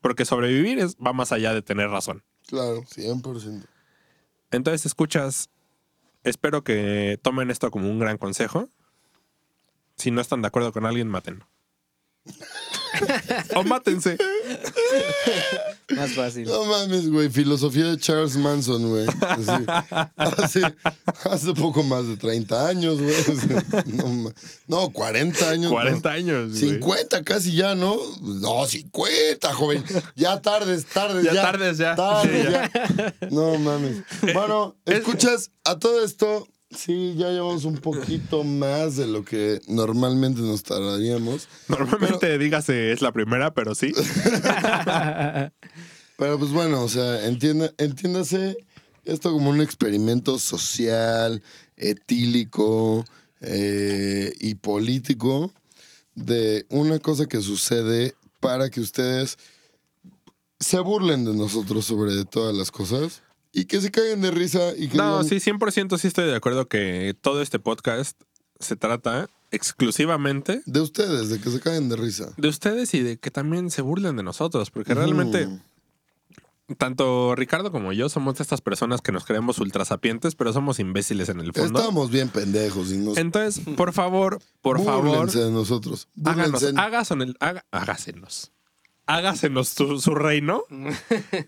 [0.00, 2.22] Porque sobrevivir es, va más allá de tener razón.
[2.46, 3.66] Claro, 100%.
[4.52, 5.50] Entonces, escuchas,
[6.22, 8.68] espero que tomen esto como un gran consejo.
[9.96, 11.48] Si no están de acuerdo con alguien, mátenlo.
[13.54, 14.16] o mátense.
[15.94, 16.44] Más fácil.
[16.46, 17.28] No mames, güey.
[17.30, 19.06] Filosofía de Charles Manson, güey.
[19.20, 19.66] Así,
[20.16, 20.74] hace,
[21.30, 23.14] hace poco más de 30 años, güey.
[23.86, 24.32] No,
[24.66, 25.70] no, 40 años.
[25.72, 26.14] 40 no.
[26.14, 26.48] años.
[26.50, 26.58] güey.
[26.74, 27.96] 50 casi ya, ¿no?
[28.20, 29.84] No, 50, joven.
[30.16, 31.42] Ya tardes, tardes, Ya ya.
[31.42, 31.94] tardes, ya.
[31.94, 33.14] Tardes, Sí, ya.
[33.30, 33.98] No mames.
[34.34, 36.46] Bueno, escuchas a todo esto.
[36.70, 41.48] Sí, ya llevamos un poquito más de lo que normalmente nos tardaríamos.
[41.68, 43.92] Normalmente dígase es la primera, pero sí.
[46.18, 48.56] Pero pues bueno, o sea, entienda, entiéndase
[49.04, 51.42] esto como un experimento social,
[51.76, 53.04] etílico
[53.42, 55.52] eh, y político
[56.14, 59.36] de una cosa que sucede para que ustedes
[60.58, 63.22] se burlen de nosotros sobre todas las cosas
[63.58, 66.34] y que se caigan de risa y que No, digan, sí, 100% sí estoy de
[66.36, 68.20] acuerdo que todo este podcast
[68.60, 72.32] se trata exclusivamente de ustedes, de que se caigan de risa.
[72.36, 75.48] de ustedes y de que también se burlen de nosotros, porque realmente
[76.78, 81.28] tanto Ricardo como yo somos de estas personas que nos creemos ultrasapientes, pero somos imbéciles
[81.28, 81.78] en el fondo.
[81.78, 86.08] Estamos bien pendejos y nos Entonces, por favor, por favor, búrlense de nosotros.
[86.24, 86.80] háganos, Búrlense.
[86.80, 88.50] hágasenos, haga- hágasenos.
[89.06, 90.64] Hágasenos su, su reino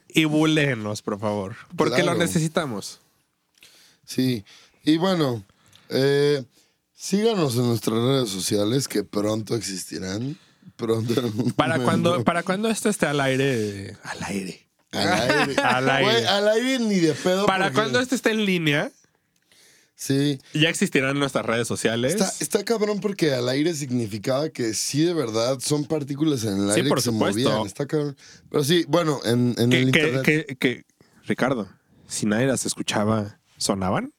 [0.09, 1.57] y buléenos, por favor.
[1.77, 2.13] Porque Claro.
[2.19, 3.01] lo necesitamos.
[4.05, 4.45] Sí,
[4.85, 5.45] y bueno,
[5.89, 6.45] eh,
[6.95, 10.39] síganos en nuestras redes sociales que pronto existirán.
[10.77, 11.15] Pronto.
[11.57, 13.97] Para cuando, para cuando esto esté al aire.
[14.05, 14.69] Al aire.
[14.93, 15.57] Al aire.
[15.63, 16.13] Al aire.
[16.13, 17.47] Güey, al aire ni de pedo.
[17.47, 18.93] Para porque- cuando esto esté en línea,
[20.01, 20.39] Sí.
[20.55, 22.13] ya existirán nuestras redes sociales.
[22.15, 26.71] Está, está cabrón porque al aire significaba que sí, de verdad, son partículas en el
[26.73, 27.51] Sí, aire por que se supuesto.
[27.51, 27.67] movían.
[27.67, 28.17] Está cabrón.
[28.49, 30.23] Pero sí, bueno, en, en que, el internet.
[30.23, 30.85] que- que-
[31.27, 31.69] Ricardo,
[32.07, 34.15] si nadie las escuchaba, ¿sonaban?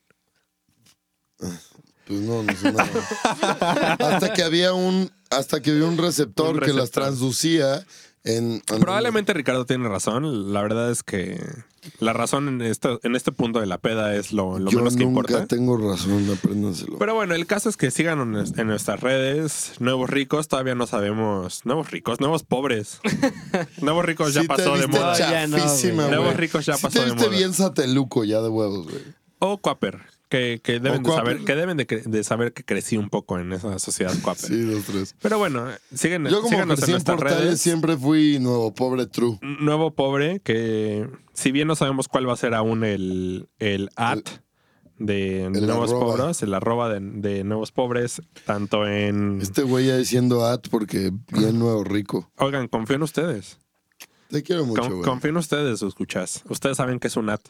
[1.37, 2.89] Pues no, no sé nada.
[3.99, 7.85] hasta que había un, hasta que había un receptor, Un que las transducía
[8.23, 8.61] en.
[8.71, 10.53] en- Probablemente Ricardo tiene razón.
[10.53, 11.39] La verdad es que
[11.99, 14.95] la razón en este, en este punto de la peda es lo, lo Yo menos
[14.95, 15.47] que nunca importa.
[15.47, 16.97] tengo razón, apréndanselo.
[16.97, 19.73] Pero bueno, el caso es que sigan en nuestras redes.
[19.79, 21.65] Nuevos ricos, todavía no sabemos.
[21.65, 22.99] Nuevos ricos, nuevos pobres.
[23.81, 25.15] Nuevos ricos ya Sí pasó de moda.
[25.17, 26.07] chafísima.
[26.07, 27.37] Nuevos ricos ya Sí pasó te de viste moda.
[27.37, 29.03] bien sateluco ya de huevos, güey.
[29.39, 33.39] O Quaper, que, que deben, de saber, que, deben de, saber que crecí un poco
[33.39, 34.45] en esa sociedad Quaper.
[34.45, 35.15] Sí, dos, tres.
[35.21, 37.61] Pero bueno, siguen, Yo como síganos en nuestras Portales redes.
[37.61, 39.39] siempre fui nuevo pobre true.
[39.41, 44.19] Nuevo pobre, que si bien no sabemos cuál va a ser aún el, el at,
[44.97, 46.17] de, de El Nuevos arroba.
[46.17, 49.39] Pobres, el arroba de, de Nuevos Pobres, tanto en...
[49.41, 52.29] Este güey ya diciendo at porque bien nuevo rico.
[52.37, 53.57] Oigan, confío en ustedes.
[54.29, 56.43] Te quiero mucho, Con- confío en ustedes, escuchas.
[56.49, 57.41] Ustedes saben que es un at.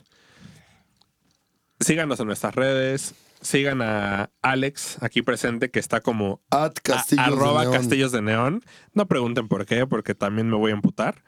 [1.79, 3.13] Síganos en nuestras redes.
[3.41, 7.73] Sigan a Alex aquí presente, que está como At Castillos de arroba Neón.
[7.73, 8.63] Castillos de Neón.
[8.93, 11.23] No pregunten por qué, porque también me voy a emputar.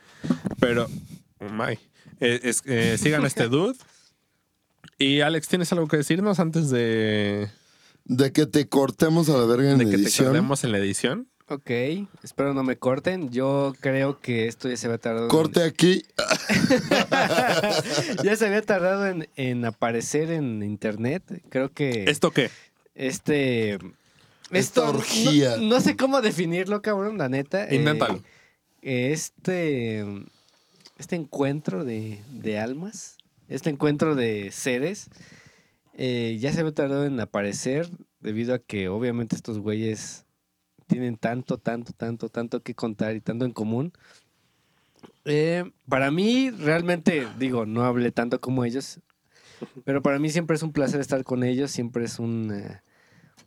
[0.59, 0.87] Pero,
[1.39, 1.79] oh my.
[2.19, 3.77] Eh, es- eh, sigan a este dude.
[4.97, 7.49] Y Alex, ¿tienes algo que decirnos antes de,
[8.03, 10.31] De que te cortemos a la verga en de que te edición.
[10.33, 11.30] quedemos en la edición?
[11.51, 11.69] Ok,
[12.23, 13.29] espero no me corten.
[13.29, 15.25] Yo creo que esto ya se había tardado.
[15.25, 16.03] en- Corte aquí.
[18.23, 21.23] ya se había tardado en, en aparecer en internet.
[21.49, 22.49] Creo que ¿Esto qué?
[22.95, 23.73] este.
[23.73, 25.57] Esta esto- orgía.
[25.57, 27.67] No, no sé cómo definirlo, cabrón, la neta.
[27.69, 27.83] Eh,
[28.81, 30.05] este.
[30.97, 33.17] Este encuentro de, de almas.
[33.49, 35.09] Este encuentro de seres.
[35.97, 37.89] eh, ya se había tardado en aparecer.
[38.21, 40.23] Debido a que obviamente estos güeyes
[40.91, 43.93] tienen tanto, tanto, tanto, tanto que contar y tanto en común.
[45.25, 48.99] Eh, para mí, realmente, digo, no hablé tanto como ellos,
[49.85, 52.83] pero para mí siempre es un placer estar con ellos, siempre es una,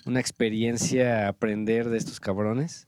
[0.06, 2.86] una experiencia aprender de estos cabrones.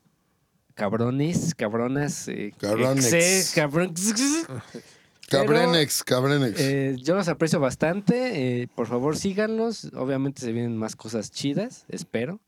[0.74, 2.28] Cabrones, cabronas.
[2.28, 3.12] eh, Cabronex.
[3.12, 3.94] exe, cabrón-
[5.28, 6.60] Cabrenex, Cabrenex.
[6.60, 8.62] eh, yo los aprecio bastante.
[8.62, 9.90] eh, por favor, síganlos.
[9.94, 12.38] Obviamente se vienen más cosas chidas, espero.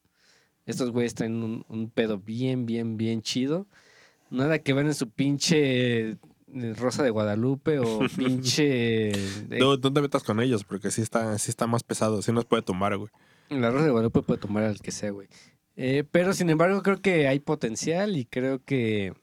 [0.68, 3.66] Estos güeyes traen un, un pedo bien, bien, bien chido.
[4.30, 6.16] Nada que ver en su pinche eh,
[6.76, 9.08] Rosa de Guadalupe o pinche...
[9.10, 12.20] eh, No, no te metas con ellos, porque sí está, sí está más pesado.
[12.22, 13.10] Sí nos puede tumbar, güey.
[13.48, 15.28] La Rosa de Guadalupe puede tomar al que sea, güey.
[15.76, 19.14] Eh, pero sin embargo, creo que hay potencial y creo que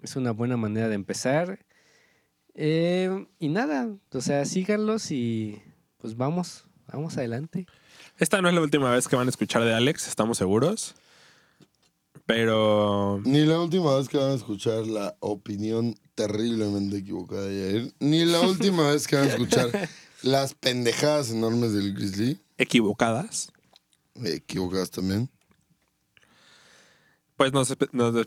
[0.00, 1.58] es una buena manera de empezar.
[2.54, 5.60] Eh, y nada, o sea, síganlos y
[5.98, 7.66] pues vamos, vamos adelante.
[8.18, 10.94] Esta no es la última vez que van a escuchar de Alex, estamos seguros.
[12.24, 17.94] Pero Ni la última vez que van a escuchar la opinión terriblemente equivocada de Yair.
[18.00, 19.88] Ni la última vez que van a escuchar
[20.22, 22.40] las pendejadas enormes del Grizzly.
[22.58, 23.52] equivocadas,
[24.24, 25.28] Equivocadas también.
[27.36, 28.14] Pues nos, nos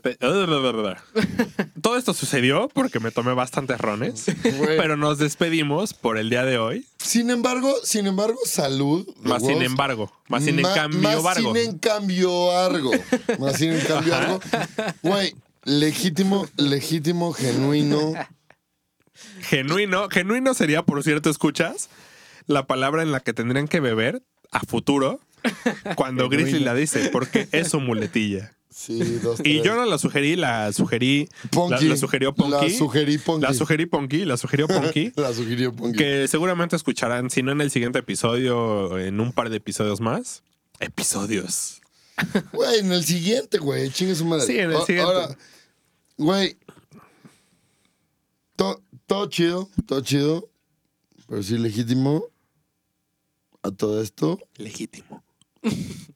[1.82, 4.76] Todo esto sucedió porque me tomé bastantes rones, Güey.
[4.76, 6.86] pero nos despedimos por el día de hoy.
[6.98, 9.04] Sin embargo, sin embargo, salud.
[9.06, 9.64] de Más sin huevos.
[9.64, 11.54] embargo, más sin Ma- cambio, más vargo.
[11.54, 12.92] sin en cambio algo.
[13.38, 14.40] Más sin en cambio algo.
[15.02, 15.34] Güey,
[15.64, 18.12] legítimo, legítimo, genuino.
[19.42, 21.90] Genuino, genuino sería, por cierto, escuchas,
[22.46, 25.20] la palabra en la que tendrían que beber a futuro
[25.94, 28.52] cuando Grizzly la dice, porque es su muletilla.
[28.80, 29.62] Sí, dos, Y tres.
[29.64, 31.28] yo no la sugerí, la sugerí.
[31.50, 31.84] Ponky.
[31.84, 32.70] La, la sugirió Ponky.
[32.70, 33.42] La sugerí Ponky.
[33.46, 35.12] La sugerí Ponky, la sugirió Ponky.
[35.16, 35.98] La sugirió Ponky.
[35.98, 40.42] que seguramente escucharán, si no en el siguiente episodio, en un par de episodios más.
[40.78, 41.82] Episodios.
[42.52, 43.90] Güey, en el siguiente, güey.
[43.90, 44.46] Chingue su madre.
[44.46, 45.00] Sí, en el siguiente.
[45.12, 45.36] Ahora,
[46.18, 46.56] güey.
[48.56, 50.48] to- todo chido, todo chido.
[51.28, 52.24] Pero sí, legítimo.
[53.62, 54.38] A todo esto.
[54.56, 55.22] Legítimo.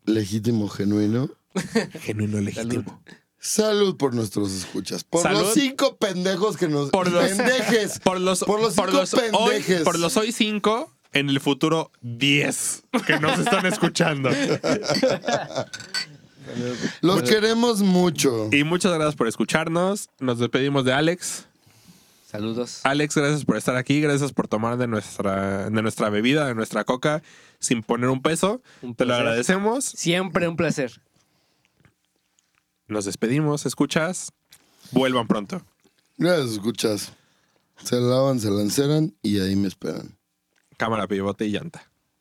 [0.06, 1.30] Legítimo, genuino.
[2.00, 3.02] Genuino legítimo.
[3.38, 5.04] Salud por nuestros escuchas.
[5.04, 5.40] Por Salud.
[5.40, 6.90] los cinco pendejos que nos.
[6.90, 7.98] Por los- pendejes.
[8.04, 9.02] Por los, Por los cinco
[9.38, 9.82] hoy, pendejes.
[9.82, 14.30] por los hoy cinco, en el futuro 10 que nos están escuchando.
[17.00, 18.48] Los queremos mucho.
[18.52, 20.08] Y muchas gracias por escucharnos.
[20.20, 21.46] Nos despedimos de Alex.
[22.30, 22.80] Saludos.
[22.82, 24.00] Alex, gracias por estar aquí.
[24.00, 27.22] Gracias por tomar de nuestra, de nuestra bebida, de nuestra coca,
[27.60, 28.60] sin poner un peso.
[28.82, 29.84] Un Te lo agradecemos.
[29.84, 31.00] Siempre un placer.
[32.86, 33.66] Nos despedimos.
[33.66, 34.32] ¿Escuchas?
[34.92, 35.62] Vuelvan pronto.
[36.16, 37.12] Gracias, escuchas.
[37.82, 40.16] Se lavan, se lanceran y ahí me esperan.
[40.76, 41.90] Cámara, pivote y llanta.